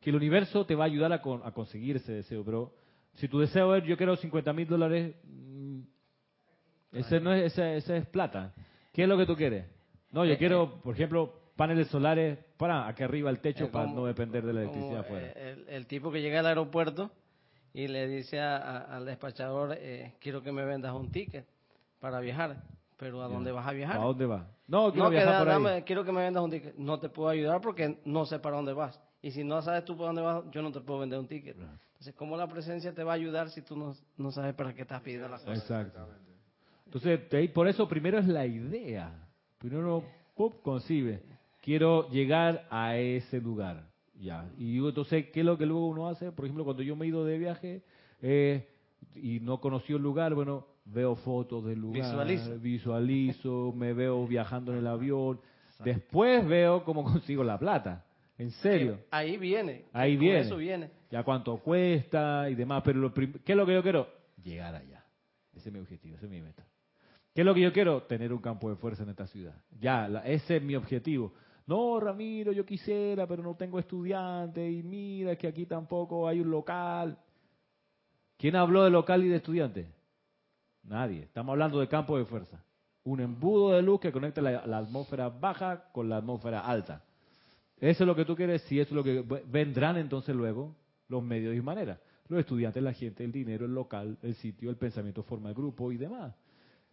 Que 0.00 0.10
el 0.10 0.16
universo 0.16 0.64
te 0.64 0.74
va 0.76 0.84
a 0.84 0.86
ayudar 0.86 1.12
a, 1.12 1.20
con- 1.20 1.40
a 1.44 1.50
conseguir 1.52 1.96
ese 1.96 2.12
deseo, 2.12 2.44
pero 2.44 2.72
si 3.14 3.26
tu 3.28 3.40
deseo 3.40 3.74
es 3.74 3.84
yo 3.84 3.96
quiero 3.96 4.14
50 4.16 4.52
mil 4.52 4.68
dólares, 4.68 5.16
mm, 5.24 5.80
ese 6.92 7.20
no 7.20 7.32
es, 7.32 7.52
ese, 7.52 7.76
ese 7.78 7.96
es 7.98 8.06
plata. 8.06 8.54
¿Qué 8.92 9.02
es 9.02 9.08
lo 9.08 9.16
que 9.18 9.26
tú 9.26 9.34
quieres? 9.34 9.66
No, 10.12 10.24
yo 10.24 10.34
Eh, 10.34 10.38
quiero, 10.38 10.80
por 10.82 10.94
ejemplo, 10.94 11.34
paneles 11.56 11.88
solares 11.88 12.38
para 12.56 12.86
aquí 12.86 13.02
arriba 13.02 13.30
el 13.30 13.40
techo 13.40 13.68
para 13.72 13.86
como- 13.86 14.02
no 14.02 14.06
depender 14.06 14.44
de 14.44 14.52
la 14.52 14.60
electricidad 14.62 15.00
afuera. 15.00 15.26
eh, 15.34 15.56
El, 15.66 15.68
el 15.74 15.86
tipo 15.86 16.12
que 16.12 16.20
llega 16.20 16.38
al 16.38 16.46
aeropuerto 16.46 17.10
y 17.74 17.88
le 17.88 18.06
dice 18.08 18.40
a- 18.40 18.56
a- 18.56 18.96
al 18.96 19.04
despachador, 19.06 19.76
eh, 19.78 20.14
quiero 20.20 20.42
que 20.42 20.52
me 20.52 20.64
vendas 20.64 20.92
un 20.94 21.10
ticket 21.10 21.46
para 22.00 22.20
viajar. 22.20 22.56
Pero 22.96 23.22
¿a 23.22 23.28
dónde 23.28 23.50
vas 23.50 23.66
a 23.66 23.72
viajar? 23.72 23.96
¿A 23.96 24.04
dónde 24.04 24.26
va? 24.26 24.46
No, 24.68 24.90
quiero 24.92 25.04
No, 25.06 25.10
que 25.10 25.16
viajar 25.16 25.32
da- 25.46 25.60
por 25.60 25.70
ahí. 25.72 25.82
quiero 25.82 26.04
que 26.04 26.12
me 26.12 26.20
vendas 26.22 26.42
un 26.44 26.50
ticket. 26.50 26.76
No 26.76 27.00
te 27.00 27.08
puedo 27.08 27.28
ayudar 27.28 27.60
porque 27.60 27.98
no 28.04 28.24
sé 28.26 28.38
para 28.38 28.56
dónde 28.56 28.72
vas. 28.72 29.00
Y 29.20 29.30
si 29.32 29.42
no 29.42 29.60
sabes 29.62 29.84
tú 29.84 29.96
para 29.96 30.08
dónde 30.08 30.22
vas, 30.22 30.44
yo 30.52 30.62
no 30.62 30.70
te 30.70 30.80
puedo 30.80 31.00
vender 31.00 31.18
un 31.18 31.26
ticket. 31.26 31.56
Entonces, 31.56 32.14
¿cómo 32.14 32.36
la 32.36 32.46
presencia 32.46 32.92
te 32.94 33.02
va 33.02 33.12
a 33.12 33.14
ayudar 33.16 33.50
si 33.50 33.62
tú 33.62 33.76
no, 33.76 33.94
no 34.16 34.30
sabes 34.30 34.54
para 34.54 34.72
qué 34.74 34.82
estás 34.82 35.00
pidiendo 35.02 35.28
las 35.28 35.40
cosas? 35.42 35.58
Exacto. 35.58 36.08
Entonces, 36.86 37.50
por 37.50 37.66
eso 37.68 37.88
primero 37.88 38.18
es 38.18 38.26
la 38.28 38.46
idea. 38.46 39.12
Primero, 39.58 40.04
¡pum! 40.36 40.52
concibe. 40.62 41.22
Quiero 41.60 42.08
llegar 42.10 42.66
a 42.70 42.96
ese 42.96 43.40
lugar. 43.40 43.84
Ya. 44.20 44.48
Y 44.58 44.72
digo, 44.72 44.88
entonces, 44.88 45.26
¿qué 45.32 45.40
es 45.40 45.46
lo 45.46 45.58
que 45.58 45.66
luego 45.66 45.88
uno 45.88 46.08
hace? 46.08 46.30
Por 46.32 46.44
ejemplo, 46.44 46.64
cuando 46.64 46.82
yo 46.82 46.94
me 46.96 47.04
he 47.04 47.08
ido 47.08 47.24
de 47.24 47.38
viaje 47.38 47.82
eh, 48.20 48.68
y 49.14 49.40
no 49.40 49.60
conocí 49.60 49.92
el 49.92 50.02
lugar, 50.02 50.34
bueno, 50.34 50.66
veo 50.84 51.16
fotos 51.16 51.64
del 51.64 51.80
lugar, 51.80 52.02
Visualizo. 52.02 52.58
visualizo, 52.58 53.72
me 53.76 53.92
veo 53.92 54.26
viajando 54.26 54.72
en 54.72 54.78
el 54.78 54.86
avión. 54.86 55.40
Después 55.84 56.46
veo 56.46 56.84
cómo 56.84 57.02
consigo 57.12 57.42
la 57.42 57.58
plata. 57.58 58.04
En 58.38 58.50
serio. 58.50 58.98
Ahí 59.10 59.36
viene. 59.36 59.84
Ahí 59.92 60.14
con 60.14 60.20
viene. 60.20 60.40
Eso 60.40 60.56
viene. 60.56 60.90
Ya 61.10 61.22
cuánto 61.22 61.58
cuesta 61.58 62.48
y 62.48 62.54
demás. 62.54 62.82
Pero 62.84 62.98
lo 63.00 63.12
¿qué 63.14 63.30
es 63.46 63.56
lo 63.56 63.66
que 63.66 63.74
yo 63.74 63.82
quiero? 63.82 64.08
Llegar 64.42 64.74
allá. 64.74 65.04
Ese 65.54 65.68
es 65.68 65.72
mi 65.72 65.80
objetivo, 65.80 66.16
ese 66.16 66.26
es 66.26 66.30
mi 66.30 66.40
meta. 66.40 66.64
¿Qué 67.34 67.42
es 67.42 67.44
lo 67.46 67.54
que 67.54 67.60
yo 67.60 67.72
quiero? 67.72 68.02
Tener 68.04 68.32
un 68.32 68.40
campo 68.40 68.68
de 68.70 68.76
fuerza 68.76 69.02
en 69.04 69.10
esta 69.10 69.26
ciudad. 69.26 69.54
Ya, 69.80 70.08
la- 70.08 70.20
ese 70.26 70.56
es 70.56 70.62
mi 70.62 70.74
objetivo. 70.74 71.32
No, 71.66 72.00
Ramiro, 72.00 72.52
yo 72.52 72.64
quisiera, 72.64 73.26
pero 73.26 73.42
no 73.42 73.54
tengo 73.54 73.78
estudiantes 73.78 74.72
y 74.72 74.82
mira 74.82 75.36
que 75.36 75.46
aquí 75.46 75.66
tampoco 75.66 76.26
hay 76.26 76.40
un 76.40 76.50
local. 76.50 77.16
¿Quién 78.36 78.56
habló 78.56 78.84
de 78.84 78.90
local 78.90 79.22
y 79.24 79.28
de 79.28 79.36
estudiantes? 79.36 79.86
Nadie. 80.82 81.22
Estamos 81.22 81.52
hablando 81.52 81.78
de 81.78 81.88
campo 81.88 82.18
de 82.18 82.24
fuerza. 82.24 82.64
Un 83.04 83.20
embudo 83.20 83.70
de 83.72 83.82
luz 83.82 84.00
que 84.00 84.12
conecta 84.12 84.40
la, 84.40 84.66
la 84.66 84.78
atmósfera 84.78 85.28
baja 85.28 85.90
con 85.92 86.08
la 86.08 86.16
atmósfera 86.16 86.60
alta. 86.60 87.04
Eso 87.78 88.04
es 88.04 88.06
lo 88.06 88.14
que 88.14 88.24
tú 88.24 88.36
quieres, 88.36 88.62
si 88.62 88.78
eso 88.78 88.90
es 88.90 88.94
lo 88.94 89.04
que 89.04 89.42
vendrán 89.46 89.96
entonces 89.96 90.34
luego 90.34 90.76
los 91.08 91.22
medios 91.22 91.54
y 91.54 91.60
maneras. 91.60 91.98
Los 92.28 92.40
estudiantes, 92.40 92.82
la 92.82 92.92
gente, 92.92 93.24
el 93.24 93.32
dinero, 93.32 93.66
el 93.66 93.74
local, 93.74 94.18
el 94.22 94.34
sitio, 94.36 94.70
el 94.70 94.76
pensamiento, 94.76 95.22
forma 95.22 95.48
de 95.48 95.54
grupo 95.54 95.92
y 95.92 95.96
demás. 95.96 96.34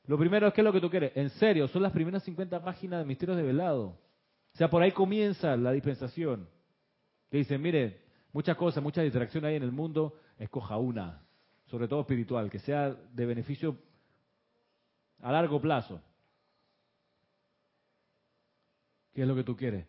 Lo 0.07 0.17
primero 0.17 0.47
es 0.47 0.53
que 0.53 0.61
es 0.61 0.65
lo 0.65 0.74
que 0.74 0.82
tú 0.82 0.89
quieres. 0.89 1.11
En 1.15 1.30
serio, 1.30 1.67
son 1.67 1.84
las 1.84 1.91
primeras 1.91 2.24
50 2.24 2.63
páginas 2.63 2.99
de 2.99 3.05
Misterios 3.05 3.38
de 3.38 3.43
Velado. 3.43 3.95
O 4.60 4.62
sea, 4.62 4.70
por 4.70 4.84
ahí 4.84 4.91
comienza 4.91 5.55
la 5.55 5.72
dispensación. 5.72 6.45
Que 7.32 7.38
dicen, 7.38 7.62
mire, 7.62 8.01
muchas 8.34 8.57
cosas, 8.57 8.84
muchas 8.84 9.05
distracciones 9.05 9.47
hay 9.47 9.55
en 9.55 9.64
el 9.64 9.72
mundo, 9.72 10.20
escoja 10.38 10.76
una, 10.76 11.26
sobre 11.68 11.88
todo 11.88 12.01
espiritual, 12.01 12.49
que 12.49 12.60
sea 12.60 12.89
de 12.89 13.26
beneficio 13.26 13.78
a 15.22 15.32
largo 15.32 15.62
plazo. 15.62 16.01
¿Qué 19.14 19.22
es 19.22 19.28
lo 19.30 19.34
que 19.34 19.45
tú 19.45 19.55
quieres? 19.55 19.88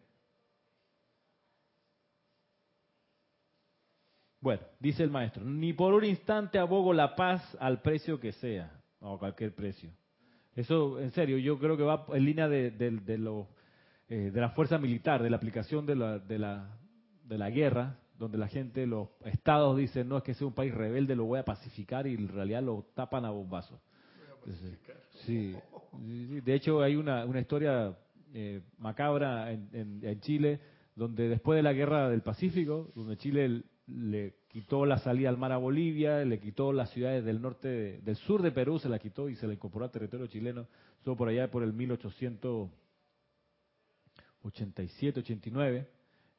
Bueno, 4.40 4.62
dice 4.78 5.02
el 5.02 5.10
maestro, 5.10 5.44
ni 5.44 5.72
por 5.72 5.94
un 5.94 6.04
instante 6.04 6.60
abogo 6.60 6.92
la 6.92 7.16
paz 7.16 7.42
al 7.58 7.82
precio 7.82 8.20
que 8.20 8.30
sea, 8.30 8.80
o 9.00 9.16
a 9.16 9.18
cualquier 9.18 9.52
precio. 9.52 9.90
Eso, 10.54 11.00
en 11.00 11.10
serio, 11.10 11.38
yo 11.38 11.58
creo 11.58 11.76
que 11.76 11.82
va 11.82 12.06
en 12.12 12.24
línea 12.24 12.48
de, 12.48 12.70
de, 12.70 13.18
lo, 13.18 13.48
eh, 14.10 14.30
de 14.30 14.40
la 14.40 14.50
fuerza 14.50 14.76
militar, 14.76 15.22
de 15.22 15.30
la 15.30 15.36
aplicación 15.36 15.86
de 15.86 15.96
la, 15.96 16.18
de, 16.18 16.38
la, 16.38 16.76
de 17.24 17.38
la 17.38 17.48
guerra, 17.48 17.96
donde 18.18 18.36
la 18.36 18.48
gente, 18.48 18.86
los 18.86 19.08
estados 19.24 19.78
dicen, 19.78 20.08
no 20.08 20.18
es 20.18 20.22
que 20.22 20.34
sea 20.34 20.46
un 20.46 20.52
país 20.52 20.74
rebelde, 20.74 21.16
lo 21.16 21.24
voy 21.24 21.38
a 21.38 21.44
pacificar 21.44 22.06
y 22.06 22.14
en 22.14 22.28
realidad 22.28 22.62
lo 22.62 22.84
tapan 22.94 23.24
a 23.24 23.30
bombazos. 23.30 23.80
Sí, 25.24 25.54
de 26.44 26.54
hecho 26.54 26.82
hay 26.82 26.96
una, 26.96 27.24
una 27.24 27.40
historia 27.40 27.96
eh, 28.34 28.60
macabra 28.78 29.52
en, 29.52 29.68
en, 29.72 30.00
en 30.02 30.20
Chile, 30.20 30.60
donde 30.96 31.28
después 31.28 31.56
de 31.56 31.62
la 31.62 31.72
guerra 31.72 32.10
del 32.10 32.22
Pacífico, 32.22 32.90
donde 32.94 33.16
Chile 33.16 33.62
le 33.86 34.34
quitó 34.48 34.86
la 34.86 34.98
salida 34.98 35.28
al 35.28 35.38
mar 35.38 35.52
a 35.52 35.56
Bolivia, 35.56 36.24
le 36.24 36.40
quitó 36.40 36.72
las 36.72 36.90
ciudades 36.90 37.24
del 37.24 37.40
norte, 37.40 38.00
del 38.02 38.16
sur 38.16 38.42
de 38.42 38.50
Perú, 38.50 38.78
se 38.78 38.88
la 38.88 38.98
quitó 38.98 39.28
y 39.28 39.36
se 39.36 39.46
la 39.46 39.54
incorporó 39.54 39.84
al 39.84 39.90
territorio 39.90 40.26
chileno, 40.26 40.66
solo 41.04 41.16
por 41.16 41.28
allá 41.28 41.50
por 41.50 41.62
el 41.62 41.72
1887, 44.42 45.20
89, 45.20 45.88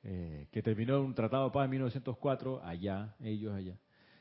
eh, 0.03 0.47
que 0.51 0.61
terminó 0.61 0.97
en 0.97 1.03
un 1.03 1.13
tratado 1.13 1.45
de 1.45 1.51
paz 1.51 1.65
en 1.65 1.71
1904, 1.71 2.63
allá, 2.63 3.15
ellos 3.21 3.53
allá. 3.53 3.77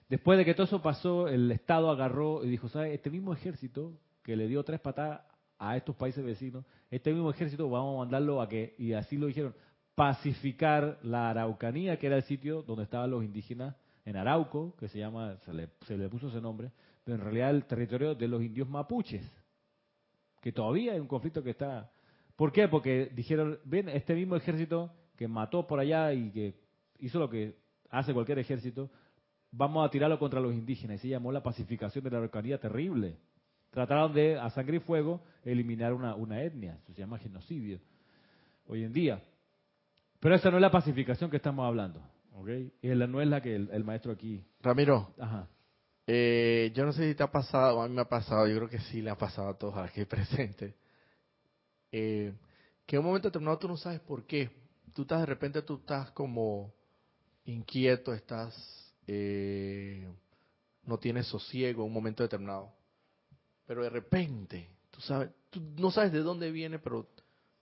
Después 0.09 0.39
de 0.39 0.45
que 0.45 0.55
todo 0.55 0.65
eso 0.65 0.83
pasó, 0.83 1.29
el 1.29 1.51
Estado 1.53 1.91
agarró 1.91 2.45
y 2.45 2.51
dijo, 2.51 2.69
¿sabes? 2.69 2.95
Este 2.95 3.11
mismo 3.11 3.33
ejército 3.33 3.93
que 4.23 4.37
le 4.37 4.49
dio 4.49 4.63
tres 4.65 4.81
patadas 4.81 5.23
a 5.59 5.77
estos 5.77 5.95
países 5.97 6.25
vecinos, 6.25 6.65
este 6.91 7.13
mismo 7.13 7.31
ejército 7.31 7.69
vamos 7.71 7.95
a 7.95 7.99
mandarlo 8.01 8.43
a 8.43 8.49
que, 8.49 8.75
y 8.79 8.93
así 8.93 9.17
lo 9.17 9.27
dijeron, 9.27 9.55
pacificar 9.95 10.99
la 11.03 11.31
Araucanía, 11.31 11.99
que 11.99 12.07
era 12.07 12.17
el 12.17 12.25
sitio 12.25 12.63
donde 12.63 12.85
estaban 12.85 13.11
los 13.11 13.23
indígenas 13.23 13.77
en 14.05 14.17
Arauco, 14.17 14.75
que 14.77 14.89
se 14.89 14.99
llama, 14.99 15.37
se 15.45 15.53
le, 15.53 15.69
se 15.87 15.97
le 15.97 16.09
puso 16.09 16.29
ese 16.29 16.41
nombre, 16.41 16.73
pero 17.05 17.17
en 17.17 17.23
realidad 17.23 17.51
el 17.51 17.65
territorio 17.65 18.15
de 18.15 18.29
los 18.29 18.43
indios 18.43 18.69
mapuches, 18.69 19.31
que 20.41 20.53
todavía 20.53 20.93
hay 20.93 21.01
un 21.01 21.09
conflicto 21.09 21.43
que 21.43 21.51
está... 21.51 21.91
¿Por 22.41 22.53
qué? 22.53 22.69
Porque 22.69 23.11
dijeron, 23.15 23.59
ven, 23.65 23.91
este 23.91 24.15
mismo 24.15 24.35
ejército 24.35 24.91
que 25.15 25.29
mató 25.29 25.67
por 25.67 25.79
allá 25.79 26.15
y 26.15 26.31
que 26.31 26.55
hizo 26.99 27.19
lo 27.19 27.29
que 27.29 27.55
hace 27.91 28.15
cualquier 28.15 28.39
ejército, 28.39 28.89
vamos 29.51 29.87
a 29.87 29.91
tirarlo 29.91 30.19
contra 30.19 30.41
los 30.41 30.55
indígenas. 30.55 31.01
Y 31.01 31.03
se 31.03 31.09
llamó 31.09 31.33
la 31.33 31.43
pacificación 31.43 32.03
de 32.03 32.11
la 32.11 32.17
Araucanía 32.17 32.59
terrible. 32.59 33.19
Trataron 33.71 34.15
de, 34.15 34.39
a 34.39 34.49
sangre 34.49 34.79
y 34.79 34.81
fuego, 34.81 35.23
eliminar 35.45 35.93
una, 35.93 36.15
una 36.15 36.43
etnia. 36.43 36.79
Eso 36.83 36.95
se 36.95 37.03
llama 37.03 37.19
genocidio. 37.19 37.79
Hoy 38.69 38.85
en 38.85 38.95
día. 38.95 39.23
Pero 40.19 40.35
esa 40.35 40.51
no 40.51 40.57
es 40.57 40.63
la 40.63 40.71
pacificación 40.71 41.29
que 41.29 41.37
estamos 41.37 41.67
hablando, 41.67 42.01
¿ok? 42.33 42.49
Y 42.81 42.89
no 42.89 43.21
es 43.21 43.29
la 43.29 43.43
que 43.43 43.55
el, 43.55 43.85
maestro 43.85 44.13
aquí... 44.13 44.43
Ramiro, 44.63 45.13
Ajá. 45.19 45.47
Eh, 46.07 46.73
yo 46.75 46.87
no 46.87 46.93
sé 46.93 47.07
si 47.07 47.15
te 47.15 47.23
ha 47.23 47.31
pasado, 47.31 47.83
a 47.83 47.87
mí 47.87 47.95
me 47.95 48.01
ha 48.01 48.09
pasado, 48.09 48.47
yo 48.47 48.57
creo 48.57 48.69
que 48.71 48.81
sí 48.81 49.03
le 49.03 49.11
ha 49.11 49.19
pasado 49.19 49.51
a 49.51 49.59
todos 49.59 49.77
aquí 49.77 50.07
presentes, 50.07 50.75
eh, 51.93 52.33
que 52.87 52.97
en 52.97 53.01
un 53.01 53.07
momento 53.07 53.29
determinado 53.29 53.59
tú 53.59 53.69
no 53.69 53.77
sabes 53.77 54.01
por 54.01 54.27
qué. 54.27 54.51
Tú 54.95 55.03
estás 55.03 55.21
de 55.21 55.27
repente, 55.27 55.63
tú 55.63 55.77
estás 55.77 56.11
como 56.11 56.73
inquieto, 57.45 58.13
estás, 58.13 58.95
eh, 59.07 60.09
no 60.85 60.99
tienes 60.99 61.27
sosiego 61.27 61.83
en 61.83 61.89
un 61.89 61.95
momento 61.95 62.23
determinado. 62.23 62.73
Pero 63.67 63.83
de 63.83 63.91
repente, 63.91 64.69
tú 64.91 65.01
sabes, 65.01 65.31
tú 65.51 65.61
no 65.77 65.91
sabes 65.91 66.13
de 66.13 66.21
dónde 66.21 66.51
viene, 66.51 66.79
pero 66.79 67.09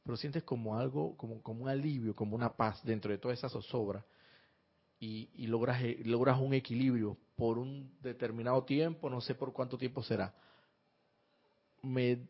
pero 0.08 0.16
sientes 0.16 0.42
como 0.42 0.78
algo, 0.78 1.14
como, 1.18 1.42
como 1.42 1.64
un 1.64 1.68
alivio, 1.68 2.16
como 2.16 2.34
una 2.34 2.56
paz 2.56 2.82
dentro 2.82 3.12
de 3.12 3.18
toda 3.18 3.34
esa 3.34 3.50
zozobra 3.50 4.06
y, 4.98 5.28
y 5.34 5.48
logras, 5.48 5.82
eh, 5.82 6.00
logras 6.02 6.40
un 6.40 6.54
equilibrio 6.54 7.18
por 7.36 7.58
un 7.58 7.92
determinado 8.00 8.64
tiempo, 8.64 9.10
no 9.10 9.20
sé 9.20 9.34
por 9.34 9.52
cuánto 9.52 9.76
tiempo 9.76 10.02
será. 10.02 10.34
Me, 11.82 12.26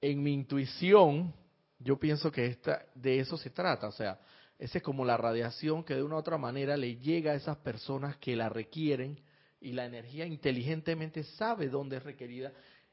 en 0.00 0.20
mi 0.24 0.32
intuición, 0.32 1.32
yo 1.80 1.98
pienso 1.98 2.30
que 2.30 2.46
esta, 2.46 2.86
de 2.94 3.20
eso 3.20 3.36
se 3.36 3.50
trata, 3.50 3.88
o 3.88 3.92
sea, 3.92 4.20
esa 4.58 4.78
es 4.78 4.84
como 4.84 5.04
la 5.04 5.16
radiación 5.16 5.82
que 5.82 5.94
de 5.94 6.02
una 6.02 6.16
u 6.16 6.18
otra 6.18 6.36
manera 6.36 6.76
le 6.76 6.96
llega 6.96 7.32
a 7.32 7.34
esas 7.34 7.56
personas 7.58 8.16
que 8.18 8.36
la 8.36 8.50
requieren 8.50 9.18
y 9.60 9.72
la 9.72 9.86
energía 9.86 10.26
inteligentemente 10.26 11.24
sabe 11.24 11.68
dónde 11.68 11.96
es 11.96 12.02
requerida 12.02 12.52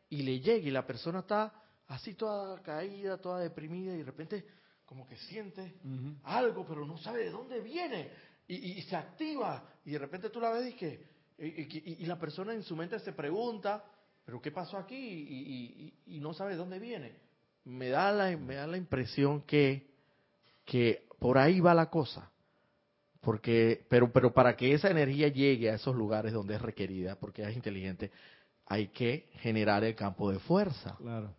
y 0.09 0.23
le 0.23 0.39
llega 0.39 0.67
y 0.67 0.71
la 0.71 0.87
persona 0.87 1.19
está 1.19 1.53
así 1.87 2.13
toda 2.13 2.61
caída, 2.61 3.17
toda 3.17 3.39
deprimida 3.39 3.93
y 3.93 3.97
de 3.97 4.03
repente 4.03 4.45
como 4.85 5.05
que 5.05 5.17
siente 5.17 5.75
algo, 6.23 6.65
pero 6.65 6.85
no 6.85 6.97
sabe 6.97 7.25
de 7.25 7.31
dónde 7.31 7.59
viene 7.59 8.09
y, 8.47 8.81
se 8.83 8.95
activa 8.95 9.69
y 9.83 9.91
de 9.91 9.99
repente 9.99 10.29
tú 10.29 10.39
la 10.39 10.51
ves 10.51 10.73
y 10.73 10.77
que 10.77 11.17
y, 11.37 12.05
la 12.05 12.17
persona 12.17 12.53
en 12.53 12.63
su 12.63 12.75
mente 12.75 12.97
se 12.99 13.11
pregunta, 13.11 13.83
pero 14.25 14.41
¿qué 14.41 14.51
pasó 14.51 14.77
aquí? 14.77 15.93
Y, 16.05 16.19
no 16.19 16.33
sabe 16.33 16.51
de 16.51 16.57
dónde 16.57 16.79
viene. 16.79 17.26
Me 17.67 17.89
da 17.89 18.11
la, 18.11 18.35
me 18.37 18.55
da 18.55 18.67
la 18.67 18.77
impresión 18.77 19.41
que, 19.41 19.87
que 20.65 21.05
por 21.19 21.37
ahí 21.37 21.59
va 21.59 21.73
la 21.73 21.89
cosa. 21.89 22.31
Porque, 23.21 23.85
pero, 23.89 24.11
pero 24.11 24.33
para 24.33 24.55
que 24.55 24.73
esa 24.73 24.89
energía 24.89 25.27
llegue 25.27 25.69
a 25.69 25.75
esos 25.75 25.95
lugares 25.95 26.33
donde 26.33 26.55
es 26.55 26.61
requerida, 26.61 27.17
porque 27.19 27.43
es 27.43 27.55
inteligente, 27.55 28.11
hay 28.65 28.87
que 28.87 29.29
generar 29.41 29.83
el 29.83 29.95
campo 29.95 30.31
de 30.31 30.39
fuerza. 30.39 30.95
Claro 30.97 31.35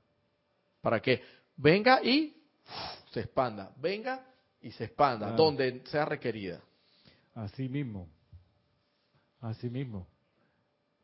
para 0.80 1.00
que 1.00 1.22
venga 1.56 2.02
y 2.02 2.34
se 3.12 3.20
expanda, 3.20 3.72
venga 3.76 4.24
y 4.60 4.70
se 4.70 4.84
expanda, 4.84 5.32
donde 5.32 5.82
sea 5.86 6.04
requerida. 6.04 6.60
Así 7.34 7.68
mismo, 7.68 8.08
así 9.40 9.68
mismo. 9.68 10.06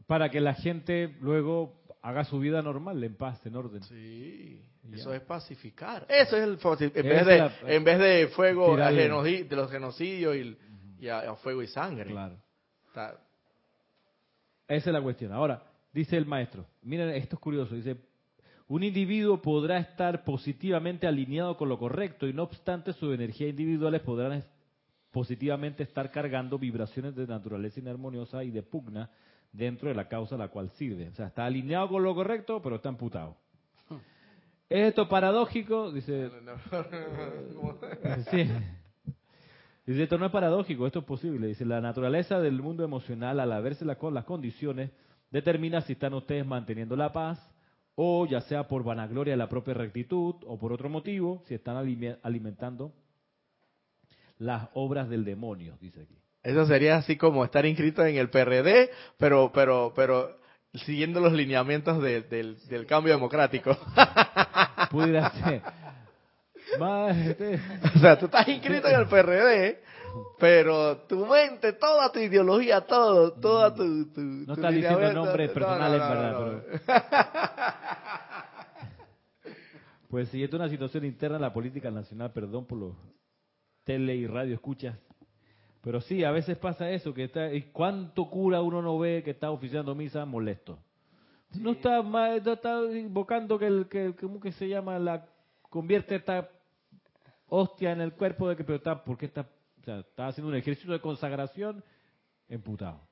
Para 0.06 0.30
que 0.30 0.40
la 0.40 0.54
gente 0.54 1.16
luego 1.20 1.83
haga 2.04 2.22
su 2.24 2.38
vida 2.38 2.60
normal, 2.60 3.02
en 3.02 3.14
paz, 3.16 3.44
en 3.46 3.56
orden. 3.56 3.82
Sí, 3.84 4.60
eso 4.92 5.14
es 5.14 5.22
pacificar. 5.22 6.04
Eso 6.06 6.36
es 6.36 6.42
el 6.42 6.58
en 6.94 7.08
vez 7.08 7.26
de 7.26 7.50
en 7.74 7.82
vez 7.82 7.98
de 7.98 8.28
fuego 8.28 8.76
de 8.76 9.48
los 9.56 9.70
genocidios 9.70 10.36
y, 11.00 11.08
a, 11.08 11.34
fuego 11.36 11.62
y 11.62 11.66
sangre. 11.66 12.10
Claro. 12.10 12.36
Esa 14.68 14.90
es 14.90 14.92
la 14.92 15.00
cuestión. 15.00 15.32
Ahora, 15.32 15.62
dice 15.94 16.18
el 16.18 16.26
maestro, 16.26 16.66
miren, 16.82 17.08
esto 17.08 17.36
es 17.36 17.40
curioso, 17.40 17.74
dice, 17.74 17.96
un 18.68 18.82
individuo 18.82 19.40
podrá 19.40 19.78
estar 19.78 20.24
positivamente 20.24 21.06
alineado 21.06 21.56
con 21.56 21.70
lo 21.70 21.78
correcto 21.78 22.28
y 22.28 22.34
no 22.34 22.42
obstante 22.42 22.92
sus 22.92 23.14
energías 23.14 23.48
individuales 23.48 24.02
podrán 24.02 24.44
positivamente 25.10 25.82
estar 25.82 26.10
cargando 26.10 26.58
vibraciones 26.58 27.16
de 27.16 27.26
naturaleza 27.26 27.80
inarmoniosa 27.80 28.44
y 28.44 28.50
de 28.50 28.62
pugna 28.62 29.10
dentro 29.54 29.88
de 29.88 29.94
la 29.94 30.08
causa 30.08 30.34
a 30.34 30.38
la 30.38 30.48
cual 30.48 30.68
sirve. 30.70 31.08
O 31.08 31.14
sea, 31.14 31.28
está 31.28 31.46
alineado 31.46 31.88
con 31.88 32.02
lo 32.02 32.14
correcto, 32.14 32.60
pero 32.60 32.76
está 32.76 32.90
amputado. 32.90 33.36
¿Es 34.68 34.88
esto 34.88 35.08
paradójico? 35.08 35.92
Dice. 35.92 36.30
sí. 38.30 38.50
Dice, 39.86 40.02
esto 40.02 40.18
no 40.18 40.26
es 40.26 40.32
paradójico, 40.32 40.86
esto 40.86 41.00
es 41.00 41.04
posible. 41.04 41.46
Dice, 41.46 41.64
la 41.64 41.80
naturaleza 41.80 42.40
del 42.40 42.60
mundo 42.60 42.84
emocional, 42.84 43.38
al 43.38 43.52
haberse 43.52 43.84
las 43.84 43.98
condiciones, 44.24 44.90
determina 45.30 45.82
si 45.82 45.92
están 45.92 46.14
ustedes 46.14 46.44
manteniendo 46.44 46.96
la 46.96 47.12
paz, 47.12 47.38
o 47.94 48.26
ya 48.26 48.40
sea 48.40 48.66
por 48.66 48.82
vanagloria 48.82 49.34
de 49.34 49.38
la 49.38 49.48
propia 49.48 49.74
rectitud 49.74 50.34
o 50.46 50.58
por 50.58 50.72
otro 50.72 50.88
motivo, 50.88 51.44
si 51.46 51.54
están 51.54 51.76
alimentando 52.22 52.92
las 54.38 54.68
obras 54.74 55.08
del 55.08 55.24
demonio, 55.24 55.76
dice 55.80 56.02
aquí. 56.02 56.23
Eso 56.44 56.66
sería 56.66 56.96
así 56.96 57.16
como 57.16 57.44
estar 57.44 57.64
inscrito 57.64 58.04
en 58.04 58.16
el 58.16 58.28
PRD, 58.28 58.90
pero 59.18 59.50
pero 59.52 59.92
pero 59.96 60.36
siguiendo 60.74 61.18
los 61.20 61.32
lineamientos 61.32 62.02
del, 62.02 62.28
del 62.28 62.86
cambio 62.86 63.14
democrático. 63.14 63.76
Pudiera 64.90 65.30
ser. 65.30 65.62
Más, 66.78 67.16
este, 67.16 67.60
O 67.94 67.98
sea, 67.98 68.18
tú 68.18 68.26
estás 68.26 68.46
inscrito 68.48 68.88
en 68.88 69.00
el 69.00 69.06
PRD, 69.06 69.80
pero 70.38 70.98
tu 71.08 71.24
mente, 71.26 71.72
toda 71.74 72.10
tu 72.10 72.18
ideología, 72.18 72.80
todo, 72.82 73.32
toda 73.32 73.74
tu... 73.74 74.12
tu 74.12 74.20
No 74.20 74.54
tu 74.54 74.60
está 74.60 74.70
diciendo 74.70 75.12
nombres 75.12 75.48
no, 75.48 75.54
personales, 75.54 76.00
no, 76.00 76.08
no, 76.08 76.14
verdad, 76.14 76.62
no. 76.86 77.02
pues 80.08 80.28
si 80.30 80.42
es 80.42 80.52
una 80.52 80.68
situación 80.68 81.04
interna 81.04 81.36
en 81.36 81.42
la 81.42 81.52
política 81.52 81.90
nacional, 81.90 82.32
perdón 82.32 82.66
por 82.66 82.78
los 82.78 82.92
tele 83.84 84.16
y 84.16 84.26
radio 84.26 84.54
escuchas. 84.54 84.96
Pero 85.84 86.00
sí, 86.00 86.24
a 86.24 86.30
veces 86.30 86.56
pasa 86.56 86.90
eso, 86.90 87.12
que 87.12 87.24
está, 87.24 87.52
¿y 87.52 87.64
cuánto 87.64 88.30
cura 88.30 88.62
uno 88.62 88.80
no 88.80 88.98
ve 88.98 89.22
que 89.22 89.32
está 89.32 89.50
oficiando 89.50 89.94
misa 89.94 90.24
molesto? 90.24 90.78
No 91.60 91.72
está, 91.72 92.02
no 92.02 92.52
está 92.52 92.82
invocando 92.90 93.58
que 93.58 93.66
el, 93.66 93.86
que, 93.86 94.14
¿cómo 94.18 94.40
que 94.40 94.50
se 94.52 94.66
llama? 94.66 94.98
La, 94.98 95.26
convierte 95.68 96.14
esta 96.16 96.48
hostia 97.48 97.92
en 97.92 98.00
el 98.00 98.14
cuerpo 98.14 98.48
de 98.48 98.56
que, 98.56 98.64
pero 98.64 98.76
está, 98.76 99.04
porque 99.04 99.26
está, 99.26 99.42
o 99.42 99.84
sea, 99.84 99.98
está 99.98 100.28
haciendo 100.28 100.48
un 100.48 100.56
ejercicio 100.56 100.90
de 100.90 101.00
consagración 101.00 101.84
emputado. 102.48 103.02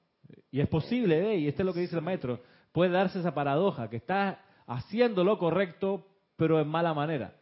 Y 0.51 0.61
es 0.61 0.69
posible, 0.69 1.21
¿ve? 1.21 1.37
y 1.37 1.49
este 1.49 1.61
es 1.61 1.67
lo 1.67 1.75
que 1.75 1.81
dice 1.81 1.97
el 1.97 2.03
maestro, 2.03 2.41
puede 2.73 2.91
darse 2.91 3.21
esa 3.21 3.35
paradoja, 3.35 3.91
que 3.91 3.97
está 3.97 4.41
haciendo 4.67 5.25
lo 5.25 5.39
correcto, 5.39 6.07
pero 6.37 6.59
en 6.59 6.69
mala 6.69 6.95
manera. 6.95 7.37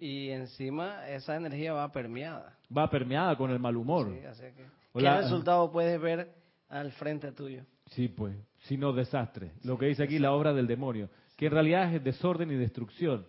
Y 0.00 0.30
encima 0.30 1.08
esa 1.08 1.36
energía 1.36 1.72
va 1.72 1.90
permeada. 1.90 2.56
Va 2.76 2.88
permeada 2.88 3.36
con 3.36 3.50
el 3.50 3.58
mal 3.58 3.76
humor. 3.76 4.08
Sí, 4.18 4.24
así 4.26 4.42
que, 4.42 4.64
¿Qué 4.94 5.00
resultado 5.22 5.70
puedes 5.72 6.00
ver 6.00 6.32
al 6.68 6.92
frente 6.92 7.32
tuyo? 7.32 7.62
Sí, 7.90 8.08
pues, 8.08 8.36
sino 8.60 8.92
desastre. 8.92 9.52
Lo 9.64 9.76
que 9.76 9.86
dice 9.86 10.02
aquí 10.04 10.18
la 10.18 10.32
obra 10.32 10.52
del 10.52 10.66
demonio, 10.66 11.10
que 11.36 11.46
en 11.46 11.52
realidad 11.52 11.92
es 11.94 12.02
desorden 12.02 12.50
y 12.52 12.54
destrucción. 12.54 13.26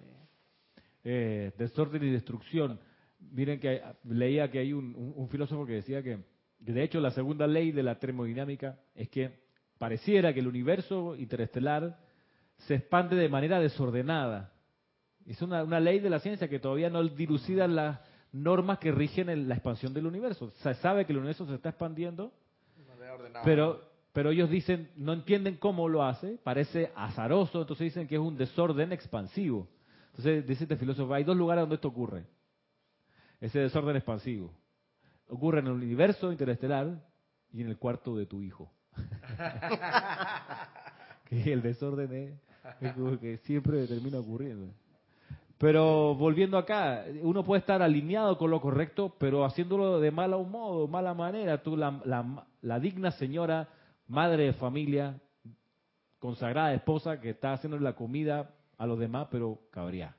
Eh, 1.04 1.52
desorden 1.58 2.04
y 2.04 2.10
destrucción. 2.12 2.80
Miren 3.32 3.60
que 3.60 3.82
leía 4.06 4.50
que 4.50 4.60
hay 4.60 4.74
un, 4.74 4.96
un- 4.96 5.14
un 5.16 5.30
filósofo 5.30 5.66
que 5.66 5.74
decía 5.74 6.02
que, 6.04 6.20
que 6.64 6.72
de 6.72 6.84
hecho 6.84 7.00
la 7.00 7.12
segunda 7.12 7.48
ley 7.48 7.72
de 7.72 7.84
la 7.84 8.00
termodinámica 8.00 8.80
es 8.96 9.10
que 9.10 9.39
pareciera 9.78 10.34
que 10.34 10.39
el 10.39 10.48
universo 10.48 11.16
interestelar 11.16 11.98
se 12.60 12.76
expande 12.76 13.16
de 13.16 13.28
manera 13.30 13.60
desordenada. 13.60 14.52
Es 15.26 15.41
una, 15.41 15.63
una 15.63 15.80
ley 15.80 15.99
de 15.99 16.09
la 16.09 16.19
ciencia 16.19 16.47
que 16.47 16.59
todavía 16.59 16.89
no 16.89 17.03
dilucida 17.03 17.67
las 17.67 17.99
normas 18.32 18.80
que 18.80 18.91
rigen 18.91 19.30
el- 19.30 19.47
la 19.47 19.55
expansión 19.55 19.93
del 19.93 20.05
universo. 20.05 20.51
Se 20.61 20.73
sabe 20.76 21.05
que 21.05 21.13
el 21.13 21.17
universo 21.19 21.45
se 21.47 21.55
está 21.55 21.69
expandiendo, 21.69 22.32
pero, 23.43 23.82
pero 24.13 24.30
ellos 24.30 24.49
dicen, 24.49 24.91
no 24.97 25.13
entienden 25.13 25.57
cómo 25.57 25.89
lo 25.89 26.03
hace, 26.03 26.38
parece 26.43 26.91
azaroso, 26.95 27.61
entonces 27.61 27.86
dicen 27.86 28.07
que 28.07 28.15
es 28.15 28.21
un 28.21 28.38
desorden 28.38 28.91
expansivo. 28.91 29.67
Entonces 30.11 30.45
dice 30.47 30.63
este 30.65 30.78
filósofo, 30.78 31.13
hay 31.13 31.23
dos 31.23 31.36
lugares 31.36 31.63
donde 31.63 31.76
esto 31.76 31.88
ocurre. 31.88 32.26
Ese 33.41 33.59
desorden 33.59 33.95
expansivo. 33.95 34.53
Ocurre 35.28 35.59
en 35.59 35.67
el 35.67 35.73
universo 35.73 36.32
interestelar 36.32 37.03
y 37.51 37.61
en 37.61 37.69
el 37.69 37.78
cuarto 37.78 38.15
de 38.15 38.26
tu 38.26 38.41
hijo. 38.41 38.71
que 41.26 41.51
el 41.53 41.61
desorden 41.61 42.13
es, 42.13 42.34
es 42.82 42.93
que 43.19 43.38
siempre 43.39 43.86
termina 43.88 44.19
ocurriendo. 44.19 44.73
Pero 45.58 46.16
volviendo 46.16 46.58
acá, 46.58 47.06
uno 47.22 47.43
puede 47.43 47.60
estar 47.60 47.82
alineado 47.82 48.38
con 48.38 48.51
lo 48.51 48.60
correcto, 48.60 49.16
pero 49.18 49.45
haciéndolo 49.45 49.99
de 49.99 50.12
mala 50.12 50.38
modo, 50.38 50.88
mala 50.88 51.14
manera. 51.14 51.64
Tú, 51.64 51.78
la, 51.78 52.01
la, 52.03 52.45
la 52.62 52.80
digna 52.80 53.12
señora, 53.12 53.70
madre 54.08 54.45
de 54.45 54.53
familia, 54.53 55.20
consagrada 56.20 56.74
esposa, 56.74 57.22
que 57.22 57.30
está 57.30 57.53
haciendo 57.53 57.80
la 57.80 57.93
comida 57.93 58.51
a 58.78 58.86
los 58.86 58.99
demás, 58.99 59.28
pero 59.32 59.60
cabría. 59.72 60.16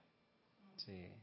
Sí. 0.76 1.15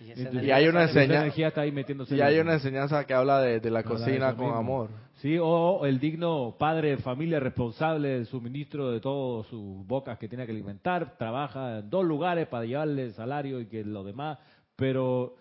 Y, 0.00 0.50
hay 0.50 0.68
una 0.68 0.84
esa 0.84 1.00
enseña- 1.02 1.20
energía 1.22 1.48
está 1.48 1.62
ahí 1.62 1.72
metiéndose. 1.72 2.14
Y 2.14 2.20
en 2.20 2.26
hay 2.26 2.34
el- 2.36 2.42
una 2.42 2.54
enseñanza 2.54 3.04
que 3.04 3.14
habla 3.14 3.40
de, 3.40 3.58
de 3.60 3.70
la 3.70 3.80
Habla 3.80 3.90
cocina 3.90 4.34
con 4.36 4.44
mismo. 4.46 4.56
amor. 4.58 4.90
Sí, 5.16 5.36
o 5.40 5.84
el 5.86 5.98
digno 5.98 6.54
padre 6.56 6.90
de 6.90 6.96
familia 6.98 7.40
responsable 7.40 8.08
del 8.10 8.26
suministro 8.26 8.90
de 8.92 9.00
todas 9.00 9.46
sus 9.48 9.84
bocas 9.86 10.16
que 10.18 10.28
tiene 10.28 10.46
que 10.46 10.52
alimentar, 10.52 11.16
trabaja 11.18 11.78
en 11.80 11.90
dos 11.90 12.04
lugares 12.04 12.46
para 12.46 12.64
llevarle 12.64 13.02
el 13.06 13.12
salario 13.14 13.60
y 13.60 13.66
que 13.66 13.84
lo 13.84 14.04
demás, 14.04 14.38
pero 14.76 15.34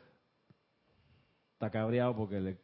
está 1.54 1.70
cabreado 1.70 2.16
porque 2.16 2.40
le 2.40 2.58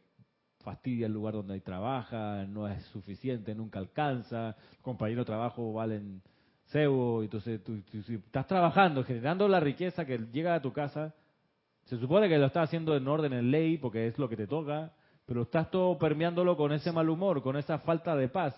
fastidia 0.64 1.06
el 1.06 1.12
lugar 1.12 1.34
donde 1.34 1.60
trabaja, 1.60 2.44
no 2.46 2.66
es 2.66 2.82
suficiente, 2.86 3.54
nunca 3.54 3.78
alcanza, 3.78 4.56
los 4.72 4.80
compañeros 4.82 5.24
de 5.26 5.32
trabajo 5.32 5.72
valen 5.72 6.22
cebo, 6.68 7.22
entonces 7.22 7.62
tú, 7.62 7.80
tú- 7.82 8.02
si 8.02 8.14
estás 8.14 8.46
trabajando, 8.46 9.04
generando 9.04 9.46
la 9.46 9.60
riqueza 9.60 10.04
que 10.06 10.18
llega 10.32 10.54
a 10.54 10.62
tu 10.62 10.72
casa, 10.72 11.14
se 11.84 11.98
supone 11.98 12.28
que 12.28 12.38
lo 12.38 12.46
estás 12.46 12.64
haciendo 12.64 12.96
en 12.96 13.06
orden, 13.06 13.32
en 13.32 13.50
ley, 13.50 13.78
porque 13.78 14.06
es 14.06 14.18
lo 14.18 14.28
que 14.28 14.36
te 14.36 14.46
toca, 14.46 14.92
pero 15.26 15.42
estás 15.42 15.70
todo 15.70 15.98
permeándolo 15.98 16.56
con 16.56 16.72
ese 16.72 16.92
mal 16.92 17.08
humor, 17.08 17.42
con 17.42 17.56
esa 17.56 17.78
falta 17.78 18.16
de 18.16 18.28
paz. 18.28 18.54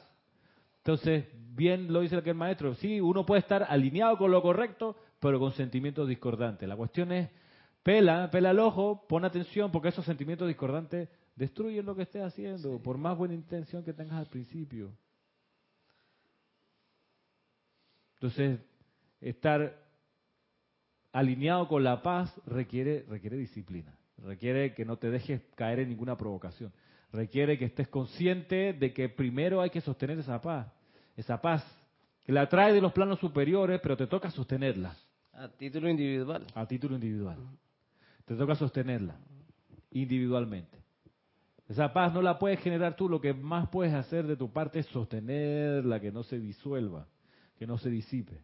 Entonces, 0.79 1.27
bien 1.33 1.93
lo 1.93 2.01
dice 2.01 2.17
aquel 2.17 2.37
maestro, 2.37 2.75
sí, 2.75 3.01
uno 3.01 3.27
puede 3.27 3.41
estar 3.41 3.65
alineado 3.69 4.17
con 4.19 4.31
lo 4.31 4.41
correcto, 4.43 4.97
pero 5.19 5.41
con 5.41 5.53
sentimientos 5.53 6.09
discordantes. 6.09 6.69
La 6.69 6.77
cuestión 6.77 7.11
es, 7.11 7.29
pela, 7.83 8.31
pela 8.31 8.51
el 8.51 8.61
ojo, 8.61 9.05
pon 9.09 9.25
atención, 9.25 9.73
porque 9.73 9.89
esos 9.89 10.05
sentimientos 10.05 10.47
discordantes 10.47 11.09
destruyen 11.35 11.87
lo 11.87 11.97
que 11.97 12.03
estés 12.03 12.23
haciendo, 12.23 12.81
por 12.81 12.99
más 12.99 13.19
buena 13.19 13.35
intención 13.35 13.83
que 13.85 13.93
tengas 13.93 14.19
al 14.19 14.27
principio. 14.27 14.93
Entonces, 18.15 18.61
estar 19.21 19.86
alineado 21.17 21.67
con 21.67 21.83
la 21.83 22.03
paz 22.03 22.31
requiere, 22.47 23.07
requiere 23.09 23.39
disciplina, 23.39 23.97
requiere 24.19 24.75
que 24.75 24.85
no 24.85 24.99
te 24.99 25.09
dejes 25.11 25.41
caer 25.55 25.79
en 25.81 25.89
ninguna 25.89 26.19
provocación, 26.19 26.71
requiere 27.11 27.57
que 27.57 27.65
estés 27.65 27.89
consciente 27.89 28.75
de 28.75 28.93
que 28.93 29.09
primero 29.09 29.63
hay 29.63 29.71
que 29.71 29.81
sostener 29.81 30.19
esa 30.19 30.43
paz, 30.43 30.71
esa 31.17 31.41
paz 31.41 31.65
que 32.23 32.33
la 32.33 32.51
trae 32.51 32.75
de 32.75 32.83
los 32.83 32.93
planos 32.93 33.19
superiores, 33.19 33.81
pero 33.83 33.97
te 33.97 34.07
toca 34.07 34.31
sostenerla 34.31 34.95
A 35.33 35.49
título 35.49 35.89
individual. 35.89 36.47
a 36.55 36.67
título 36.67 36.97
individual. 36.97 37.39
Te 38.27 38.35
toca 38.35 38.55
sostenerla 38.55 39.17
individualmente. 39.93 40.77
Esa 41.67 41.95
paz 41.95 42.13
no 42.13 42.21
la 42.21 42.39
puedes 42.39 42.61
generar 42.61 42.95
tú, 42.95 43.09
lo 43.09 43.23
que 43.23 43.33
más 43.33 43.71
puedes 43.71 43.95
hacer 43.95 44.27
de 44.27 44.37
tu 44.37 44.53
parte 44.53 44.81
es 44.81 44.87
sostenerla, 44.89 45.99
que 45.99 46.13
no 46.13 46.25
se 46.25 46.39
disuelva, 46.39 47.07
que 47.59 47.67
no 47.67 47.79
se 47.79 47.89
disipe 47.89 48.39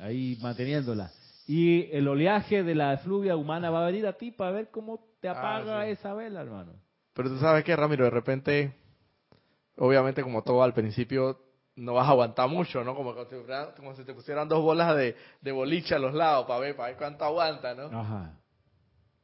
ahí 0.00 0.36
manteniéndola. 0.40 1.10
Y 1.52 1.88
el 1.90 2.06
oleaje 2.06 2.62
de 2.62 2.76
la 2.76 2.92
efluvia 2.92 3.34
humana 3.34 3.70
va 3.70 3.82
a 3.82 3.86
venir 3.86 4.06
a 4.06 4.12
ti 4.12 4.30
para 4.30 4.52
ver 4.52 4.70
cómo 4.70 5.00
te 5.20 5.26
Ah, 5.28 5.32
apaga 5.32 5.84
sí. 5.84 5.90
esa 5.90 6.14
vela, 6.14 6.42
hermano. 6.42 6.74
Pero 7.12 7.28
tú 7.28 7.38
sabes 7.38 7.64
que, 7.64 7.74
Ramiro, 7.74 8.04
de 8.04 8.10
repente, 8.10 8.72
obviamente 9.76 10.22
como 10.22 10.44
todo 10.44 10.62
al 10.62 10.72
principio, 10.72 11.40
no 11.74 11.94
vas 11.94 12.06
a 12.06 12.10
aguantar 12.12 12.48
mucho, 12.48 12.84
¿no? 12.84 12.94
Como, 12.94 13.16
que 13.26 13.44
como 13.76 13.96
si 13.96 14.04
te 14.04 14.14
pusieran 14.14 14.46
dos 14.48 14.62
bolas 14.62 14.96
de, 14.96 15.16
de 15.40 15.50
boliche 15.50 15.96
a 15.96 15.98
los 15.98 16.14
lados 16.14 16.46
para 16.46 16.60
ver, 16.60 16.76
para 16.76 16.90
ver 16.90 16.96
cuánto 16.96 17.24
aguanta, 17.24 17.74
¿no? 17.74 17.98
Ajá. 17.98 18.38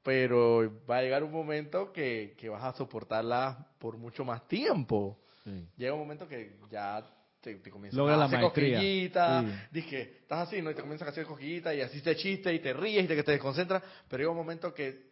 Pero 0.02 0.68
va 0.90 0.96
a 0.98 1.02
llegar 1.02 1.22
un 1.22 1.30
momento 1.30 1.92
que, 1.92 2.34
que 2.36 2.48
vas 2.48 2.64
a 2.64 2.72
soportarla 2.72 3.68
por 3.78 3.98
mucho 3.98 4.24
más 4.24 4.48
tiempo. 4.48 5.16
Sí. 5.44 5.68
Llega 5.76 5.92
un 5.92 6.00
momento 6.00 6.26
que 6.26 6.58
ya 6.72 7.06
te, 7.54 7.70
te 7.70 7.70
Logra 7.92 8.14
a 8.14 8.16
la 8.18 8.24
hacer 8.24 8.40
maestría. 8.40 8.78
cosquillitas, 8.78 9.44
Sí. 9.44 9.52
dije, 9.70 10.00
estás 10.22 10.48
así, 10.48 10.60
¿no? 10.60 10.70
Y 10.70 10.74
te 10.74 10.80
comienzas 10.80 11.08
a 11.08 11.10
hacer 11.12 11.24
cosquillitas 11.26 11.74
y 11.76 11.80
así 11.80 12.00
te 12.00 12.16
chiste 12.16 12.52
y 12.52 12.58
te 12.58 12.72
ríes 12.72 13.04
y 13.04 13.08
te, 13.08 13.14
que 13.14 13.22
te 13.22 13.32
desconcentras, 13.32 13.82
pero 14.08 14.20
llega 14.22 14.30
un 14.32 14.36
momento 14.36 14.74
que, 14.74 15.10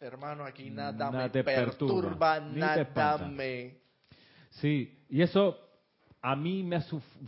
hermano, 0.00 0.44
aquí 0.44 0.70
nada, 0.70 1.10
Nada 1.10 1.24
me 1.24 1.30
te 1.30 1.44
perturba, 1.44 2.40
nada 2.40 3.28
me... 3.28 3.78
Sí, 4.50 5.04
y 5.10 5.20
eso 5.20 5.58
a 6.22 6.34
mí 6.36 6.62
me 6.62 6.76
ha 6.76 6.80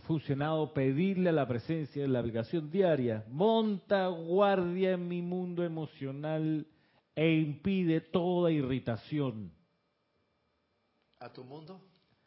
funcionado 0.07 0.73
pedirle 0.73 1.29
a 1.29 1.33
la 1.33 1.47
presencia 1.47 2.03
en 2.03 2.13
la 2.15 2.21
aplicación 2.21 2.71
diaria, 2.71 3.25
monta 3.29 4.07
guardia 4.07 4.93
en 4.93 5.07
mi 5.07 5.21
mundo 5.21 5.65
emocional 5.65 6.67
e 7.15 7.31
impide 7.35 8.01
toda 8.01 8.51
irritación. 8.51 9.53
¿A 11.19 11.31
tu 11.33 11.45
mundo? 11.45 11.81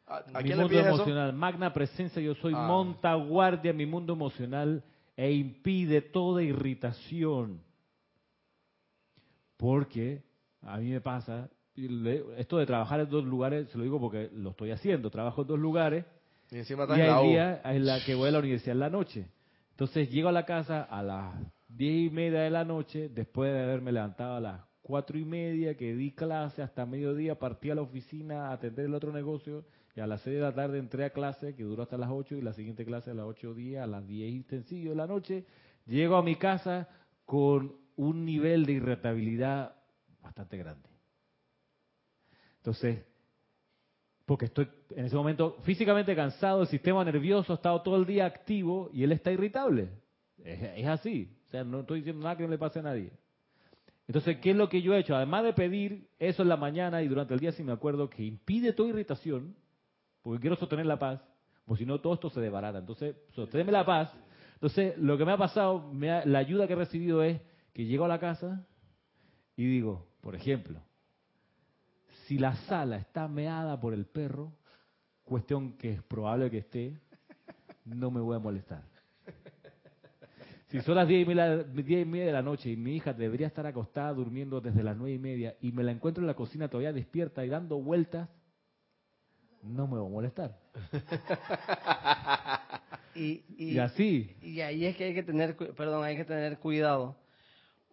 ¿A, 0.09 0.17
a 0.17 0.41
mi 0.41 0.43
quién 0.45 0.57
le 0.57 0.63
mundo 0.63 0.79
eso? 0.79 0.87
emocional, 0.89 1.33
magna 1.33 1.71
presencia, 1.73 2.21
yo 2.21 2.33
soy 2.35 2.53
Ah. 2.55 2.65
monta 2.67 3.13
guardia 3.15 3.71
mi 3.73 3.85
mundo 3.85 4.13
emocional 4.13 4.83
e 5.15 5.31
impide 5.31 6.01
toda 6.01 6.41
irritación. 6.43 7.61
Porque 9.57 10.23
a 10.61 10.77
mí 10.77 10.89
me 10.89 11.01
pasa, 11.01 11.49
esto 12.37 12.57
de 12.57 12.65
trabajar 12.65 13.01
en 13.01 13.09
dos 13.09 13.23
lugares, 13.25 13.69
se 13.69 13.77
lo 13.77 13.83
digo 13.83 13.99
porque 13.99 14.29
lo 14.33 14.51
estoy 14.51 14.71
haciendo, 14.71 15.09
trabajo 15.09 15.41
en 15.43 15.47
dos 15.47 15.59
lugares 15.59 16.05
Y 16.51 16.57
encima 16.57 16.83
y 16.83 16.83
estás 16.83 16.99
en 16.99 17.07
la 17.07 17.17
hay 17.17 17.27
días 17.29 17.59
en 17.65 17.85
la 17.85 18.03
que 18.05 18.15
voy 18.15 18.29
a 18.29 18.31
la 18.31 18.39
universidad 18.39 18.73
en 18.73 18.79
la 18.79 18.89
noche. 18.89 19.27
Entonces 19.71 20.09
llego 20.09 20.29
a 20.29 20.33
la 20.33 20.45
casa 20.45 20.83
a 20.83 21.03
las 21.03 21.35
diez 21.67 22.11
y 22.11 22.13
media 22.13 22.41
de 22.41 22.49
la 22.49 22.65
noche, 22.65 23.09
después 23.09 23.53
de 23.53 23.61
haberme 23.63 23.91
levantado 23.91 24.35
a 24.35 24.39
las 24.39 24.61
cuatro 24.89 25.19
y 25.19 25.23
media, 25.23 25.77
que 25.77 25.93
di 25.93 26.13
clase 26.13 26.63
hasta 26.63 26.83
mediodía, 26.83 27.37
partí 27.37 27.69
a 27.69 27.75
la 27.75 27.83
oficina 27.83 28.47
a 28.47 28.53
atender 28.53 28.87
el 28.87 28.95
otro 28.95 29.13
negocio, 29.13 29.63
y 29.95 29.99
a 29.99 30.07
las 30.07 30.19
seis 30.21 30.37
de 30.37 30.41
la 30.41 30.51
tarde 30.51 30.79
entré 30.79 31.05
a 31.05 31.11
clase, 31.11 31.53
que 31.53 31.61
duró 31.61 31.83
hasta 31.83 31.95
las 31.95 32.09
ocho, 32.09 32.35
y 32.35 32.41
la 32.41 32.53
siguiente 32.53 32.85
clase 32.85 33.11
a 33.11 33.13
las 33.13 33.27
ocho 33.27 33.53
días, 33.53 33.83
a 33.83 33.87
las 33.87 34.07
diez 34.07 34.31
y 34.31 34.41
sencillo 34.49 34.89
de 34.89 34.95
la 34.95 35.05
noche. 35.05 35.45
Llego 35.85 36.15
a 36.15 36.23
mi 36.23 36.37
casa 36.37 36.89
con 37.23 37.75
un 37.97 38.25
nivel 38.25 38.65
de 38.65 38.71
irritabilidad 38.71 39.75
bastante 40.23 40.57
grande. 40.57 40.89
Entonces, 42.57 43.05
porque 44.25 44.45
estoy 44.45 44.69
en 44.95 45.05
ese 45.05 45.15
momento 45.15 45.57
físicamente 45.61 46.15
cansado, 46.15 46.63
el 46.63 46.67
sistema 46.67 47.05
nervioso 47.05 47.53
ha 47.53 47.57
estado 47.57 47.83
todo 47.83 47.95
el 47.97 48.07
día 48.07 48.25
activo 48.25 48.89
y 48.91 49.03
él 49.03 49.11
está 49.11 49.31
irritable. 49.31 49.91
Es, 50.43 50.63
es 50.77 50.87
así. 50.87 51.31
O 51.45 51.49
sea, 51.49 51.63
no 51.63 51.81
estoy 51.81 51.99
diciendo 51.99 52.23
nada 52.23 52.35
que 52.35 52.43
no 52.43 52.49
le 52.49 52.57
pase 52.57 52.79
a 52.79 52.81
nadie. 52.81 53.11
Entonces, 54.09 54.37
¿qué 54.37 54.49
es 54.49 54.55
lo 54.55 54.69
que 54.69 54.81
yo 54.81 54.95
he 54.95 54.97
hecho? 54.97 55.15
Además 55.15 55.43
de 55.43 55.53
pedir 55.53 56.09
eso 56.17 56.41
en 56.41 56.49
la 56.49 56.57
mañana 56.57 57.03
y 57.03 57.07
durante 57.07 57.35
el 57.35 57.39
día, 57.39 57.51
si 57.51 57.61
me 57.61 57.71
acuerdo, 57.71 58.09
que 58.09 58.23
impide 58.23 58.73
toda 58.73 58.89
irritación, 58.89 59.55
porque 60.23 60.41
quiero 60.41 60.55
sostener 60.55 60.87
la 60.87 60.97
paz, 60.97 61.21
porque 61.63 61.83
si 61.83 61.85
no 61.85 62.01
todo 62.01 62.15
esto 62.15 62.31
se 62.31 62.41
desbarata. 62.41 62.79
Entonces, 62.79 63.15
sosténme 63.35 63.71
la 63.71 63.85
paz. 63.85 64.11
Entonces, 64.55 64.97
lo 64.97 65.15
que 65.15 65.25
me 65.25 65.31
ha 65.33 65.37
pasado, 65.37 65.93
me 65.93 66.09
ha- 66.09 66.25
la 66.25 66.39
ayuda 66.39 66.65
que 66.65 66.73
he 66.73 66.75
recibido 66.77 67.21
es 67.21 67.39
que 67.71 67.85
llego 67.85 68.03
a 68.05 68.07
la 68.07 68.19
casa 68.19 68.65
y 69.55 69.67
digo, 69.67 70.07
por 70.21 70.33
ejemplo, 70.33 70.81
si 72.25 72.39
la 72.39 72.55
sala 72.65 72.97
está 72.97 73.27
meada 73.27 73.79
por 73.79 73.93
el 73.93 74.07
perro, 74.07 74.53
cuestión 75.23 75.73
que 75.73 75.93
es 75.93 76.01
probable 76.01 76.49
que 76.49 76.57
esté, 76.57 76.97
no 77.85 78.09
me 78.09 78.21
voy 78.21 78.35
a 78.35 78.39
molestar. 78.39 78.81
Si 80.69 80.79
son 80.81 80.95
las 80.95 81.07
diez 81.07 81.23
y, 81.23 81.25
media, 81.25 81.63
diez 81.63 82.03
y 82.03 82.05
media 82.05 82.27
de 82.27 82.31
la 82.31 82.43
noche 82.43 82.69
y 82.69 82.77
mi 82.77 82.95
hija 82.95 83.11
debería 83.11 83.47
estar 83.47 83.65
acostada 83.65 84.13
durmiendo 84.13 84.61
desde 84.61 84.83
las 84.83 84.95
nueve 84.95 85.15
y 85.15 85.17
media 85.19 85.55
y 85.61 85.71
me 85.71 85.83
la 85.83 85.91
encuentro 85.91 86.21
en 86.21 86.27
la 86.27 86.35
cocina 86.35 86.67
todavía 86.67 86.93
despierta 86.93 87.43
y 87.43 87.49
dando 87.49 87.81
vueltas, 87.81 88.29
no 89.63 89.87
me 89.87 89.97
voy 89.97 90.07
a 90.07 90.11
molestar. 90.11 90.59
Y, 93.15 93.43
y, 93.57 93.71
Y 93.71 93.79
así, 93.79 94.37
y 94.39 94.61
ahí 94.61 94.85
es 94.85 94.95
que 94.95 95.05
hay 95.05 95.13
que 95.13 95.23
tener, 95.23 95.57
perdón, 95.57 96.05
hay 96.05 96.15
que 96.15 96.23
tener 96.23 96.59
cuidado, 96.59 97.17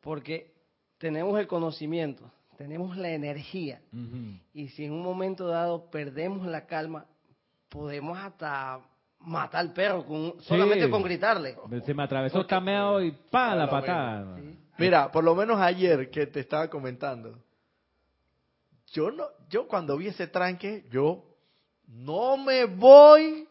porque 0.02 0.52
tenemos 0.98 1.40
el 1.40 1.48
conocimiento, 1.48 2.30
tenemos 2.58 2.96
la 2.96 3.10
energía, 3.10 3.80
y 4.52 4.68
si 4.68 4.84
en 4.84 4.92
un 4.92 5.02
momento 5.02 5.48
dado 5.48 5.90
perdemos 5.90 6.46
la 6.46 6.66
calma, 6.66 7.06
podemos 7.70 8.16
hasta 8.18 8.80
matar 9.20 9.60
al 9.60 9.72
perro 9.72 10.04
con, 10.04 10.40
solamente 10.42 10.88
con 10.88 11.02
gritarle. 11.02 11.56
se 11.84 11.94
me 11.94 12.02
atravesó 12.02 12.38
el 12.40 12.46
cameo 12.46 13.00
y 13.02 13.12
¡pa! 13.12 13.54
la 13.54 13.68
patada. 13.68 14.38
Mira, 14.78 15.10
por 15.10 15.24
lo 15.24 15.34
menos 15.34 15.58
ayer 15.58 16.10
que 16.10 16.26
te 16.26 16.40
estaba 16.40 16.68
comentando, 16.68 17.38
yo 18.92 19.10
no, 19.10 19.24
yo 19.48 19.66
cuando 19.66 19.96
vi 19.96 20.08
ese 20.08 20.26
tranque, 20.26 20.84
yo 20.90 21.24
no 21.86 22.36
me 22.36 22.64
voy 22.66 23.48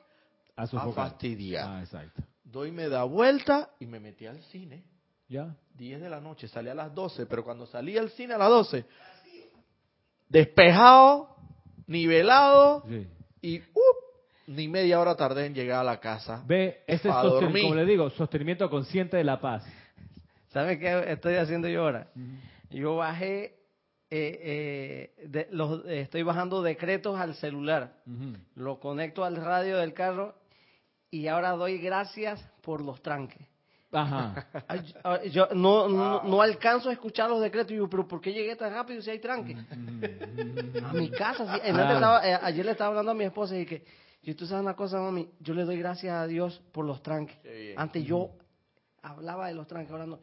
A 0.56 0.68
fastidiar. 0.68 1.68
Ah, 1.68 1.80
exacto. 1.82 2.24
Doy 2.44 2.72
me 2.72 2.88
da 2.88 3.04
vuelta 3.04 3.72
y 3.80 3.86
me 3.86 4.00
metí 4.00 4.26
al 4.26 4.42
cine. 4.44 4.84
¿Ya? 5.28 5.56
10 5.74 6.02
de 6.02 6.10
la 6.10 6.22
noche, 6.22 6.48
salí 6.48 6.70
a 6.70 6.76
las 6.76 6.94
12, 6.94 7.26
pero 7.26 7.44
cuando 7.44 7.66
salí 7.66 7.98
al 7.98 8.10
cine 8.12 8.36
a 8.36 8.38
las 8.38 8.50
12, 8.50 8.86
despejado, 10.30 11.36
nivelado 11.88 12.84
Sí. 12.88 13.08
y 13.42 13.60
¡up! 13.60 14.05
Ni 14.48 14.68
media 14.68 15.00
hora 15.00 15.16
tardé 15.16 15.46
en 15.48 15.54
llegar 15.54 15.80
a 15.80 15.84
la 15.84 16.00
casa. 16.00 16.44
Ve, 16.46 16.84
ese 16.88 17.10
es, 17.10 17.16
dormir. 17.16 17.64
como 17.64 17.76
le 17.76 17.86
digo, 17.86 18.10
sostenimiento 18.12 18.70
consciente 18.70 19.18
de 19.18 19.24
la 19.24 19.40
paz. 19.40 19.66
¿Sabes 20.50 20.78
qué 20.80 21.12
estoy 21.12 21.36
haciendo 21.36 21.68
yo 21.68 21.84
ahora? 21.84 22.08
Yo 22.70 22.96
bajé, 22.98 23.56
eh, 24.10 25.12
eh, 25.20 25.28
de- 25.28 25.48
los, 25.52 25.86
eh, 25.86 26.02
estoy 26.02 26.24
bajando 26.24 26.62
decretos 26.62 27.20
al 27.20 27.36
celular, 27.36 27.94
lo 28.56 28.80
conecto 28.80 29.24
al 29.26 29.36
radio 29.36 29.78
del 29.78 29.94
carro 29.94 30.36
y 31.12 31.28
ahora 31.28 31.52
doy 31.52 31.78
gracias 31.80 32.42
por 32.62 32.82
los 32.82 33.02
tranques. 33.02 33.46
Ajá. 33.92 34.48
Ah, 35.04 35.20
Yo 35.24 35.48
no, 35.54 35.88
no, 35.88 36.24
no 36.24 36.42
alcanzo 36.42 36.90
a 36.90 36.94
escuchar 36.94 37.30
los 37.30 37.40
decretos. 37.42 37.72
Y 37.72 37.76
yo, 37.78 37.90
pero 37.90 38.06
¿por 38.08 38.20
qué 38.20 38.34
llegué 38.34 38.56
tan 38.56 38.74
rápido 38.74 39.02
si 39.02 39.10
hay 39.10 39.20
tranque? 39.20 39.56
A 40.84 40.92
mi 40.94 41.10
casa. 41.12 41.54
sí. 41.56 41.62
Claro. 41.72 41.94
estaba- 41.94 42.28
eh, 42.28 42.38
ayer 42.42 42.66
le 42.66 42.72
estaba 42.72 42.90
hablando 42.90 43.12
a 43.12 43.16
mi 43.16 43.24
esposa 43.24 43.58
y 43.58 43.66
que, 43.66 43.86
y 44.26 44.34
tú 44.34 44.46
sabes 44.46 44.64
una 44.64 44.76
cosa, 44.76 45.00
mami, 45.00 45.30
yo 45.40 45.54
le 45.54 45.64
doy 45.64 45.78
gracias 45.78 46.14
a 46.14 46.26
Dios 46.28 46.62
por 46.72 46.84
los 46.86 47.02
tranques. 47.04 47.38
Antes 47.78 48.04
yo 48.04 48.32
hablaba 49.02 49.48
de 49.48 49.54
los 49.54 49.68
tranques, 49.68 49.92
ahora 49.92 50.06
no. 50.06 50.20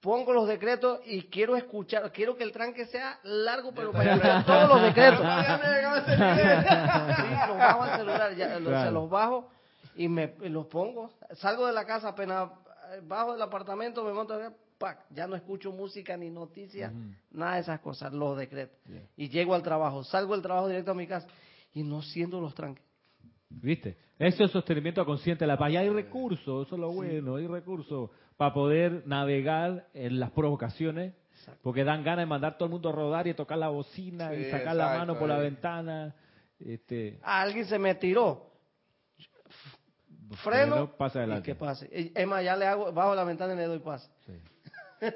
Pongo 0.00 0.32
los 0.34 0.46
decretos 0.46 1.00
y 1.06 1.22
quiero 1.24 1.56
escuchar, 1.56 2.12
quiero 2.12 2.36
que 2.36 2.44
el 2.44 2.52
tranque 2.52 2.84
sea 2.86 3.18
largo, 3.22 3.72
pero 3.74 3.90
para 3.92 4.12
escuchar 4.14 4.44
todos 4.44 4.68
los 4.68 4.82
decretos. 4.82 5.20
Sí, 6.04 7.46
los 7.48 7.58
bajo 7.58 7.82
al 7.82 7.98
celular, 7.98 8.34
ya, 8.36 8.58
los- 8.58 8.68
Claro. 8.68 8.86
se 8.88 8.92
los 8.92 9.10
bajo 9.10 9.48
y 9.96 10.08
me 10.08 10.34
y 10.42 10.48
los 10.48 10.66
pongo. 10.66 11.10
Salgo 11.34 11.66
de 11.66 11.72
la 11.72 11.84
casa 11.86 12.08
apenas 12.08 12.50
eh, 12.92 13.00
bajo 13.02 13.32
del 13.32 13.42
apartamento, 13.42 14.04
me 14.04 14.12
monto 14.12 14.34
acá, 14.34 14.52
pac, 14.78 14.98
ya 15.10 15.26
no 15.26 15.36
escucho 15.36 15.72
música 15.72 16.16
ni 16.16 16.30
noticias, 16.30 16.92
nada 17.30 17.54
de 17.54 17.60
esas 17.62 17.80
cosas, 17.80 18.12
los 18.12 18.36
decretos. 18.36 18.76
Yeah. 18.86 19.02
Y 19.16 19.28
llego 19.28 19.54
al 19.54 19.62
trabajo, 19.62 20.04
salgo 20.04 20.32
del 20.34 20.42
trabajo 20.42 20.68
directo 20.68 20.90
a 20.90 20.94
mi 20.94 21.06
casa 21.06 21.26
y 21.72 21.82
no 21.82 22.02
siento 22.02 22.40
los 22.40 22.54
tranques. 22.54 22.84
¿Viste? 23.62 23.96
Eso 24.18 24.44
es 24.44 24.50
sostenimiento 24.50 25.04
consciente 25.04 25.44
de 25.44 25.48
la 25.48 25.56
paz. 25.58 25.70
Y 25.72 25.76
hay 25.76 25.88
recursos, 25.88 26.66
eso 26.66 26.74
es 26.76 26.80
lo 26.80 26.92
bueno, 26.92 27.36
hay 27.36 27.46
recursos 27.46 28.10
para 28.36 28.52
poder 28.54 29.02
navegar 29.06 29.86
en 29.94 30.18
las 30.20 30.30
provocaciones, 30.30 31.14
Exacto. 31.32 31.60
porque 31.62 31.84
dan 31.84 32.02
ganas 32.04 32.22
de 32.22 32.26
mandar 32.26 32.56
todo 32.56 32.66
el 32.66 32.72
mundo 32.72 32.88
a 32.88 32.92
rodar 32.92 33.26
y 33.26 33.34
tocar 33.34 33.58
la 33.58 33.68
bocina 33.68 34.30
Sí, 34.30 34.36
y 34.36 34.50
sacar 34.50 34.76
la 34.76 34.98
mano 34.98 35.18
por 35.18 35.28
la 35.28 35.38
eh. 35.38 35.42
ventana. 35.42 36.14
Este, 36.58 37.18
Alguien 37.22 37.66
se 37.66 37.78
me 37.78 37.94
tiró. 37.96 38.50
Freno 40.42 40.70
Freno, 40.74 40.96
pasa 40.96 41.18
y 41.18 41.22
adelante. 41.22 41.44
que 41.46 41.54
pase. 41.54 41.86
Y, 41.92 42.12
Es 42.18 42.26
más, 42.26 42.42
ya 42.42 42.56
le 42.56 42.66
hago, 42.66 42.92
bajo 42.92 43.14
la 43.14 43.24
ventana 43.24 43.52
y 43.54 43.56
le 43.56 43.64
doy 43.64 43.78
pase. 43.80 44.08
sí. 44.26 44.32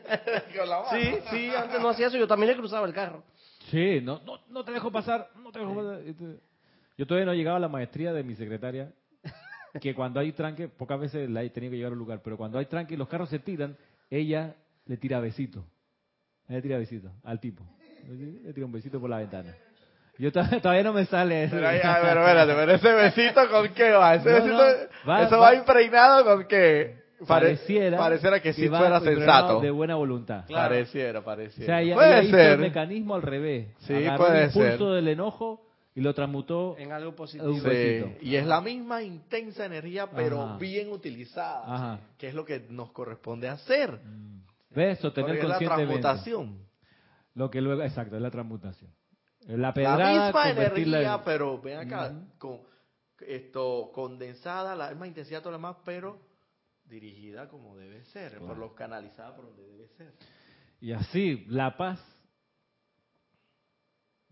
Sí, 0.91 1.15
sí, 1.31 1.51
antes 1.57 1.81
no 1.81 1.89
hacía 1.89 2.09
eso, 2.09 2.19
yo 2.19 2.27
también 2.27 2.51
le 2.53 2.59
cruzaba 2.59 2.87
el 2.87 2.93
carro. 2.93 3.23
Sí, 3.71 4.01
no, 4.03 4.21
no, 4.21 4.39
no 4.51 4.65
te 4.65 4.73
dejo 4.73 4.91
pasar, 4.93 5.31
no 5.37 5.51
te 5.51 5.61
dejo 5.61 5.75
pasar. 5.75 6.01
Yo 6.99 7.07
todavía 7.07 7.25
no 7.27 7.33
he 7.33 7.37
llegado 7.37 7.57
a 7.57 7.61
la 7.61 7.69
maestría 7.69 8.13
de 8.13 8.23
mi 8.25 8.35
secretaria, 8.35 8.91
que 9.81 9.95
cuando 9.95 10.19
hay 10.21 10.33
tranque, 10.33 10.69
pocas 10.69 10.99
veces 11.01 11.31
la 11.31 11.43
he 11.45 11.51
tenido 11.51 11.71
que 11.71 11.77
llevar 11.79 11.93
al 11.93 11.99
lugar, 11.99 12.21
pero 12.23 12.37
cuando 12.37 12.59
hay 12.59 12.67
tranque 12.67 12.95
y 12.95 12.97
los 12.97 13.09
carros 13.09 13.29
se 13.31 13.39
tiran, 13.39 13.77
ella 14.11 14.57
le 14.87 14.97
tira 14.97 15.21
besito. 15.21 15.65
Le 16.49 16.61
tira 16.61 16.77
besito 16.79 17.11
al 17.25 17.39
tipo. 17.41 17.63
Le 18.43 18.53
tira 18.53 18.67
un 18.67 18.73
besito 18.73 18.99
por 19.01 19.09
la 19.11 19.19
ventana. 19.19 19.55
Yo 20.19 20.33
to- 20.33 20.41
todavía 20.61 20.83
no 20.83 20.93
me 20.93 21.05
sale 21.05 21.45
eso. 21.45 21.55
Pero, 21.55 21.69
a 21.69 21.71
ver, 21.73 21.79
espérate, 22.19 22.53
pero 22.55 22.73
ese 22.73 22.93
besito 22.93 23.49
con 23.51 23.69
qué 23.75 23.91
va? 23.93 24.15
Ese 24.17 24.29
No, 24.31 24.35
besito, 24.35 24.57
no, 24.57 25.09
va- 25.09 25.23
eso 25.23 25.39
va- 25.39 25.51
va, 25.51 25.55
impregnado 25.55 26.25
con 26.25 26.49
qué? 26.49 26.97
Pare- 27.27 27.47
pareciera, 27.47 27.99
pareciera 27.99 28.41
que 28.41 28.53
si 28.53 28.67
va 28.69 28.79
fuera 28.79 29.01
sensato. 29.01 29.61
De 29.61 29.71
buena 29.71 29.95
voluntad. 29.97 30.45
Claro. 30.47 30.69
Pareciera, 30.71 31.19
O 31.21 31.25
pareciera. 31.25 31.67
sea, 31.67 31.83
ella, 31.83 31.95
puede 31.95 32.11
ella 32.15 32.23
hizo 32.23 32.37
ser. 32.37 32.51
el 32.53 32.59
mecanismo 32.59 33.15
al 33.15 33.23
revés. 33.23 33.69
Sí, 33.81 33.93
Agarró 33.95 34.25
puede 34.25 34.39
el 34.39 34.47
impulso 34.47 34.87
ser. 34.87 34.95
del 34.97 35.09
enojo 35.09 35.68
y 35.99 36.01
lo 36.01 36.15
transmutó 36.15 36.77
En 36.79 36.93
algo 36.93 37.13
positivo. 37.17 37.53
Sí, 37.59 38.05
y 38.29 38.37
es 38.37 38.47
la 38.47 38.61
misma 38.61 39.03
intensa 39.03 39.65
energía, 39.67 40.09
pero 40.09 40.41
Ajá. 40.43 40.57
bien 40.57 40.93
utilizada, 40.93 41.65
Ajá. 41.75 42.01
que 42.17 42.29
es 42.29 42.35
lo 42.35 42.45
que 42.45 42.61
nos 42.71 42.93
corresponde 42.93 43.49
hacer. 43.49 43.99
Mm. 44.05 44.43
¿Ves? 44.71 45.01
Sostener 45.01 45.35
es 45.35 45.43
la 45.43 45.49
conscientemente. 45.57 46.01
transmutación. 46.01 46.69
Lo 47.35 47.51
que 47.51 47.61
luego, 47.61 47.83
exacto, 47.83 48.15
es 48.15 48.23
la 48.23 48.31
transmutación. 48.31 48.93
La 49.49 49.73
misma 49.73 50.51
energía, 50.51 51.15
en- 51.15 51.21
pero 51.25 51.61
ven 51.61 51.79
acá, 51.79 52.13
con 52.39 52.61
esto 53.27 53.91
condensada, 53.93 54.77
la 54.77 54.91
misma 54.91 55.09
intensidad, 55.09 55.41
todo 55.41 55.51
lo 55.51 55.59
demás, 55.59 55.79
pero 55.85 56.21
dirigida 56.85 57.49
como 57.49 57.77
debe 57.77 58.05
ser, 58.05 58.39
por 58.39 58.57
los 58.57 58.73
canalizada 58.75 59.35
por 59.35 59.47
donde 59.47 59.67
debe 59.67 59.89
ser. 59.97 60.13
Y 60.81 60.93
así, 60.93 61.45
la 61.49 61.77
paz 61.77 61.99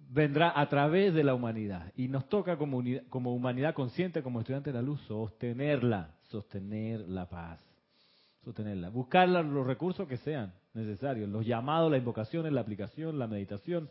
vendrá 0.08 0.52
a 0.58 0.68
través 0.68 1.14
de 1.14 1.24
la 1.24 1.34
humanidad. 1.34 1.92
Y 1.96 2.08
nos 2.08 2.28
toca 2.28 2.56
como, 2.56 2.82
como 3.08 3.34
humanidad 3.34 3.74
consciente, 3.74 4.22
como 4.22 4.40
estudiantes 4.40 4.72
de 4.72 4.80
la 4.80 4.86
luz, 4.86 5.00
sostenerla, 5.02 6.14
sostener 6.28 7.00
la 7.00 7.28
paz. 7.28 7.60
Sostenerla. 8.44 8.90
Buscar 8.90 9.28
los 9.28 9.66
recursos 9.66 10.06
que 10.06 10.18
sean 10.18 10.52
necesarios, 10.74 11.28
los 11.28 11.44
llamados, 11.44 11.90
las 11.90 11.98
invocaciones, 11.98 12.52
la 12.52 12.60
aplicación, 12.60 13.18
la 13.18 13.26
meditación, 13.26 13.88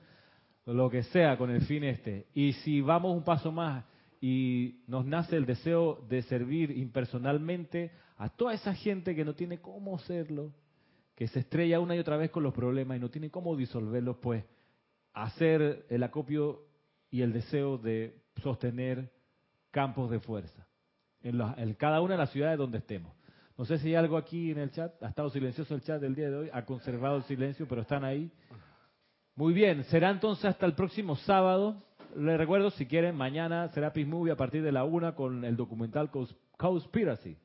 lo 0.66 0.89
que 0.89 1.03
sea 1.03 1.38
con 1.38 1.49
el 1.49 1.61
fin 1.61 1.84
este. 1.84 2.28
Y 2.34 2.53
si 2.53 2.82
vamos 2.82 3.16
un 3.16 3.24
paso 3.24 3.51
más 3.51 3.84
y 4.22 4.82
nos 4.88 5.05
nace 5.05 5.36
el 5.36 5.45
deseo 5.45 6.05
de 6.09 6.22
servir 6.24 6.72
impersonalmente 6.72 7.91
a 8.18 8.30
toda 8.30 8.53
esa 8.53 8.74
gente 8.74 9.16
que 9.16 9.26
no 9.26 9.36
tiene 9.36 9.59
cómo 9.59 9.95
hacerlo, 9.97 10.53
que 11.16 11.28
se 11.28 11.39
estrella 11.39 11.80
una 11.80 11.95
y 11.95 11.99
otra 11.99 12.18
vez 12.18 12.32
con 12.32 12.43
los 12.43 12.53
problemas 12.53 12.97
y 12.97 12.99
no 12.99 13.09
tiene 13.09 13.30
cómo 13.30 13.55
disolverlos, 13.55 14.18
pues 14.22 14.45
hacer 15.16 15.86
el 15.89 16.03
acopio 16.03 16.61
y 17.09 17.22
el 17.22 17.34
deseo 17.34 17.78
de 17.78 18.22
sostener 18.43 19.11
campos 19.72 20.11
de 20.11 20.20
fuerza 20.20 20.68
en, 21.22 21.41
en 21.57 21.74
cada 21.74 22.01
una 22.01 22.13
de 22.13 22.20
las 22.20 22.32
ciudades 22.32 22.57
donde 22.57 22.78
estemos. 22.80 23.16
No 23.57 23.63
sé 23.66 23.78
si 23.80 23.88
hay 23.88 23.95
algo 23.95 24.18
aquí 24.18 24.51
en 24.51 24.59
el 24.59 24.72
chat, 24.72 25.01
ha 25.01 25.07
estado 25.07 25.30
silencioso 25.30 25.74
el 25.74 25.82
chat 25.82 26.01
del 26.01 26.13
día 26.13 26.30
de 26.30 26.36
hoy, 26.36 26.49
ha 26.51 26.66
conservado 26.66 27.18
el 27.18 27.24
silencio, 27.24 27.66
pero 27.68 27.82
están 27.82 28.03
ahí. 28.03 28.30
Muy 29.36 29.53
bien, 29.53 29.84
será 29.86 30.09
entonces 30.11 30.45
hasta 30.45 30.66
el 30.66 30.74
próximo 30.74 31.16
sábado. 31.16 31.82
Les 32.18 32.38
recuerdo, 32.38 32.70
si 32.72 32.86
quieren, 32.86 33.16
mañana 33.16 33.70
será 33.70 33.91
Peace 33.93 34.09
Movie 34.09 34.34
a 34.34 34.38
partir 34.38 34.61
de 34.63 34.72
la 34.72 34.84
una 34.84 35.16
con 35.16 35.43
el 35.45 35.55
documental 35.55 36.11
Cons- 36.11 36.36
Conspiracy. 36.57 37.38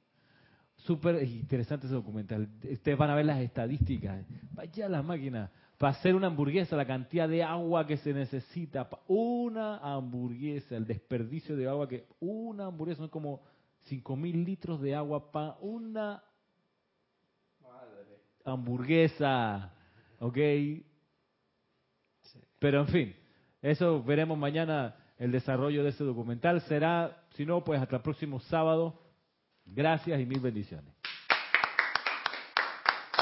Súper 0.77 1.23
interesante 1.25 1.87
ese 1.87 1.95
documental. 1.95 2.49
Ustedes 2.71 2.97
van 2.99 3.11
a 3.11 3.14
ver 3.14 3.27
las 3.27 3.41
estadísticas. 3.41 4.25
Vaya 4.53 4.89
la 4.89 5.03
máquina. 5.03 5.51
Para 5.81 5.93
hacer 5.93 6.14
una 6.14 6.26
hamburguesa, 6.26 6.76
la 6.76 6.87
cantidad 6.87 7.26
de 7.26 7.43
agua 7.43 7.87
que 7.87 7.97
se 7.97 8.12
necesita. 8.12 8.87
Una 9.09 9.78
hamburguesa, 9.78 10.76
el 10.76 10.87
desperdicio 10.87 11.57
de 11.57 11.66
agua 11.66 11.89
que... 11.89 12.07
Una 12.20 12.66
hamburguesa 12.66 12.99
son 12.99 13.09
como 13.09 13.41
5.000 13.89 14.45
litros 14.45 14.83
de 14.83 14.95
agua 14.95 15.33
para 15.33 15.57
una 15.62 16.22
hamburguesa. 18.45 19.72
¿Ok? 20.18 20.37
Pero 22.59 22.81
en 22.81 22.89
fin, 22.89 23.16
eso 23.62 24.03
veremos 24.03 24.37
mañana 24.37 24.95
el 25.16 25.33
desarrollo 25.33 25.83
de 25.83 25.89
ese 25.89 26.05
documental. 26.05 26.61
Será, 26.61 27.24
si 27.31 27.47
no, 27.47 27.64
pues 27.64 27.81
hasta 27.81 27.97
el 27.97 28.03
próximo 28.03 28.39
sábado. 28.41 29.01
Gracias 29.64 30.20
y 30.20 30.26
mil 30.26 30.41
bendiciones. 30.41 30.99